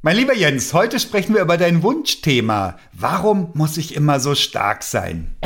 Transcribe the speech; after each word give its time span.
Mein 0.00 0.14
lieber 0.14 0.32
Jens, 0.32 0.72
heute 0.74 1.00
sprechen 1.00 1.34
wir 1.34 1.42
über 1.42 1.56
dein 1.56 1.82
Wunschthema. 1.82 2.78
Warum 2.92 3.50
muss 3.54 3.76
ich 3.76 3.96
immer 3.96 4.20
so 4.20 4.36
stark 4.36 4.84
sein? 4.84 5.36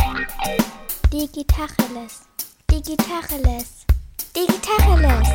Digitacheles. 1.11 2.21
Digitacheles. 2.70 3.86
Digitacheles. 4.36 5.28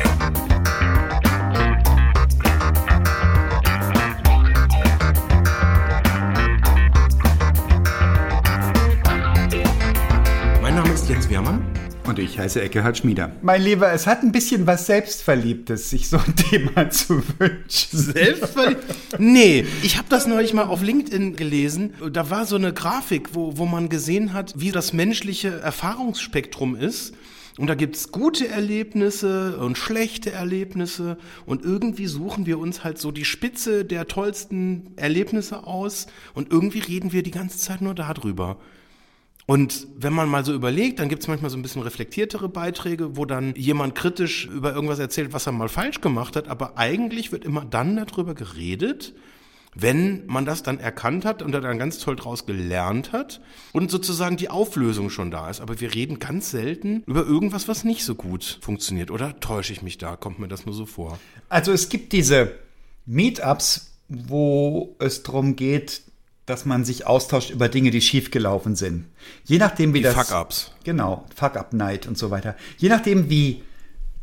Mein 10.62 10.74
Name 10.76 10.92
ist 10.92 11.08
Jens 11.08 11.28
Wehrmann. 11.28 11.77
Und 12.08 12.18
ich 12.18 12.38
heiße 12.38 12.62
Eckehard 12.62 12.96
Schmieder. 12.96 13.32
Mein 13.42 13.60
Lieber, 13.60 13.92
es 13.92 14.06
hat 14.06 14.22
ein 14.22 14.32
bisschen 14.32 14.66
was 14.66 14.86
Selbstverliebtes, 14.86 15.90
sich 15.90 16.08
so 16.08 16.16
ein 16.16 16.34
Thema 16.50 16.88
zu 16.88 17.22
wünschen. 17.38 17.98
Selbstverliebt? 17.98 18.82
Nee, 19.18 19.66
ich 19.82 19.98
habe 19.98 20.08
das 20.08 20.26
neulich 20.26 20.54
mal 20.54 20.62
auf 20.62 20.80
LinkedIn 20.80 21.36
gelesen. 21.36 21.92
Da 22.10 22.30
war 22.30 22.46
so 22.46 22.56
eine 22.56 22.72
Grafik, 22.72 23.34
wo, 23.34 23.58
wo 23.58 23.66
man 23.66 23.90
gesehen 23.90 24.32
hat, 24.32 24.54
wie 24.56 24.72
das 24.72 24.94
menschliche 24.94 25.60
Erfahrungsspektrum 25.60 26.76
ist. 26.76 27.12
Und 27.58 27.66
da 27.66 27.74
gibt's 27.74 28.10
gute 28.10 28.48
Erlebnisse 28.48 29.58
und 29.58 29.76
schlechte 29.76 30.32
Erlebnisse. 30.32 31.18
Und 31.44 31.62
irgendwie 31.62 32.06
suchen 32.06 32.46
wir 32.46 32.58
uns 32.58 32.84
halt 32.84 32.96
so 32.96 33.10
die 33.10 33.26
Spitze 33.26 33.84
der 33.84 34.06
tollsten 34.06 34.94
Erlebnisse 34.96 35.66
aus. 35.66 36.06
Und 36.32 36.50
irgendwie 36.50 36.78
reden 36.78 37.12
wir 37.12 37.22
die 37.22 37.32
ganze 37.32 37.58
Zeit 37.58 37.82
nur 37.82 37.94
darüber. 37.94 38.56
Und 39.50 39.86
wenn 39.96 40.12
man 40.12 40.28
mal 40.28 40.44
so 40.44 40.52
überlegt, 40.52 40.98
dann 40.98 41.08
gibt 41.08 41.22
es 41.22 41.28
manchmal 41.28 41.50
so 41.50 41.56
ein 41.56 41.62
bisschen 41.62 41.80
reflektiertere 41.80 42.50
Beiträge, 42.50 43.16
wo 43.16 43.24
dann 43.24 43.54
jemand 43.54 43.94
kritisch 43.94 44.44
über 44.44 44.74
irgendwas 44.74 44.98
erzählt, 44.98 45.32
was 45.32 45.46
er 45.46 45.52
mal 45.52 45.70
falsch 45.70 46.02
gemacht 46.02 46.36
hat. 46.36 46.48
Aber 46.48 46.76
eigentlich 46.76 47.32
wird 47.32 47.46
immer 47.46 47.64
dann 47.64 47.96
darüber 47.96 48.34
geredet, 48.34 49.14
wenn 49.74 50.26
man 50.26 50.44
das 50.44 50.62
dann 50.62 50.78
erkannt 50.78 51.24
hat 51.24 51.40
und 51.40 51.52
dann 51.52 51.78
ganz 51.78 51.98
toll 51.98 52.14
draus 52.14 52.44
gelernt 52.44 53.12
hat 53.12 53.40
und 53.72 53.90
sozusagen 53.90 54.36
die 54.36 54.50
Auflösung 54.50 55.08
schon 55.08 55.30
da 55.30 55.48
ist. 55.48 55.62
Aber 55.62 55.80
wir 55.80 55.94
reden 55.94 56.18
ganz 56.18 56.50
selten 56.50 57.02
über 57.06 57.24
irgendwas, 57.24 57.68
was 57.68 57.84
nicht 57.84 58.04
so 58.04 58.16
gut 58.16 58.58
funktioniert. 58.60 59.10
Oder 59.10 59.40
täusche 59.40 59.72
ich 59.72 59.80
mich 59.80 59.96
da? 59.96 60.16
Kommt 60.16 60.40
mir 60.40 60.48
das 60.48 60.66
nur 60.66 60.74
so 60.74 60.84
vor? 60.84 61.18
Also 61.48 61.72
es 61.72 61.88
gibt 61.88 62.12
diese 62.12 62.52
Meetups, 63.06 63.94
wo 64.08 64.94
es 64.98 65.22
darum 65.22 65.56
geht, 65.56 66.02
dass 66.48 66.64
man 66.64 66.84
sich 66.84 67.06
austauscht 67.06 67.50
über 67.50 67.68
Dinge, 67.68 67.90
die 67.90 68.00
schiefgelaufen 68.00 68.74
sind. 68.74 69.04
Je 69.44 69.58
nachdem, 69.58 69.92
wie 69.94 69.98
Die 69.98 70.04
das. 70.04 70.14
Fuck-ups. 70.14 70.72
Genau, 70.84 71.26
Fuck-up-Night 71.34 72.06
und 72.06 72.16
so 72.16 72.30
weiter. 72.30 72.56
Je 72.78 72.88
nachdem, 72.88 73.28
wie 73.28 73.62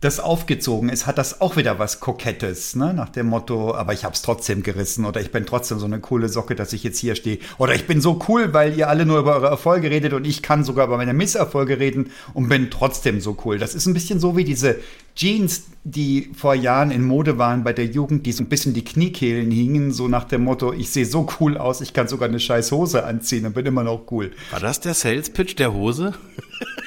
das 0.01 0.19
aufgezogen 0.19 0.89
ist, 0.89 1.07
hat 1.07 1.17
das 1.17 1.41
auch 1.41 1.55
wieder 1.57 1.79
was 1.79 1.99
Kokettes, 1.99 2.75
ne? 2.75 2.93
Nach 2.93 3.09
dem 3.09 3.27
Motto, 3.27 3.73
aber 3.73 3.93
ich 3.93 4.03
hab's 4.03 4.21
trotzdem 4.21 4.61
gerissen 4.61 5.05
oder 5.05 5.21
ich 5.21 5.31
bin 5.31 5.45
trotzdem 5.45 5.79
so 5.79 5.85
eine 5.85 5.99
coole 5.99 6.29
Socke, 6.29 6.55
dass 6.55 6.73
ich 6.73 6.83
jetzt 6.83 6.99
hier 6.99 7.15
stehe. 7.15 7.39
Oder 7.57 7.75
ich 7.75 7.87
bin 7.87 8.01
so 8.01 8.19
cool, 8.27 8.53
weil 8.53 8.77
ihr 8.77 8.89
alle 8.89 9.05
nur 9.05 9.19
über 9.19 9.35
eure 9.35 9.47
Erfolge 9.47 9.89
redet 9.89 10.13
und 10.13 10.25
ich 10.25 10.41
kann 10.41 10.63
sogar 10.63 10.87
über 10.87 10.97
meine 10.97 11.13
Misserfolge 11.13 11.79
reden 11.79 12.11
und 12.33 12.49
bin 12.49 12.69
trotzdem 12.69 13.21
so 13.21 13.37
cool. 13.45 13.57
Das 13.57 13.73
ist 13.73 13.85
ein 13.85 13.93
bisschen 13.93 14.19
so 14.19 14.35
wie 14.35 14.43
diese 14.43 14.77
Jeans, 15.15 15.63
die 15.85 16.29
vor 16.35 16.55
Jahren 16.55 16.91
in 16.91 17.03
Mode 17.03 17.37
waren 17.37 17.63
bei 17.63 17.71
der 17.71 17.85
Jugend, 17.85 18.25
die 18.25 18.33
so 18.33 18.43
ein 18.43 18.49
bisschen 18.49 18.73
die 18.73 18.83
Kniekehlen 18.83 19.49
hingen, 19.49 19.91
so 19.91 20.07
nach 20.09 20.25
dem 20.25 20.43
Motto, 20.43 20.73
ich 20.73 20.89
sehe 20.89 21.05
so 21.05 21.27
cool 21.39 21.57
aus, 21.57 21.79
ich 21.79 21.93
kann 21.93 22.07
sogar 22.07 22.27
eine 22.27 22.39
scheiß 22.39 22.71
Hose 22.71 23.05
anziehen 23.05 23.45
und 23.45 23.53
bin 23.53 23.65
immer 23.65 23.83
noch 23.83 24.11
cool. 24.11 24.31
War 24.51 24.59
das 24.59 24.81
der 24.81 24.93
Sales 24.93 25.29
Pitch 25.29 25.57
der 25.57 25.73
Hose? 25.73 26.13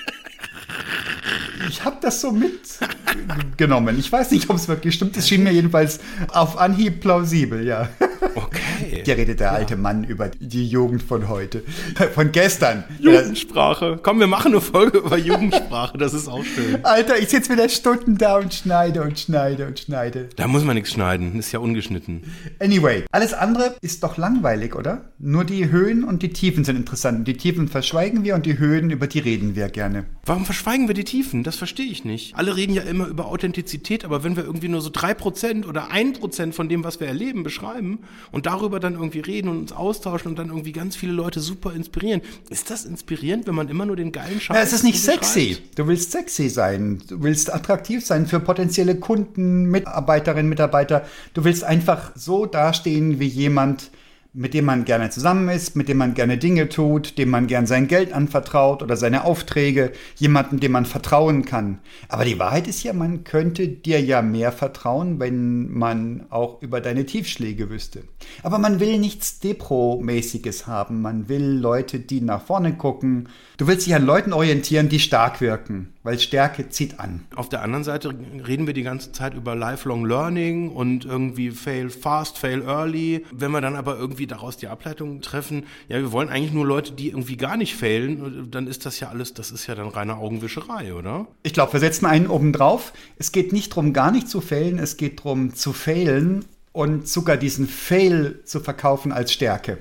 Ich 1.68 1.84
habe 1.84 1.96
das 2.00 2.20
so 2.20 2.32
mitgenommen. 2.32 3.98
Ich 3.98 4.10
weiß 4.10 4.30
nicht, 4.30 4.48
ob 4.48 4.56
es 4.56 4.68
wirklich 4.68 4.94
stimmt. 4.94 5.16
Es 5.16 5.28
schien 5.28 5.42
mir 5.42 5.52
jedenfalls 5.52 6.00
auf 6.28 6.58
Anhieb 6.58 7.00
plausibel, 7.00 7.66
ja. 7.66 7.88
Okay. 8.34 8.60
Hier 9.04 9.16
redet 9.16 9.40
der 9.40 9.52
alte 9.52 9.76
Mann 9.76 10.04
über 10.04 10.28
die 10.28 10.66
Jugend 10.66 11.02
von 11.02 11.28
heute. 11.28 11.62
Von 12.14 12.32
gestern. 12.32 12.84
Jugendsprache. 13.00 14.00
Komm, 14.02 14.20
wir 14.20 14.26
machen 14.26 14.52
eine 14.52 14.60
Folge 14.60 14.98
über 14.98 15.16
Jugendsprache, 15.16 15.98
das 15.98 16.14
ist 16.14 16.28
auch 16.28 16.44
schön. 16.44 16.78
Alter, 16.84 17.18
ich 17.18 17.28
sitze 17.28 17.52
wieder 17.52 17.68
Stunden 17.68 18.18
da 18.18 18.38
und 18.38 18.52
schneide 18.54 19.02
und 19.02 19.18
schneide 19.18 19.66
und 19.66 19.78
schneide. 19.78 20.28
Da 20.36 20.46
muss 20.46 20.64
man 20.64 20.74
nichts 20.74 20.92
schneiden, 20.92 21.38
ist 21.38 21.52
ja 21.52 21.58
ungeschnitten. 21.58 22.22
Anyway, 22.60 23.04
alles 23.12 23.34
andere 23.34 23.76
ist 23.80 24.02
doch 24.02 24.16
langweilig, 24.16 24.74
oder? 24.74 25.12
Nur 25.18 25.44
die 25.44 25.70
Höhen 25.70 26.04
und 26.04 26.22
die 26.22 26.30
Tiefen 26.30 26.64
sind 26.64 26.76
interessant. 26.76 27.26
Die 27.28 27.36
Tiefen 27.36 27.68
verschweigen 27.68 28.24
wir 28.24 28.34
und 28.34 28.46
die 28.46 28.58
Höhen, 28.58 28.90
über 28.90 29.06
die 29.06 29.18
reden 29.18 29.56
wir 29.56 29.68
gerne. 29.68 30.04
Warum 30.24 30.44
verschweigen 30.44 30.88
wir 30.88 30.94
die 30.94 31.04
Tiefen? 31.04 31.42
Das 31.42 31.56
verstehe 31.56 31.90
ich 31.90 32.04
nicht. 32.04 32.36
Alle 32.36 32.56
reden 32.56 32.74
ja 32.74 32.82
immer 32.82 33.06
über 33.06 33.26
Authentizität, 33.26 34.04
aber 34.04 34.24
wenn 34.24 34.36
wir 34.36 34.44
irgendwie 34.44 34.68
nur 34.68 34.80
so 34.80 34.90
3% 34.90 35.66
oder 35.66 35.90
1% 35.90 36.52
von 36.52 36.68
dem, 36.68 36.84
was 36.84 37.00
wir 37.00 37.06
erleben, 37.06 37.42
beschreiben 37.42 38.00
und 38.32 38.46
darüber 38.46 38.80
dann 38.80 38.87
irgendwie 38.94 39.20
reden 39.20 39.48
und 39.48 39.58
uns 39.58 39.72
austauschen 39.72 40.30
und 40.30 40.38
dann 40.38 40.48
irgendwie 40.48 40.72
ganz 40.72 40.96
viele 40.96 41.12
Leute 41.12 41.40
super 41.40 41.72
inspirieren, 41.72 42.20
ist 42.50 42.70
das 42.70 42.84
inspirierend, 42.84 43.46
wenn 43.46 43.54
man 43.54 43.68
immer 43.68 43.86
nur 43.86 43.96
den 43.96 44.12
geilen 44.12 44.40
Scheiß 44.40 44.56
Ja, 44.56 44.62
es 44.62 44.72
ist 44.72 44.84
nicht 44.84 45.02
sexy. 45.02 45.58
Du 45.74 45.86
willst 45.86 46.12
sexy 46.12 46.48
sein. 46.48 47.02
Du 47.08 47.22
willst 47.22 47.52
attraktiv 47.52 48.04
sein 48.04 48.26
für 48.26 48.40
potenzielle 48.40 48.96
Kunden, 48.96 49.64
Mitarbeiterinnen, 49.64 50.48
Mitarbeiter. 50.48 51.04
Du 51.34 51.44
willst 51.44 51.64
einfach 51.64 52.12
so 52.14 52.46
dastehen 52.46 53.18
wie 53.20 53.26
jemand, 53.26 53.90
mit 54.34 54.52
dem 54.54 54.66
man 54.66 54.84
gerne 54.84 55.10
zusammen 55.10 55.48
ist, 55.48 55.74
mit 55.74 55.88
dem 55.88 55.96
man 55.96 56.14
gerne 56.14 56.36
Dinge 56.36 56.68
tut, 56.68 57.16
dem 57.18 57.30
man 57.30 57.46
gern 57.46 57.66
sein 57.66 57.88
Geld 57.88 58.12
anvertraut 58.12 58.82
oder 58.82 58.96
seine 58.96 59.24
Aufträge, 59.24 59.92
jemandem, 60.16 60.60
dem 60.60 60.72
man 60.72 60.84
vertrauen 60.84 61.44
kann. 61.44 61.78
Aber 62.08 62.24
die 62.24 62.38
Wahrheit 62.38 62.68
ist 62.68 62.82
ja, 62.82 62.92
man 62.92 63.24
könnte 63.24 63.66
dir 63.66 64.00
ja 64.00 64.20
mehr 64.20 64.52
vertrauen, 64.52 65.18
wenn 65.18 65.70
man 65.72 66.26
auch 66.28 66.60
über 66.62 66.80
deine 66.80 67.06
Tiefschläge 67.06 67.70
wüsste. 67.70 68.02
Aber 68.42 68.58
man 68.58 68.80
will 68.80 68.98
nichts 68.98 69.40
Depro-mäßiges 69.40 70.66
haben. 70.66 71.00
Man 71.00 71.28
will 71.28 71.44
Leute, 71.44 71.98
die 71.98 72.20
nach 72.20 72.42
vorne 72.42 72.74
gucken. 72.74 73.28
Du 73.56 73.66
willst 73.66 73.86
dich 73.86 73.94
an 73.94 74.04
Leuten 74.04 74.32
orientieren, 74.32 74.88
die 74.88 75.00
stark 75.00 75.40
wirken, 75.40 75.94
weil 76.08 76.18
Stärke 76.18 76.70
zieht 76.70 77.00
an. 77.00 77.26
Auf 77.36 77.50
der 77.50 77.60
anderen 77.60 77.84
Seite 77.84 78.14
reden 78.46 78.66
wir 78.66 78.72
die 78.72 78.82
ganze 78.82 79.12
Zeit 79.12 79.34
über 79.34 79.54
Lifelong 79.54 80.06
Learning 80.06 80.70
und 80.70 81.04
irgendwie 81.04 81.50
fail 81.50 81.90
fast, 81.90 82.38
fail 82.38 82.62
early. 82.62 83.26
Wenn 83.30 83.50
wir 83.50 83.60
dann 83.60 83.76
aber 83.76 83.98
irgendwie 83.98 84.26
daraus 84.26 84.56
die 84.56 84.68
Ableitung 84.68 85.20
treffen, 85.20 85.66
ja, 85.86 85.98
wir 85.98 86.10
wollen 86.10 86.30
eigentlich 86.30 86.54
nur 86.54 86.64
Leute, 86.64 86.92
die 86.92 87.08
irgendwie 87.08 87.36
gar 87.36 87.58
nicht 87.58 87.76
failen, 87.76 88.50
dann 88.50 88.68
ist 88.68 88.86
das 88.86 89.00
ja 89.00 89.10
alles, 89.10 89.34
das 89.34 89.50
ist 89.50 89.66
ja 89.66 89.74
dann 89.74 89.88
reine 89.88 90.16
Augenwischerei, 90.16 90.94
oder? 90.94 91.26
Ich 91.42 91.52
glaube, 91.52 91.74
wir 91.74 91.80
setzen 91.80 92.06
einen 92.06 92.28
oben 92.28 92.54
drauf. 92.54 92.94
Es 93.18 93.30
geht 93.30 93.52
nicht 93.52 93.72
darum, 93.72 93.92
gar 93.92 94.10
nicht 94.10 94.30
zu 94.30 94.40
failen, 94.40 94.78
es 94.78 94.96
geht 94.96 95.18
darum, 95.18 95.54
zu 95.54 95.74
failen 95.74 96.46
und 96.72 97.06
sogar 97.06 97.36
diesen 97.36 97.68
Fail 97.68 98.40
zu 98.46 98.60
verkaufen 98.60 99.12
als 99.12 99.34
Stärke. 99.34 99.76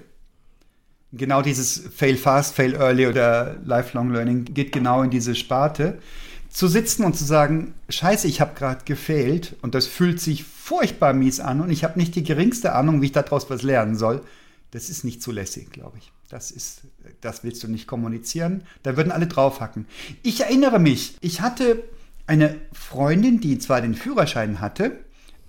Genau 1.13 1.41
dieses 1.41 1.83
Fail 1.95 2.17
fast, 2.17 2.55
fail 2.55 2.75
early 2.75 3.07
oder 3.07 3.57
Lifelong 3.63 4.11
Learning 4.11 4.45
geht 4.45 4.71
genau 4.71 5.03
in 5.03 5.09
diese 5.09 5.35
Sparte. 5.35 5.99
Zu 6.49 6.67
sitzen 6.67 7.03
und 7.03 7.15
zu 7.15 7.23
sagen, 7.23 7.73
scheiße, 7.89 8.27
ich 8.27 8.41
habe 8.41 8.55
gerade 8.55 8.83
gefailt 8.83 9.55
und 9.61 9.75
das 9.75 9.87
fühlt 9.87 10.19
sich 10.19 10.43
furchtbar 10.43 11.13
mies 11.13 11.39
an 11.39 11.61
und 11.61 11.69
ich 11.69 11.83
habe 11.83 11.99
nicht 11.99 12.15
die 12.15 12.23
geringste 12.23 12.73
Ahnung, 12.73 13.01
wie 13.01 13.07
ich 13.07 13.11
daraus 13.11 13.49
was 13.49 13.63
lernen 13.63 13.95
soll, 13.95 14.21
das 14.71 14.89
ist 14.89 15.03
nicht 15.03 15.21
zulässig, 15.21 15.71
glaube 15.71 15.97
ich. 15.97 16.11
Das 16.29 16.51
ist, 16.51 16.81
das 17.21 17.43
willst 17.43 17.63
du 17.63 17.69
nicht 17.69 17.87
kommunizieren. 17.87 18.63
Da 18.83 18.97
würden 18.97 19.11
alle 19.11 19.27
draufhacken. 19.27 19.85
Ich 20.23 20.41
erinnere 20.41 20.79
mich, 20.79 21.15
ich 21.21 21.39
hatte 21.39 21.83
eine 22.25 22.59
Freundin, 22.73 23.39
die 23.39 23.59
zwar 23.59 23.81
den 23.81 23.95
Führerschein 23.95 24.59
hatte, 24.59 24.99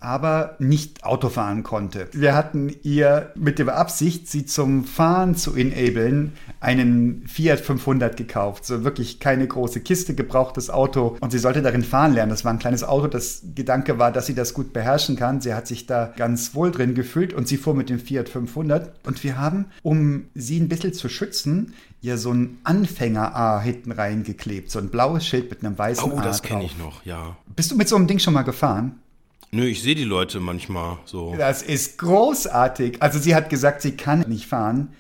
aber 0.01 0.57
nicht 0.59 1.05
Auto 1.05 1.29
fahren 1.29 1.63
konnte. 1.63 2.09
Wir 2.13 2.35
hatten 2.35 2.75
ihr 2.83 3.33
mit 3.35 3.59
der 3.59 3.77
Absicht, 3.77 4.29
sie 4.29 4.47
zum 4.47 4.85
Fahren 4.85 5.35
zu 5.35 5.55
enablen, 5.55 6.33
einen 6.61 7.25
Fiat 7.27 7.61
500 7.61 8.17
gekauft. 8.17 8.65
So 8.65 8.85
wirklich 8.85 9.21
keine 9.21 9.47
große 9.47 9.81
Kiste, 9.81 10.15
gebrauchtes 10.15 10.71
Auto. 10.71 11.17
Und 11.21 11.31
sie 11.31 11.39
sollte 11.39 11.63
darin 11.63 11.83
fahren 11.83 12.15
lernen. 12.15 12.31
Das 12.31 12.45
war 12.45 12.53
ein 12.53 12.59
kleines 12.59 12.85
Auto. 12.85 13.09
Das 13.09 13.43
Gedanke 13.55 13.99
war, 13.99 14.13
dass 14.13 14.27
sie 14.27 14.35
das 14.35 14.55
gut 14.55 14.73
beherrschen 14.73 15.17
kann. 15.17 15.41
Sie 15.41 15.55
hat 15.55 15.67
sich 15.67 15.87
da 15.87 16.13
ganz 16.17 16.55
wohl 16.55 16.71
drin 16.71 16.95
gefühlt 16.95 17.33
und 17.33 17.49
sie 17.49 17.57
fuhr 17.57 17.75
mit 17.75 17.91
dem 17.91 17.99
Fiat 17.99 18.29
500. 18.29 18.93
Und 19.07 19.23
wir 19.25 19.39
haben, 19.39 19.67
um 19.83 20.27
sie 20.35 20.61
ein 20.61 20.69
bisschen 20.69 20.93
zu 20.93 21.09
schützen, 21.09 21.75
ihr 22.01 22.19
so 22.19 22.33
ein 22.33 22.59
Anfänger-A 22.65 23.61
hinten 23.61 23.93
reingeklebt. 23.93 24.71
So 24.71 24.79
ein 24.79 24.89
blaues 24.89 25.27
Schild 25.27 25.51
mit 25.51 25.65
einem 25.65 25.77
weißen 25.77 26.13
Oh, 26.13 26.19
A 26.19 26.23
das 26.23 26.43
kenne 26.43 26.65
ich 26.65 26.79
noch, 26.79 27.05
ja. 27.05 27.37
Bist 27.57 27.71
du 27.71 27.77
mit 27.77 27.89
so 27.89 27.97
einem 27.97 28.07
Ding 28.07 28.19
schon 28.19 28.35
mal 28.35 28.43
gefahren? 28.43 29.01
Nö, 29.51 29.65
ich 29.67 29.83
sehe 29.83 29.95
die 29.95 30.05
Leute 30.05 30.41
manchmal 30.41 30.99
so. 31.05 31.35
Das 31.37 31.63
ist 31.63 31.99
großartig. 31.99 33.03
Also 33.03 33.19
sie 33.19 33.35
hat 33.35 33.49
gesagt, 33.49 33.81
sie 33.81 33.97
kann 33.97 34.21
nicht 34.29 34.47
fahren. 34.47 34.95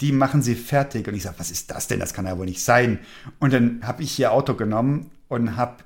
Die 0.00 0.10
machen 0.10 0.42
sie 0.42 0.56
fertig. 0.56 1.06
Und 1.06 1.14
ich 1.14 1.22
sage, 1.22 1.36
was 1.38 1.50
ist 1.52 1.70
das 1.70 1.86
denn? 1.86 2.00
Das 2.00 2.12
kann 2.12 2.26
ja 2.26 2.36
wohl 2.36 2.46
nicht 2.46 2.62
sein. 2.62 2.98
Und 3.38 3.52
dann 3.52 3.80
habe 3.84 4.02
ich 4.02 4.18
ihr 4.18 4.32
Auto 4.32 4.54
genommen 4.54 5.10
und 5.28 5.56
habe 5.56 5.76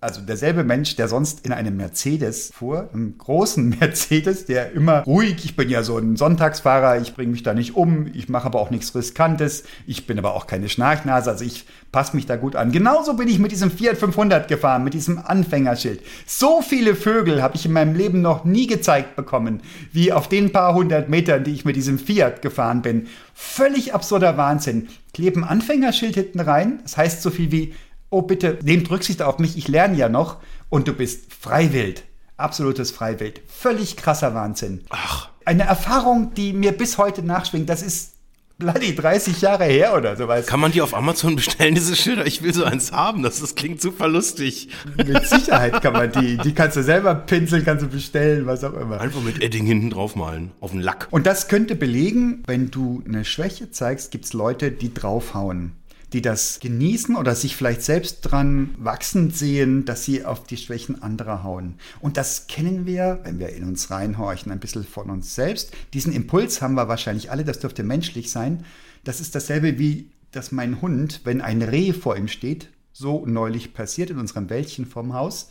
Also 0.00 0.20
derselbe 0.20 0.62
Mensch, 0.62 0.94
der 0.94 1.08
sonst 1.08 1.44
in 1.44 1.50
einem 1.50 1.76
Mercedes 1.76 2.52
fuhr, 2.54 2.88
einem 2.92 3.18
großen 3.18 3.68
Mercedes, 3.80 4.44
der 4.44 4.70
immer 4.70 5.02
ruhig, 5.02 5.44
ich 5.44 5.56
bin 5.56 5.68
ja 5.68 5.82
so 5.82 5.98
ein 5.98 6.14
Sonntagsfahrer, 6.14 7.00
ich 7.00 7.14
bringe 7.14 7.32
mich 7.32 7.42
da 7.42 7.52
nicht 7.52 7.74
um, 7.74 8.06
ich 8.14 8.28
mache 8.28 8.46
aber 8.46 8.60
auch 8.60 8.70
nichts 8.70 8.94
Riskantes, 8.94 9.64
ich 9.88 10.06
bin 10.06 10.16
aber 10.16 10.34
auch 10.34 10.46
keine 10.46 10.68
Schnarchnase, 10.68 11.30
also 11.30 11.44
ich 11.44 11.64
passe 11.90 12.14
mich 12.14 12.26
da 12.26 12.36
gut 12.36 12.54
an. 12.54 12.70
Genauso 12.70 13.14
bin 13.14 13.26
ich 13.26 13.40
mit 13.40 13.50
diesem 13.50 13.72
Fiat 13.72 13.98
500 13.98 14.46
gefahren, 14.46 14.84
mit 14.84 14.94
diesem 14.94 15.18
Anfängerschild. 15.18 16.00
So 16.26 16.62
viele 16.62 16.94
Vögel 16.94 17.42
habe 17.42 17.56
ich 17.56 17.66
in 17.66 17.72
meinem 17.72 17.96
Leben 17.96 18.22
noch 18.22 18.44
nie 18.44 18.68
gezeigt 18.68 19.16
bekommen, 19.16 19.62
wie 19.92 20.12
auf 20.12 20.28
den 20.28 20.52
paar 20.52 20.74
hundert 20.74 21.08
Metern, 21.08 21.42
die 21.42 21.54
ich 21.54 21.64
mit 21.64 21.74
diesem 21.74 21.98
Fiat 21.98 22.40
gefahren 22.40 22.82
bin. 22.82 23.08
Völlig 23.34 23.94
absurder 23.94 24.36
Wahnsinn. 24.36 24.88
Kleben 25.12 25.42
Anfängerschild 25.42 26.14
hinten 26.14 26.38
rein, 26.38 26.78
das 26.84 26.96
heißt 26.96 27.22
so 27.22 27.30
viel 27.30 27.50
wie 27.50 27.74
oh 28.10 28.22
bitte, 28.22 28.58
nehmt 28.62 28.90
Rücksicht 28.90 29.22
auf 29.22 29.38
mich, 29.38 29.56
ich 29.56 29.68
lerne 29.68 29.96
ja 29.96 30.08
noch 30.08 30.38
und 30.68 30.88
du 30.88 30.92
bist 30.92 31.32
freiwild. 31.32 32.04
Absolutes 32.36 32.92
Freiwild. 32.92 33.40
Völlig 33.48 33.96
krasser 33.96 34.32
Wahnsinn. 34.32 34.84
Ach. 34.90 35.28
Eine 35.44 35.64
Erfahrung, 35.64 36.34
die 36.34 36.52
mir 36.52 36.70
bis 36.70 36.96
heute 36.96 37.22
nachschwingt, 37.22 37.68
das 37.68 37.82
ist 37.82 38.12
bloody 38.58 38.94
30 38.94 39.40
Jahre 39.40 39.64
her 39.64 39.96
oder 39.96 40.16
sowas. 40.16 40.46
Kann 40.46 40.60
man 40.60 40.70
die 40.70 40.82
auf 40.82 40.94
Amazon 40.94 41.34
bestellen, 41.36 41.74
diese 41.74 41.96
Schilder? 41.96 42.26
Ich 42.26 42.42
will 42.42 42.54
so 42.54 42.64
eins 42.64 42.92
haben, 42.92 43.24
das, 43.24 43.40
das 43.40 43.56
klingt 43.56 43.80
super 43.80 44.06
lustig. 44.06 44.68
Mit 44.96 45.26
Sicherheit 45.26 45.80
kann 45.82 45.94
man 45.94 46.12
die. 46.12 46.36
Die 46.38 46.54
kannst 46.54 46.76
du 46.76 46.84
selber 46.84 47.14
pinseln, 47.14 47.64
kannst 47.64 47.84
du 47.84 47.88
bestellen, 47.88 48.46
was 48.46 48.62
auch 48.62 48.74
immer. 48.74 49.00
Einfach 49.00 49.22
mit 49.22 49.42
Edding 49.42 49.66
hinten 49.66 49.90
drauf 49.90 50.14
malen, 50.14 50.52
auf 50.60 50.70
den 50.70 50.80
Lack. 50.80 51.08
Und 51.10 51.26
das 51.26 51.48
könnte 51.48 51.74
belegen, 51.74 52.44
wenn 52.46 52.70
du 52.70 53.02
eine 53.04 53.24
Schwäche 53.24 53.70
zeigst, 53.72 54.12
gibt 54.12 54.26
es 54.26 54.32
Leute, 54.32 54.70
die 54.70 54.94
draufhauen 54.94 55.72
die 56.12 56.22
das 56.22 56.60
genießen 56.60 57.16
oder 57.16 57.34
sich 57.34 57.54
vielleicht 57.54 57.82
selbst 57.82 58.22
dran 58.22 58.74
wachsend 58.78 59.36
sehen, 59.36 59.84
dass 59.84 60.04
sie 60.04 60.24
auf 60.24 60.44
die 60.44 60.56
Schwächen 60.56 61.02
anderer 61.02 61.42
hauen. 61.42 61.74
Und 62.00 62.16
das 62.16 62.46
kennen 62.46 62.86
wir, 62.86 63.20
wenn 63.24 63.38
wir 63.38 63.50
in 63.50 63.64
uns 63.64 63.90
reinhorchen, 63.90 64.50
ein 64.50 64.60
bisschen 64.60 64.84
von 64.84 65.10
uns 65.10 65.34
selbst. 65.34 65.72
Diesen 65.92 66.12
Impuls 66.12 66.62
haben 66.62 66.74
wir 66.74 66.88
wahrscheinlich 66.88 67.30
alle, 67.30 67.44
das 67.44 67.60
dürfte 67.60 67.82
menschlich 67.82 68.30
sein. 68.30 68.64
Das 69.04 69.20
ist 69.20 69.34
dasselbe 69.34 69.78
wie, 69.78 70.10
dass 70.32 70.52
mein 70.52 70.80
Hund, 70.80 71.20
wenn 71.24 71.40
ein 71.40 71.62
Reh 71.62 71.92
vor 71.92 72.16
ihm 72.16 72.28
steht, 72.28 72.70
so 72.92 73.24
neulich 73.26 73.74
passiert 73.74 74.10
in 74.10 74.18
unserem 74.18 74.50
Wäldchen 74.50 74.86
vorm 74.86 75.12
Haus, 75.12 75.50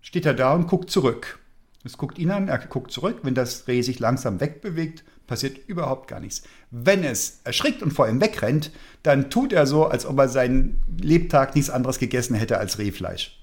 steht 0.00 0.26
er 0.26 0.34
da 0.34 0.54
und 0.54 0.66
guckt 0.66 0.90
zurück. 0.90 1.38
Es 1.84 1.98
guckt 1.98 2.18
ihn 2.18 2.30
an, 2.30 2.48
er 2.48 2.58
guckt 2.58 2.90
zurück. 2.90 3.20
Wenn 3.22 3.34
das 3.34 3.68
Reh 3.68 3.82
sich 3.82 4.00
langsam 4.00 4.40
wegbewegt, 4.40 5.04
passiert 5.26 5.58
überhaupt 5.66 6.08
gar 6.08 6.20
nichts. 6.20 6.42
Wenn 6.70 7.04
es 7.04 7.40
erschrickt 7.44 7.82
und 7.82 7.92
vor 7.92 8.08
ihm 8.08 8.20
wegrennt, 8.20 8.70
dann 9.02 9.30
tut 9.30 9.52
er 9.52 9.66
so, 9.66 9.86
als 9.86 10.06
ob 10.06 10.18
er 10.18 10.28
seinen 10.28 10.82
Lebtag 11.00 11.54
nichts 11.54 11.70
anderes 11.70 11.98
gegessen 11.98 12.34
hätte 12.34 12.58
als 12.58 12.78
Rehfleisch. 12.78 13.40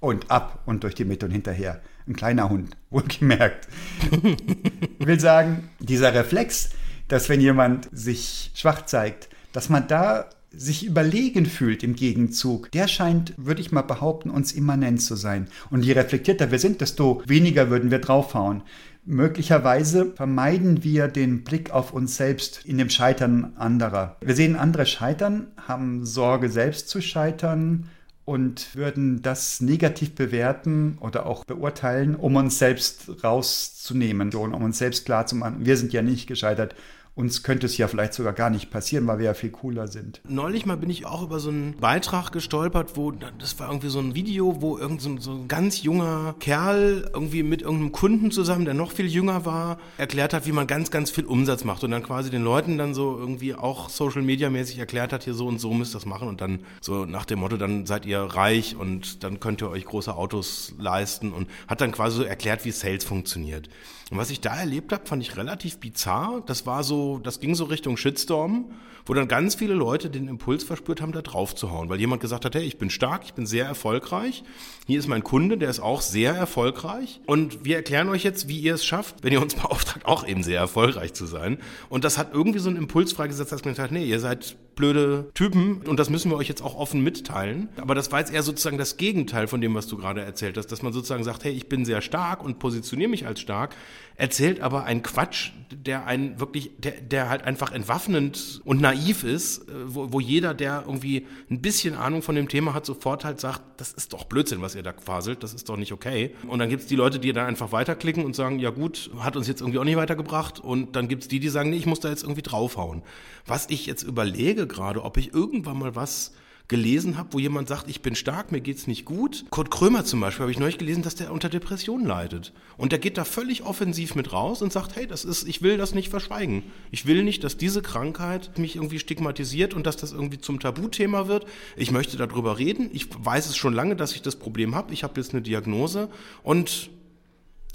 Und 0.00 0.30
ab 0.30 0.62
und 0.66 0.84
durch 0.84 0.94
die 0.94 1.04
Mitte 1.04 1.26
und 1.26 1.32
hinterher. 1.32 1.80
Ein 2.06 2.16
kleiner 2.16 2.50
Hund, 2.50 2.76
wohlgemerkt. 2.90 3.68
ich 4.10 5.06
will 5.06 5.20
sagen, 5.20 5.70
dieser 5.78 6.12
Reflex, 6.14 6.70
dass 7.08 7.28
wenn 7.28 7.40
jemand 7.40 7.88
sich 7.92 8.50
schwach 8.54 8.84
zeigt, 8.84 9.28
dass 9.52 9.68
man 9.68 9.88
da 9.88 10.28
sich 10.56 10.86
überlegen 10.86 11.46
fühlt 11.46 11.82
im 11.82 11.94
Gegenzug, 11.94 12.70
der 12.72 12.88
scheint, 12.88 13.34
würde 13.36 13.60
ich 13.60 13.72
mal 13.72 13.82
behaupten, 13.82 14.30
uns 14.30 14.52
immanent 14.52 15.02
zu 15.02 15.16
sein. 15.16 15.48
Und 15.70 15.84
je 15.84 15.92
reflektierter 15.92 16.50
wir 16.50 16.58
sind, 16.58 16.80
desto 16.80 17.22
weniger 17.26 17.70
würden 17.70 17.90
wir 17.90 17.98
draufhauen. 17.98 18.62
Möglicherweise 19.06 20.12
vermeiden 20.14 20.82
wir 20.82 21.08
den 21.08 21.44
Blick 21.44 21.70
auf 21.70 21.92
uns 21.92 22.16
selbst 22.16 22.64
in 22.64 22.78
dem 22.78 22.88
Scheitern 22.88 23.52
anderer. 23.56 24.16
Wir 24.22 24.34
sehen 24.34 24.56
andere 24.56 24.86
scheitern, 24.86 25.48
haben 25.68 26.06
Sorge 26.06 26.48
selbst 26.48 26.88
zu 26.88 27.02
scheitern 27.02 27.90
und 28.24 28.74
würden 28.74 29.20
das 29.20 29.60
negativ 29.60 30.14
bewerten 30.14 30.96
oder 31.00 31.26
auch 31.26 31.44
beurteilen, 31.44 32.14
um 32.14 32.36
uns 32.36 32.58
selbst 32.58 33.22
rauszunehmen, 33.22 34.32
um 34.34 34.62
uns 34.62 34.78
selbst 34.78 35.04
klar 35.04 35.26
zu 35.26 35.36
machen, 35.36 35.66
wir 35.66 35.76
sind 35.76 35.92
ja 35.92 36.00
nicht 36.00 36.26
gescheitert 36.26 36.74
uns 37.14 37.42
könnte 37.44 37.66
es 37.66 37.76
ja 37.76 37.86
vielleicht 37.86 38.14
sogar 38.14 38.32
gar 38.32 38.50
nicht 38.50 38.70
passieren, 38.70 39.06
weil 39.06 39.18
wir 39.18 39.26
ja 39.26 39.34
viel 39.34 39.50
cooler 39.50 39.86
sind. 39.86 40.20
Neulich 40.28 40.66
mal 40.66 40.76
bin 40.76 40.90
ich 40.90 41.06
auch 41.06 41.22
über 41.22 41.38
so 41.38 41.50
einen 41.50 41.76
Beitrag 41.76 42.32
gestolpert, 42.32 42.96
wo, 42.96 43.12
das 43.12 43.58
war 43.60 43.68
irgendwie 43.68 43.88
so 43.88 44.00
ein 44.00 44.14
Video, 44.14 44.60
wo 44.60 44.76
irgend 44.78 45.00
so, 45.00 45.16
so 45.18 45.32
ein 45.32 45.48
ganz 45.48 45.82
junger 45.82 46.34
Kerl 46.40 47.08
irgendwie 47.14 47.44
mit 47.44 47.62
irgendeinem 47.62 47.92
Kunden 47.92 48.30
zusammen, 48.32 48.64
der 48.64 48.74
noch 48.74 48.90
viel 48.90 49.06
jünger 49.06 49.44
war, 49.44 49.78
erklärt 49.96 50.34
hat, 50.34 50.46
wie 50.46 50.52
man 50.52 50.66
ganz, 50.66 50.90
ganz 50.90 51.10
viel 51.10 51.24
Umsatz 51.24 51.64
macht 51.64 51.84
und 51.84 51.92
dann 51.92 52.02
quasi 52.02 52.30
den 52.30 52.42
Leuten 52.42 52.78
dann 52.78 52.94
so 52.94 53.16
irgendwie 53.16 53.54
auch 53.54 53.88
Social 53.90 54.22
Media 54.22 54.50
mäßig 54.50 54.78
erklärt 54.78 55.12
hat, 55.12 55.24
hier 55.24 55.34
so 55.34 55.46
und 55.46 55.60
so 55.60 55.72
müsst 55.72 55.94
ihr 55.94 55.98
das 55.98 56.06
machen 56.06 56.26
und 56.26 56.40
dann 56.40 56.60
so 56.80 57.04
nach 57.04 57.24
dem 57.26 57.38
Motto, 57.38 57.56
dann 57.56 57.86
seid 57.86 58.06
ihr 58.06 58.20
reich 58.20 58.74
und 58.76 59.22
dann 59.22 59.38
könnt 59.38 59.62
ihr 59.62 59.70
euch 59.70 59.84
große 59.84 60.14
Autos 60.14 60.74
leisten 60.78 61.32
und 61.32 61.48
hat 61.68 61.80
dann 61.80 61.92
quasi 61.92 62.16
so 62.16 62.22
erklärt, 62.24 62.64
wie 62.64 62.72
Sales 62.72 63.04
funktioniert. 63.04 63.68
Und 64.10 64.18
was 64.18 64.30
ich 64.30 64.40
da 64.40 64.54
erlebt 64.54 64.92
habe, 64.92 65.06
fand 65.06 65.22
ich 65.22 65.36
relativ 65.36 65.78
bizarr. 65.78 66.42
Das 66.46 66.66
war 66.66 66.84
so, 66.84 67.03
das 67.22 67.40
ging 67.40 67.54
so 67.54 67.64
Richtung 67.64 67.96
Shitstorm, 67.96 68.66
wo 69.06 69.14
dann 69.14 69.28
ganz 69.28 69.54
viele 69.54 69.74
Leute 69.74 70.08
den 70.08 70.28
Impuls 70.28 70.64
verspürt 70.64 71.00
haben, 71.00 71.12
da 71.12 71.22
drauf 71.22 71.54
zu 71.54 71.70
hauen, 71.70 71.88
weil 71.88 72.00
jemand 72.00 72.22
gesagt 72.22 72.44
hat, 72.44 72.54
hey, 72.54 72.62
ich 72.62 72.78
bin 72.78 72.90
stark, 72.90 73.24
ich 73.24 73.34
bin 73.34 73.46
sehr 73.46 73.66
erfolgreich. 73.66 74.44
Hier 74.86 74.98
ist 74.98 75.08
mein 75.08 75.22
Kunde, 75.22 75.58
der 75.58 75.68
ist 75.68 75.80
auch 75.80 76.00
sehr 76.00 76.34
erfolgreich. 76.34 77.20
Und 77.26 77.64
wir 77.64 77.76
erklären 77.76 78.08
euch 78.08 78.24
jetzt, 78.24 78.48
wie 78.48 78.58
ihr 78.58 78.74
es 78.74 78.84
schafft, 78.84 79.22
wenn 79.22 79.32
ihr 79.32 79.42
uns 79.42 79.54
beauftragt, 79.62 80.06
auch 80.06 80.26
eben 80.26 80.42
sehr 80.42 80.58
erfolgreich 80.58 81.12
zu 81.12 81.26
sein. 81.26 81.58
Und 81.88 82.04
das 82.04 82.16
hat 82.16 82.32
irgendwie 82.32 82.58
so 82.58 82.70
einen 82.70 82.78
Impuls 82.78 83.12
freigesetzt, 83.12 83.52
dass 83.52 83.64
man 83.64 83.74
gesagt 83.74 83.90
hat, 83.90 83.98
nee, 83.98 84.04
ihr 84.04 84.20
seid 84.20 84.56
blöde 84.74 85.30
Typen 85.34 85.82
und 85.82 85.98
das 85.98 86.10
müssen 86.10 86.30
wir 86.30 86.36
euch 86.36 86.48
jetzt 86.48 86.62
auch 86.62 86.74
offen 86.74 87.02
mitteilen. 87.02 87.68
Aber 87.76 87.94
das 87.94 88.10
war 88.12 88.20
jetzt 88.20 88.32
eher 88.32 88.42
sozusagen 88.42 88.78
das 88.78 88.96
Gegenteil 88.96 89.46
von 89.46 89.60
dem, 89.60 89.74
was 89.74 89.86
du 89.86 89.96
gerade 89.96 90.20
erzählt 90.22 90.56
hast, 90.56 90.66
dass 90.68 90.82
man 90.82 90.92
sozusagen 90.92 91.24
sagt, 91.24 91.44
hey, 91.44 91.52
ich 91.52 91.68
bin 91.68 91.84
sehr 91.84 92.00
stark 92.00 92.42
und 92.42 92.58
positioniere 92.58 93.10
mich 93.10 93.26
als 93.26 93.40
stark, 93.40 93.76
erzählt 94.16 94.60
aber 94.60 94.84
einen 94.84 95.02
Quatsch, 95.02 95.52
der 95.70 96.06
einen 96.06 96.40
wirklich, 96.40 96.72
der, 96.78 96.93
der 97.00 97.28
halt 97.28 97.42
einfach 97.42 97.72
entwaffnend 97.72 98.60
und 98.64 98.80
naiv 98.80 99.24
ist, 99.24 99.68
äh, 99.68 99.72
wo, 99.86 100.12
wo 100.12 100.20
jeder, 100.20 100.54
der 100.54 100.84
irgendwie 100.86 101.26
ein 101.50 101.60
bisschen 101.60 101.94
Ahnung 101.94 102.22
von 102.22 102.34
dem 102.34 102.48
Thema 102.48 102.74
hat, 102.74 102.86
sofort 102.86 103.24
halt 103.24 103.40
sagt, 103.40 103.62
das 103.78 103.92
ist 103.92 104.12
doch 104.12 104.24
Blödsinn, 104.24 104.62
was 104.62 104.74
ihr 104.74 104.82
da 104.82 104.92
faselt, 104.92 105.42
das 105.42 105.54
ist 105.54 105.68
doch 105.68 105.76
nicht 105.76 105.92
okay. 105.92 106.34
Und 106.46 106.58
dann 106.58 106.68
gibt's 106.68 106.86
die 106.86 106.96
Leute, 106.96 107.18
die 107.18 107.32
dann 107.32 107.46
einfach 107.46 107.72
weiterklicken 107.72 108.24
und 108.24 108.36
sagen, 108.36 108.58
ja 108.58 108.70
gut, 108.70 109.10
hat 109.18 109.36
uns 109.36 109.48
jetzt 109.48 109.60
irgendwie 109.60 109.78
auch 109.78 109.84
nicht 109.84 109.96
weitergebracht. 109.96 110.60
Und 110.60 110.96
dann 110.96 111.08
gibt's 111.08 111.28
die, 111.28 111.40
die 111.40 111.48
sagen, 111.48 111.70
nee, 111.70 111.76
ich 111.76 111.86
muss 111.86 112.00
da 112.00 112.08
jetzt 112.08 112.22
irgendwie 112.22 112.42
draufhauen. 112.42 113.02
Was 113.46 113.68
ich 113.70 113.86
jetzt 113.86 114.02
überlege 114.02 114.66
gerade, 114.66 115.02
ob 115.04 115.16
ich 115.16 115.34
irgendwann 115.34 115.78
mal 115.78 115.94
was 115.94 116.32
gelesen 116.66 117.18
habe, 117.18 117.32
wo 117.32 117.38
jemand 117.38 117.68
sagt, 117.68 117.90
ich 117.90 118.00
bin 118.00 118.14
stark, 118.14 118.50
mir 118.50 118.62
geht's 118.62 118.86
nicht 118.86 119.04
gut. 119.04 119.44
Kurt 119.50 119.70
Krömer 119.70 120.06
zum 120.06 120.20
Beispiel 120.20 120.44
habe 120.44 120.50
ich 120.50 120.58
neulich 120.58 120.78
gelesen, 120.78 121.02
dass 121.02 121.14
der 121.14 121.30
unter 121.30 121.50
Depressionen 121.50 122.06
leidet. 122.06 122.54
Und 122.78 122.92
der 122.92 122.98
geht 122.98 123.18
da 123.18 123.24
völlig 123.24 123.64
offensiv 123.64 124.14
mit 124.14 124.32
raus 124.32 124.62
und 124.62 124.72
sagt, 124.72 124.96
hey, 124.96 125.06
das 125.06 125.26
ist, 125.26 125.46
ich 125.46 125.60
will 125.60 125.76
das 125.76 125.94
nicht 125.94 126.08
verschweigen. 126.08 126.62
Ich 126.90 127.04
will 127.04 127.22
nicht, 127.22 127.44
dass 127.44 127.58
diese 127.58 127.82
Krankheit 127.82 128.58
mich 128.58 128.76
irgendwie 128.76 128.98
stigmatisiert 128.98 129.74
und 129.74 129.84
dass 129.84 129.98
das 129.98 130.12
irgendwie 130.12 130.38
zum 130.38 130.58
Tabuthema 130.58 131.28
wird. 131.28 131.44
Ich 131.76 131.90
möchte 131.90 132.16
darüber 132.16 132.58
reden. 132.58 132.88
Ich 132.94 133.08
weiß 133.12 133.46
es 133.46 133.56
schon 133.56 133.74
lange, 133.74 133.94
dass 133.94 134.14
ich 134.14 134.22
das 134.22 134.36
Problem 134.36 134.74
habe. 134.74 134.94
Ich 134.94 135.04
habe 135.04 135.20
jetzt 135.20 135.34
eine 135.34 135.42
Diagnose 135.42 136.08
und 136.42 136.88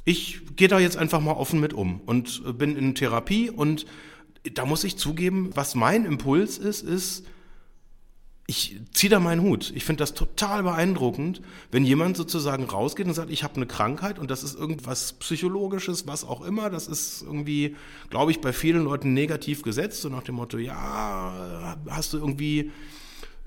ich 0.03 0.41
gehe 0.55 0.67
da 0.67 0.79
jetzt 0.79 0.97
einfach 0.97 1.19
mal 1.19 1.33
offen 1.33 1.59
mit 1.59 1.73
um 1.73 2.01
und 2.07 2.57
bin 2.57 2.75
in 2.75 2.95
Therapie 2.95 3.51
und 3.51 3.85
da 4.55 4.65
muss 4.65 4.83
ich 4.83 4.97
zugeben, 4.97 5.51
was 5.53 5.75
mein 5.75 6.05
Impuls 6.05 6.57
ist, 6.57 6.81
ist, 6.81 7.25
ich 8.49 8.79
ziehe 8.93 9.11
da 9.11 9.19
meinen 9.19 9.43
Hut. 9.43 9.71
Ich 9.75 9.85
finde 9.85 10.01
das 10.01 10.15
total 10.15 10.63
beeindruckend, 10.63 11.39
wenn 11.69 11.85
jemand 11.85 12.17
sozusagen 12.17 12.63
rausgeht 12.63 13.05
und 13.05 13.13
sagt, 13.13 13.29
ich 13.29 13.43
habe 13.43 13.57
eine 13.57 13.67
Krankheit 13.67 14.17
und 14.17 14.31
das 14.31 14.41
ist 14.41 14.57
irgendwas 14.57 15.13
Psychologisches, 15.13 16.07
was 16.07 16.23
auch 16.25 16.41
immer. 16.41 16.71
Das 16.71 16.87
ist 16.87 17.21
irgendwie, 17.21 17.75
glaube 18.09 18.31
ich, 18.31 18.41
bei 18.41 18.51
vielen 18.51 18.85
Leuten 18.85 19.13
negativ 19.13 19.61
gesetzt, 19.61 20.01
so 20.01 20.09
nach 20.09 20.23
dem 20.23 20.33
Motto, 20.33 20.57
ja, 20.57 21.77
hast 21.91 22.13
du 22.13 22.17
irgendwie 22.17 22.71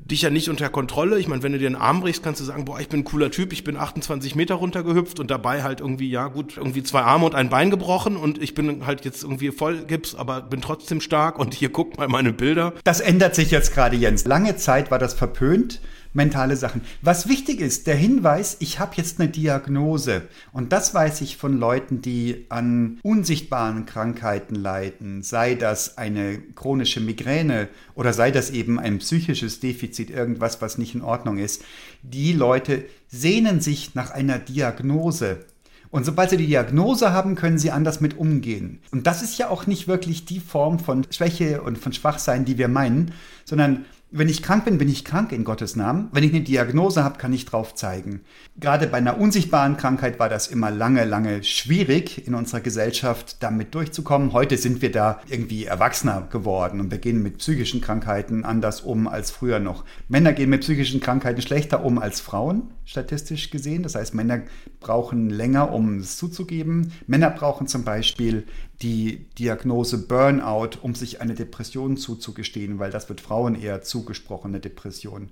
dich 0.05 0.23
ja 0.23 0.31
nicht 0.31 0.49
unter 0.49 0.69
Kontrolle. 0.69 1.19
Ich 1.19 1.29
meine, 1.29 1.43
wenn 1.43 1.53
du 1.53 1.59
dir 1.59 1.67
einen 1.67 1.77
Arm 1.77 2.01
brichst, 2.01 2.23
kannst 2.23 2.41
du 2.41 2.45
sagen, 2.45 2.65
boah, 2.65 2.81
ich 2.81 2.89
bin 2.89 3.01
ein 3.01 3.05
cooler 3.05 3.31
Typ, 3.31 3.53
ich 3.53 3.65
bin 3.65 3.77
28 3.77 4.35
Meter 4.35 4.57
runtergehüpft 4.57 5.21
und 5.21 5.31
dabei 5.31 5.63
halt 5.63 5.81
irgendwie, 5.81 6.11
ja 6.11 6.29
gut, 6.29 6.57
irgendwie 6.57 6.83
zwei 6.83 7.03
Arme 7.03 7.27
und 7.27 7.35
ein 7.35 7.49
Bein 7.49 7.71
gebrochen 7.71 8.17
und 8.17 8.43
ich 8.43 8.55
bin 8.55 8.87
halt 8.87 9.05
jetzt 9.05 9.23
irgendwie 9.23 9.51
voll 9.51 9.85
Gips, 9.85 10.15
aber 10.15 10.41
bin 10.41 10.61
trotzdem 10.61 11.01
stark 11.01 11.39
und 11.39 11.55
hier 11.55 11.69
guckt 11.69 11.99
mal 11.99 12.09
meine 12.09 12.33
Bilder. 12.33 12.75
Das 12.85 13.01
ändert 13.01 13.35
sich 13.35 13.51
jetzt 13.51 13.75
gerade, 13.75 13.97
Jens. 13.97 14.25
Lange 14.25 14.57
Zeit 14.57 14.91
war 14.91 14.99
das 14.99 15.15
verpönt 15.15 15.81
mentale 16.13 16.57
Sachen. 16.57 16.83
Was 17.01 17.29
wichtig 17.29 17.61
ist, 17.61 17.87
der 17.87 17.97
Hinweis, 17.97 18.57
ich 18.61 18.79
habe 18.79 18.95
jetzt 18.97 19.21
eine 19.21 19.29
Diagnose. 19.29 20.23
Und 20.53 20.73
das 20.73 20.95
weiß 20.95 21.21
ich 21.23 21.37
von 21.37 21.59
Leuten, 21.59 22.03
die 22.03 22.47
an 22.49 22.99
unsichtbaren 23.03 23.87
Krankheiten 23.87 24.55
leiden, 24.55 25.23
sei 25.23 25.55
das 25.55 25.99
eine 25.99 26.39
chronische 26.55 27.01
Migräne 27.01 27.69
oder 27.95 28.13
sei 28.13 28.31
das 28.31 28.51
eben 28.51 28.79
ein 28.79 28.99
psychisches 28.99 29.61
Defizit, 29.61 30.11
irgendwas, 30.11 30.61
was 30.61 30.79
nicht 30.79 30.95
in 30.95 31.03
Ordnung 31.03 31.39
ist. 31.39 31.65
Die 32.03 32.33
Leute 32.33 32.85
sehnen 33.09 33.61
sich 33.61 33.95
nach 33.95 34.11
einer 34.11 34.39
Diagnose. 34.39 35.45
Und 35.91 36.07
sobald 36.07 36.31
sie 36.31 36.39
die 36.39 36.47
Diagnose 36.47 37.13
haben, 37.13 37.35
können 37.35 37.59
sie 37.59 37.71
anders 37.71 38.01
mit 38.01 38.17
umgehen. 38.17 38.81
Und 38.93 39.07
das 39.07 39.23
ist 39.23 39.37
ja 39.37 39.51
auch 39.51 39.67
nicht 39.67 39.89
wirklich 39.89 40.25
die 40.25 40.41
Form 40.41 40.79
von 40.79 41.07
Schwäche 41.11 41.61
und 41.61 41.77
von 41.77 41.93
Schwachsein, 41.93 42.47
die 42.47 42.57
wir 42.57 42.69
meinen, 42.69 43.13
sondern 43.45 43.85
Wenn 44.15 44.29
ich 44.29 44.43
krank 44.43 44.67
bin, 44.67 44.77
bin 44.77 44.91
ich 44.91 45.07
krank 45.07 45.33
in 45.33 45.43
Gottes 45.43 45.75
Namen. 45.75 46.11
Wenn 46.13 46.23
ich 46.23 46.35
eine 46.35 46.43
Diagnose 46.43 47.03
habe, 47.03 47.17
kann 47.17 47.33
ich 47.33 47.47
drauf 47.47 47.75
zeigen. 47.75 48.21
Gerade 48.61 48.87
bei 48.87 48.99
einer 48.99 49.19
unsichtbaren 49.19 49.79
Krankheit 49.79 50.19
war 50.19 50.29
das 50.29 50.49
immer 50.49 50.71
lange, 50.71 51.07
lange 51.07 51.43
schwierig 51.45 52.27
in 52.27 52.35
unserer 52.35 52.61
Gesellschaft 52.61 53.43
damit 53.43 53.75
durchzukommen. 53.75 54.35
Heute 54.35 54.59
sind 54.59 54.83
wir 54.83 54.93
da 54.93 55.23
irgendwie 55.31 55.65
erwachsener 55.65 56.29
geworden 56.31 56.79
und 56.79 56.91
wir 56.91 56.99
gehen 56.99 57.23
mit 57.23 57.39
psychischen 57.39 57.81
Krankheiten 57.81 58.45
anders 58.45 58.83
um 58.83 59.09
als 59.09 59.31
früher 59.31 59.61
noch. 59.61 59.83
Männer 60.09 60.35
gehen 60.35 60.51
mit 60.51 60.61
psychischen 60.61 61.01
Krankheiten 61.01 61.41
schlechter 61.41 61.83
um 61.83 61.99
als 61.99 62.21
Frauen, 62.21 62.65
statistisch 62.85 63.49
gesehen. 63.49 63.83
Das 63.83 63.95
heißt, 63.95 64.13
Männer 64.13 64.43
brauchen 64.81 65.31
länger, 65.31 65.73
um 65.73 66.01
es 66.01 66.19
zuzugeben. 66.19 66.93
Männer 67.07 67.31
brauchen 67.31 67.67
zum 67.67 67.85
Beispiel 67.85 68.45
die 68.83 69.27
Diagnose 69.39 69.99
Burnout, 69.99 70.79
um 70.83 70.95
sich 70.95 71.21
eine 71.21 71.35
Depression 71.35 71.97
zuzugestehen, 71.97 72.79
weil 72.79 72.91
das 72.91 73.09
wird 73.09 73.21
Frauen 73.21 73.55
eher 73.55 73.83
zugesprochen, 73.83 74.51
eine 74.51 74.61
Depression. 74.61 75.31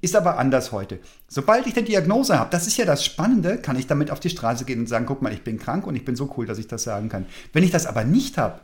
Ist 0.00 0.14
aber 0.14 0.38
anders 0.38 0.70
heute. 0.72 0.98
Sobald 1.28 1.66
ich 1.66 1.76
eine 1.76 1.86
Diagnose 1.86 2.38
habe, 2.38 2.50
das 2.50 2.66
ist 2.66 2.76
ja 2.76 2.84
das 2.84 3.04
Spannende, 3.04 3.58
kann 3.58 3.76
ich 3.76 3.86
damit 3.86 4.10
auf 4.10 4.20
die 4.20 4.30
Straße 4.30 4.64
gehen 4.64 4.80
und 4.80 4.88
sagen, 4.88 5.06
guck 5.06 5.22
mal, 5.22 5.32
ich 5.32 5.42
bin 5.42 5.58
krank 5.58 5.86
und 5.86 5.96
ich 5.96 6.04
bin 6.04 6.14
so 6.14 6.32
cool, 6.36 6.46
dass 6.46 6.58
ich 6.58 6.68
das 6.68 6.84
sagen 6.84 7.08
kann. 7.08 7.26
Wenn 7.52 7.64
ich 7.64 7.70
das 7.70 7.86
aber 7.86 8.04
nicht 8.04 8.38
habe, 8.38 8.60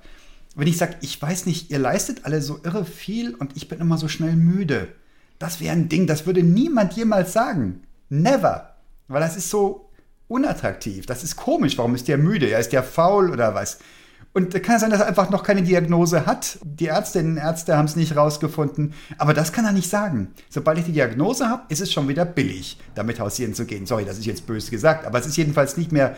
wenn 0.55 0.69
ich 0.69 0.77
sage, 0.77 0.97
ich 1.01 1.21
weiß 1.21 1.47
nicht, 1.47 1.71
ihr 1.71 1.79
leistet 1.79 2.25
alle 2.25 2.43
so 2.43 2.61
irre 2.63 2.85
viel 2.85 3.35
und 3.35 3.57
ich 3.57 3.69
bin 3.69 3.81
immer 3.81 3.99
so 3.99 4.09
schnell 4.09 4.37
müde, 4.37 4.89
das 5.39 5.61
wäre 5.61 5.73
ein 5.73 5.89
Ding, 5.89 6.07
das 6.07 6.27
würde 6.27 6.43
niemand 6.43 6.95
jemals 6.95 7.33
sagen. 7.33 7.83
Never. 8.09 8.75
Weil 9.07 9.21
das 9.21 9.37
ist 9.37 9.51
so 9.51 9.89
unattraktiv. 10.27 11.07
Das 11.07 11.25
ist 11.25 11.37
komisch. 11.37 11.79
Warum 11.79 11.95
ist 11.95 12.09
der 12.09 12.19
müde? 12.19 12.51
Er 12.51 12.59
ist 12.59 12.73
ja 12.73 12.83
faul 12.83 13.31
oder 13.31 13.55
was? 13.55 13.79
Und 14.39 14.55
da 14.55 14.61
kann 14.61 14.77
es 14.77 14.83
sein, 14.83 14.91
dass 14.91 15.01
er 15.01 15.09
einfach 15.09 15.31
noch 15.31 15.43
keine 15.43 15.65
Diagnose 15.65 16.25
hat. 16.25 16.61
Die 16.63 16.87
Ärztinnen 16.87 17.33
und 17.33 17.39
Ärzte 17.39 17.77
haben 17.77 17.87
es 17.87 17.97
nicht 17.97 18.15
rausgefunden. 18.15 18.95
Aber 19.17 19.35
das 19.35 19.53
kann 19.53 19.65
er 19.65 19.73
nicht 19.73 19.91
sagen. 19.91 20.29
Sobald 20.49 20.79
ich 20.79 20.85
die 20.85 20.93
Diagnose 20.93 21.49
habe, 21.49 21.65
ist 21.71 21.81
es 21.81 21.93
schon 21.93 22.07
wieder 22.07 22.25
billig, 22.25 22.79
damit 22.95 23.19
hausieren 23.19 23.53
zu 23.53 23.67
gehen. 23.67 23.85
Sorry, 23.85 24.05
das 24.05 24.17
ist 24.17 24.27
jetzt 24.27 24.47
böse 24.47 24.71
gesagt, 24.71 25.07
aber 25.07 25.19
es 25.19 25.27
ist 25.27 25.37
jedenfalls 25.37 25.77
nicht 25.77 25.91
mehr 25.91 26.17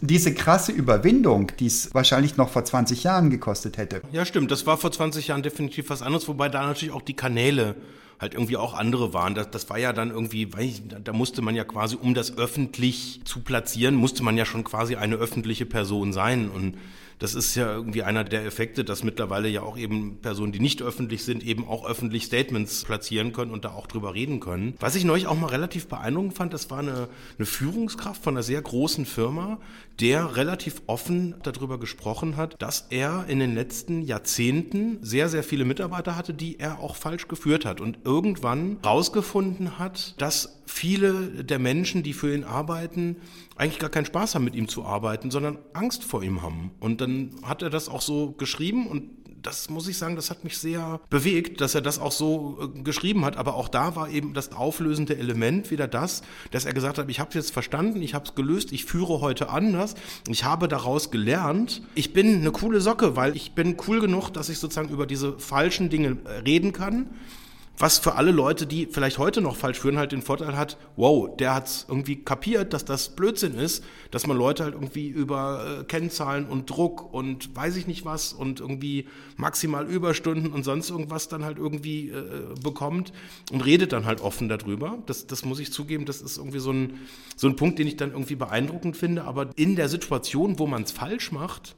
diese 0.00 0.34
krasse 0.34 0.72
Überwindung, 0.72 1.52
die 1.60 1.66
es 1.66 1.94
wahrscheinlich 1.94 2.36
noch 2.36 2.48
vor 2.48 2.64
20 2.64 3.04
Jahren 3.04 3.30
gekostet 3.30 3.78
hätte. 3.78 4.02
Ja, 4.10 4.24
stimmt. 4.24 4.50
Das 4.50 4.66
war 4.66 4.76
vor 4.76 4.90
20 4.90 5.28
Jahren 5.28 5.44
definitiv 5.44 5.90
was 5.90 6.02
anderes, 6.02 6.26
wobei 6.26 6.48
da 6.48 6.66
natürlich 6.66 6.92
auch 6.92 7.02
die 7.02 7.14
Kanäle 7.14 7.76
halt 8.18 8.34
irgendwie 8.34 8.56
auch 8.56 8.74
andere 8.74 9.14
waren. 9.14 9.36
Das, 9.36 9.48
das 9.48 9.70
war 9.70 9.78
ja 9.78 9.92
dann 9.92 10.10
irgendwie, 10.10 10.52
weiß 10.52 10.64
ich, 10.64 10.82
da 11.04 11.12
musste 11.12 11.40
man 11.40 11.54
ja 11.54 11.62
quasi, 11.62 11.94
um 11.94 12.14
das 12.14 12.36
öffentlich 12.36 13.20
zu 13.24 13.42
platzieren, 13.42 13.94
musste 13.94 14.24
man 14.24 14.36
ja 14.36 14.44
schon 14.44 14.64
quasi 14.64 14.96
eine 14.96 15.14
öffentliche 15.14 15.66
Person 15.66 16.12
sein. 16.12 16.50
Und 16.50 16.74
das 17.20 17.34
ist 17.34 17.54
ja 17.54 17.72
irgendwie 17.72 18.02
einer 18.02 18.24
der 18.24 18.44
Effekte, 18.44 18.82
dass 18.82 19.04
mittlerweile 19.04 19.48
ja 19.48 19.62
auch 19.62 19.78
eben 19.78 20.18
Personen, 20.20 20.52
die 20.52 20.58
nicht 20.58 20.82
öffentlich 20.82 21.24
sind, 21.24 21.44
eben 21.44 21.68
auch 21.68 21.86
öffentlich 21.86 22.24
Statements 22.24 22.84
platzieren 22.84 23.32
können 23.32 23.52
und 23.52 23.64
da 23.64 23.70
auch 23.72 23.86
drüber 23.86 24.14
reden 24.14 24.40
können. 24.40 24.74
Was 24.80 24.96
ich 24.96 25.04
neulich 25.04 25.26
auch 25.26 25.38
mal 25.38 25.48
relativ 25.48 25.86
beeindruckend 25.86 26.34
fand, 26.34 26.54
das 26.54 26.70
war 26.70 26.78
eine, 26.78 27.08
eine 27.38 27.46
Führungskraft 27.46 28.24
von 28.24 28.34
einer 28.34 28.42
sehr 28.42 28.62
großen 28.62 29.04
Firma, 29.04 29.58
der 30.00 30.36
relativ 30.36 30.80
offen 30.86 31.34
darüber 31.42 31.78
gesprochen 31.78 32.38
hat, 32.38 32.56
dass 32.60 32.86
er 32.88 33.26
in 33.28 33.38
den 33.38 33.54
letzten 33.54 34.00
Jahrzehnten 34.00 34.98
sehr, 35.02 35.28
sehr 35.28 35.42
viele 35.42 35.66
Mitarbeiter 35.66 36.16
hatte, 36.16 36.32
die 36.32 36.58
er 36.58 36.80
auch 36.80 36.96
falsch 36.96 37.28
geführt 37.28 37.66
hat 37.66 37.82
und 37.82 37.98
irgendwann 38.04 38.78
rausgefunden 38.84 39.78
hat, 39.78 40.14
dass 40.18 40.59
viele 40.70 41.44
der 41.44 41.58
Menschen, 41.58 42.02
die 42.02 42.12
für 42.12 42.34
ihn 42.34 42.44
arbeiten, 42.44 43.16
eigentlich 43.56 43.78
gar 43.78 43.90
keinen 43.90 44.06
Spaß 44.06 44.34
haben, 44.34 44.44
mit 44.44 44.54
ihm 44.54 44.68
zu 44.68 44.84
arbeiten, 44.84 45.30
sondern 45.30 45.58
Angst 45.72 46.04
vor 46.04 46.22
ihm 46.22 46.42
haben. 46.42 46.70
Und 46.80 47.00
dann 47.00 47.34
hat 47.42 47.62
er 47.62 47.70
das 47.70 47.88
auch 47.88 48.00
so 48.00 48.32
geschrieben 48.32 48.86
und 48.86 49.10
das 49.42 49.70
muss 49.70 49.88
ich 49.88 49.96
sagen, 49.96 50.16
das 50.16 50.30
hat 50.30 50.44
mich 50.44 50.58
sehr 50.58 51.00
bewegt, 51.08 51.60
dass 51.60 51.74
er 51.74 51.80
das 51.80 51.98
auch 51.98 52.12
so 52.12 52.58
äh, 52.76 52.82
geschrieben 52.82 53.24
hat. 53.24 53.36
Aber 53.36 53.54
auch 53.54 53.68
da 53.68 53.96
war 53.96 54.10
eben 54.10 54.34
das 54.34 54.52
auflösende 54.52 55.16
Element 55.16 55.70
wieder 55.70 55.88
das, 55.88 56.22
dass 56.50 56.66
er 56.66 56.74
gesagt 56.74 56.98
hat, 56.98 57.08
ich 57.08 57.20
habe 57.20 57.30
es 57.30 57.34
jetzt 57.34 57.52
verstanden, 57.52 58.02
ich 58.02 58.14
habe 58.14 58.26
es 58.26 58.34
gelöst, 58.34 58.70
ich 58.72 58.84
führe 58.84 59.20
heute 59.20 59.48
anders, 59.48 59.94
ich 60.28 60.44
habe 60.44 60.68
daraus 60.68 61.10
gelernt. 61.10 61.82
Ich 61.94 62.12
bin 62.12 62.36
eine 62.36 62.52
coole 62.52 62.80
Socke, 62.80 63.16
weil 63.16 63.34
ich 63.34 63.52
bin 63.52 63.76
cool 63.88 64.00
genug, 64.00 64.30
dass 64.30 64.48
ich 64.48 64.58
sozusagen 64.58 64.90
über 64.90 65.06
diese 65.06 65.38
falschen 65.38 65.88
Dinge 65.88 66.18
äh, 66.24 66.30
reden 66.40 66.72
kann 66.72 67.08
was 67.80 67.98
für 67.98 68.16
alle 68.16 68.30
Leute, 68.30 68.66
die 68.66 68.86
vielleicht 68.86 69.16
heute 69.16 69.40
noch 69.40 69.56
falsch 69.56 69.80
führen, 69.80 69.96
halt 69.96 70.12
den 70.12 70.20
Vorteil 70.20 70.54
hat, 70.54 70.76
wow, 70.96 71.34
der 71.34 71.54
hat 71.54 71.66
es 71.66 71.86
irgendwie 71.88 72.16
kapiert, 72.16 72.74
dass 72.74 72.84
das 72.84 73.08
Blödsinn 73.16 73.54
ist, 73.54 73.82
dass 74.10 74.26
man 74.26 74.36
Leute 74.36 74.64
halt 74.64 74.74
irgendwie 74.74 75.08
über 75.08 75.80
äh, 75.80 75.84
Kennzahlen 75.84 76.44
und 76.44 76.68
Druck 76.68 77.12
und 77.12 77.56
weiß 77.56 77.76
ich 77.76 77.86
nicht 77.86 78.04
was 78.04 78.34
und 78.34 78.60
irgendwie 78.60 79.06
maximal 79.38 79.86
Überstunden 79.86 80.52
und 80.52 80.62
sonst 80.62 80.90
irgendwas 80.90 81.28
dann 81.28 81.42
halt 81.42 81.56
irgendwie 81.56 82.10
äh, 82.10 82.54
bekommt 82.62 83.14
und 83.50 83.64
redet 83.64 83.94
dann 83.94 84.04
halt 84.04 84.20
offen 84.20 84.50
darüber. 84.50 84.98
Das, 85.06 85.26
das 85.26 85.46
muss 85.46 85.58
ich 85.58 85.72
zugeben, 85.72 86.04
das 86.04 86.20
ist 86.20 86.36
irgendwie 86.36 86.58
so 86.58 86.72
ein, 86.72 86.98
so 87.34 87.48
ein 87.48 87.56
Punkt, 87.56 87.78
den 87.78 87.86
ich 87.86 87.96
dann 87.96 88.12
irgendwie 88.12 88.36
beeindruckend 88.36 88.96
finde. 88.96 89.24
Aber 89.24 89.48
in 89.56 89.74
der 89.74 89.88
Situation, 89.88 90.58
wo 90.58 90.66
man 90.66 90.82
es 90.82 90.92
falsch 90.92 91.32
macht, 91.32 91.76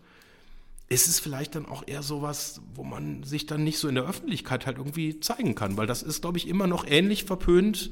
ist 0.93 1.09
es 1.09 1.19
vielleicht 1.19 1.55
dann 1.55 1.67
auch 1.67 1.83
eher 1.87 2.03
sowas, 2.03 2.61
wo 2.75 2.85
man 2.85 3.23
sich 3.23 3.47
dann 3.47 3.65
nicht 3.65 3.79
so 3.79 3.89
in 3.89 3.95
der 3.95 4.05
Öffentlichkeit 4.05 4.67
halt 4.67 4.79
irgendwie 4.79 5.21
zeigen 5.21 5.55
kann, 5.55 5.77
weil 5.77 5.87
das 5.87 6.03
ist, 6.03 6.21
glaube 6.21 6.39
ich, 6.39 6.47
immer 6.47 6.67
noch 6.67 6.87
ähnlich 6.87 7.25
verpönt, 7.25 7.91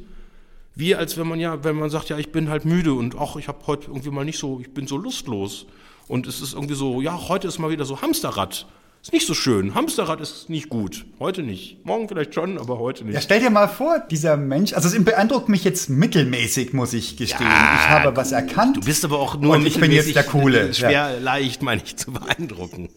wie 0.75 0.95
als 0.95 1.17
wenn 1.17 1.27
man 1.27 1.41
ja, 1.41 1.65
wenn 1.65 1.77
man 1.77 1.91
sagt, 1.91 2.11
ja, 2.11 2.19
ich 2.19 2.31
bin 2.31 2.49
halt 2.49 2.65
müde 2.65 2.95
und 2.95 3.17
auch 3.17 3.37
ich 3.37 3.49
habe 3.49 3.67
heute 3.67 3.89
irgendwie 3.89 4.11
mal 4.11 4.25
nicht 4.25 4.39
so, 4.39 4.61
ich 4.61 4.73
bin 4.73 4.87
so 4.87 4.97
lustlos 4.97 5.67
und 6.09 6.27
es 6.27 6.41
ist 6.41 6.55
irgendwie 6.55 6.75
so, 6.75 7.01
ja, 7.01 7.29
heute 7.29 7.49
ist 7.49 7.59
mal 7.59 7.71
wieder 7.71 7.85
so 7.85 8.03
Hamsterrad. 8.03 8.67
Ist 9.03 9.15
nicht 9.15 9.27
so 9.27 9.33
schön. 9.33 9.75
Hamsterrad 9.75 10.21
ist 10.21 10.51
nicht 10.51 10.69
gut. 10.69 11.07
Heute 11.19 11.43
nicht. 11.43 11.79
Morgen 11.87 12.07
vielleicht 12.07 12.35
schon, 12.35 12.59
aber 12.59 12.79
heute 12.79 13.05
nicht. 13.05 13.15
Ja, 13.15 13.23
stell 13.23 13.41
dir 13.41 13.49
mal 13.49 13.67
vor, 13.67 13.99
dieser 13.99 14.37
Mensch, 14.37 14.75
also 14.75 14.89
es 14.89 15.05
beeindruckt 15.05 15.49
mich 15.49 15.65
jetzt 15.65 15.89
mittelmäßig, 15.89 16.75
muss 16.75 16.93
ich 16.93 17.17
gestehen. 17.17 17.47
Ja, 17.47 17.75
ich 17.77 17.89
habe 17.89 18.15
was 18.15 18.33
erkannt. 18.33 18.77
Du 18.77 18.81
bist 18.83 19.03
aber 19.07 19.19
auch 19.19 19.39
nur 19.39 19.55
und 19.55 19.65
ich 19.65 19.81
bin 19.81 19.91
jetzt 19.91 20.15
der 20.15 20.25
Coole. 20.25 20.75
Schwer 20.75 20.91
ja. 20.91 21.19
leicht, 21.19 21.63
meine 21.63 21.83
ich, 21.83 21.97
zu 21.97 22.13
beeindrucken. 22.13 22.91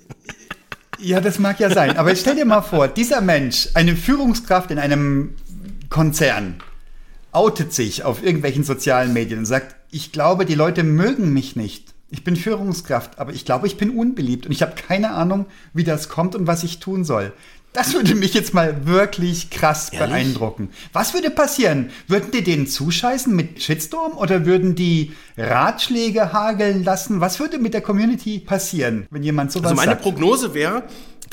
Ja, 0.99 1.21
das 1.21 1.39
mag 1.39 1.61
ja 1.61 1.69
sein. 1.69 1.95
Aber 1.95 2.13
stell 2.17 2.35
dir 2.35 2.45
mal 2.45 2.61
vor, 2.61 2.89
dieser 2.89 3.21
Mensch, 3.21 3.69
eine 3.73 3.95
Führungskraft 3.95 4.71
in 4.71 4.79
einem 4.79 5.35
Konzern, 5.89 6.61
outet 7.31 7.71
sich 7.71 8.03
auf 8.03 8.21
irgendwelchen 8.21 8.65
sozialen 8.65 9.13
Medien 9.13 9.39
und 9.39 9.45
sagt, 9.45 9.75
ich 9.89 10.11
glaube, 10.11 10.45
die 10.45 10.55
Leute 10.55 10.83
mögen 10.83 11.31
mich 11.31 11.55
nicht. 11.55 11.92
Ich 12.13 12.23
bin 12.23 12.35
Führungskraft, 12.35 13.17
aber 13.17 13.33
ich 13.33 13.43
glaube, 13.43 13.65
ich 13.65 13.75
bin 13.75 13.89
unbeliebt 13.89 14.45
und 14.45 14.51
ich 14.51 14.61
habe 14.61 14.75
keine 14.75 15.13
Ahnung, 15.13 15.47
wie 15.73 15.83
das 15.83 16.09
kommt 16.09 16.35
und 16.35 16.45
was 16.45 16.63
ich 16.63 16.79
tun 16.79 17.03
soll. 17.03 17.33
Das 17.73 17.95
würde 17.95 18.13
mich 18.13 18.35
jetzt 18.35 18.53
mal 18.53 18.85
wirklich 18.85 19.49
krass 19.49 19.89
Ehrlich? 19.89 20.09
beeindrucken. 20.09 20.69
Was 20.93 21.15
würde 21.15 21.31
passieren? 21.31 21.89
Würden 22.07 22.29
die 22.29 22.43
denen 22.43 22.67
zuscheißen 22.67 23.35
mit 23.35 23.63
Shitstorm 23.63 24.15
oder 24.15 24.45
würden 24.45 24.75
die 24.75 25.13
Ratschläge 25.37 26.33
hageln 26.33 26.83
lassen? 26.83 27.19
Was 27.19 27.39
würde 27.39 27.57
mit 27.57 27.73
der 27.73 27.81
Community 27.81 28.37
passieren, 28.37 29.07
wenn 29.09 29.23
jemand 29.23 29.51
sowas 29.51 29.71
sagt? 29.71 29.79
Also 29.79 29.89
meine 29.89 29.91
sagt? 29.93 30.03
Prognose 30.03 30.53
wäre, 30.53 30.83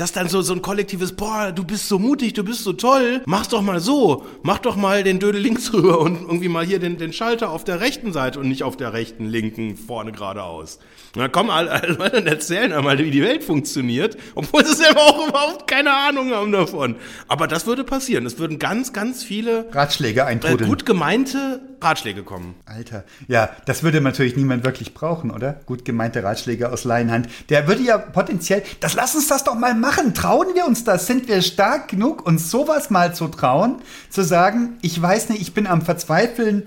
dass 0.01 0.13
dann 0.13 0.29
so, 0.29 0.41
so 0.41 0.55
ein 0.55 0.63
kollektives, 0.63 1.13
boah, 1.13 1.53
du 1.53 1.63
bist 1.63 1.87
so 1.87 1.99
mutig, 1.99 2.33
du 2.33 2.43
bist 2.43 2.65
so 2.65 2.73
toll, 2.73 3.21
mach's 3.27 3.49
doch 3.49 3.61
mal 3.61 3.81
so, 3.81 4.25
mach 4.43 4.59
doch 4.59 4.75
mal 4.75 5.05
den 5.05 5.19
Dödel 5.19 5.43
links 5.43 5.73
rüber 5.75 6.01
und 6.01 6.23
irgendwie 6.23 6.49
mal 6.49 6.65
hier 6.65 6.79
den, 6.79 6.97
den 6.97 7.13
Schalter 7.13 7.51
auf 7.51 7.65
der 7.65 7.81
rechten 7.81 8.15
Seite 8.15 8.41
und 8.41 8.49
nicht 8.49 8.63
auf 8.63 8.79
der 8.79 8.95
rechten, 8.95 9.27
linken, 9.27 9.77
vorne 9.77 10.13
geradeaus. 10.13 10.79
Dann 11.15 11.33
kommen 11.33 11.51
alle, 11.51 11.71
alle 11.71 12.19
und 12.19 12.27
erzählen 12.27 12.73
einmal, 12.73 12.99
wie 12.99 13.11
die 13.11 13.23
Welt 13.23 13.43
funktioniert, 13.43 14.17
obwohl 14.37 14.65
sie 14.65 14.75
selber 14.75 15.01
auch 15.01 15.29
überhaupt 15.29 15.67
keine 15.67 15.93
Ahnung 15.93 16.31
haben 16.33 16.53
davon. 16.53 16.97
Aber 17.27 17.49
das 17.49 17.67
würde 17.67 17.83
passieren. 17.83 18.27
Es 18.27 18.39
würden 18.39 18.59
ganz, 18.61 18.93
ganz 18.93 19.25
viele 19.25 19.67
Ratschläge 19.73 20.25
eintrudeln. 20.25 20.65
Äh, 20.65 20.69
gut 20.69 20.87
gemeinte 20.87 21.61
Ratschläge 21.81 22.23
kommen. 22.23 22.55
Alter, 22.65 23.05
ja, 23.27 23.51
das 23.67 23.83
würde 23.83 24.01
natürlich 24.01 24.37
niemand 24.37 24.65
wirklich 24.65 24.95
brauchen, 24.95 25.31
oder? 25.31 25.61
Gut 25.67 25.85
gemeinte 25.85 26.23
Ratschläge 26.23 26.71
aus 26.71 26.85
Laienhand. 26.85 27.29
Der 27.49 27.67
würde 27.67 27.83
ja 27.83 27.99
potenziell, 27.99 28.63
das 28.81 28.95
lass 28.95 29.15
uns 29.15 29.27
das 29.27 29.43
doch 29.43 29.55
mal 29.57 29.75
machen. 29.75 30.15
Trauen 30.15 30.55
wir 30.55 30.67
uns 30.67 30.85
das? 30.85 31.07
Sind 31.07 31.27
wir 31.27 31.43
stark 31.43 31.89
genug, 31.89 32.25
uns 32.25 32.51
sowas 32.51 32.91
mal 32.91 33.15
zu 33.15 33.29
trauen? 33.29 33.77
Zu 34.11 34.23
sagen, 34.23 34.79
ich 34.83 35.01
weiß 35.01 35.31
nicht, 35.31 35.43
ich 35.43 35.55
bin 35.55 35.67
am 35.67 35.83
Verzweifeln. 35.83 36.65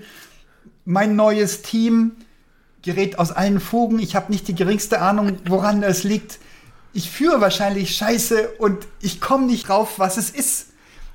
Mein 0.84 1.16
neues 1.16 1.62
Team 1.62 2.12
gerät 2.84 3.18
aus 3.18 3.32
allen 3.32 3.60
Fugen. 3.60 3.98
Ich 3.98 4.14
habe 4.14 4.30
nicht 4.30 4.46
die 4.46 4.54
geringste 4.54 5.00
Ahnung, 5.00 5.38
woran 5.46 5.80
das 5.80 6.04
liegt. 6.04 6.38
Ich 6.92 7.10
führe 7.10 7.40
wahrscheinlich 7.40 7.96
Scheiße 7.96 8.50
und 8.58 8.86
ich 9.00 9.20
komme 9.20 9.46
nicht 9.46 9.68
drauf, 9.68 9.98
was 9.98 10.16
es 10.16 10.30
ist. 10.30 10.68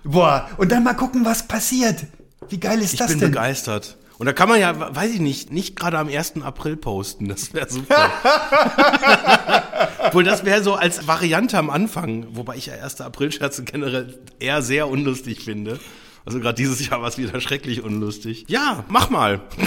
Boah, 0.03 0.49
und 0.57 0.71
dann 0.71 0.83
mal 0.83 0.95
gucken, 0.95 1.23
was 1.25 1.47
passiert. 1.47 2.05
Wie 2.49 2.59
geil 2.59 2.81
ist 2.81 2.93
ich 2.93 2.99
das 2.99 3.07
denn? 3.07 3.17
Ich 3.17 3.21
bin 3.21 3.31
begeistert. 3.31 3.97
Und 4.17 4.25
da 4.25 4.33
kann 4.33 4.49
man 4.49 4.59
ja, 4.59 4.93
weiß 4.93 5.11
ich 5.11 5.21
nicht, 5.21 5.51
nicht 5.51 5.77
gerade 5.77 5.97
am 5.97 6.09
1. 6.09 6.41
April 6.41 6.75
posten. 6.75 7.29
Das 7.29 7.53
wäre 7.53 7.69
super. 7.69 8.11
Obwohl, 10.05 10.25
das 10.25 10.43
wäre 10.43 10.61
so 10.61 10.73
als 10.73 11.07
Variante 11.07 11.57
am 11.57 11.69
Anfang, 11.69 12.27
wobei 12.31 12.57
ich 12.57 12.65
ja 12.65 12.73
1. 12.73 12.99
April-Scherze 12.99 13.63
generell 13.63 14.19
eher 14.39 14.61
sehr 14.61 14.89
unlustig 14.89 15.45
finde. 15.45 15.79
Also 16.29 16.41
gerade 16.41 16.53
dieses 16.53 16.87
Jahr 16.87 17.01
war 17.01 17.07
es 17.07 17.17
wieder 17.17 17.41
schrecklich 17.41 17.83
unlustig. 17.83 18.45
Ja, 18.47 18.83
mach 18.87 19.09
mal. 19.09 19.41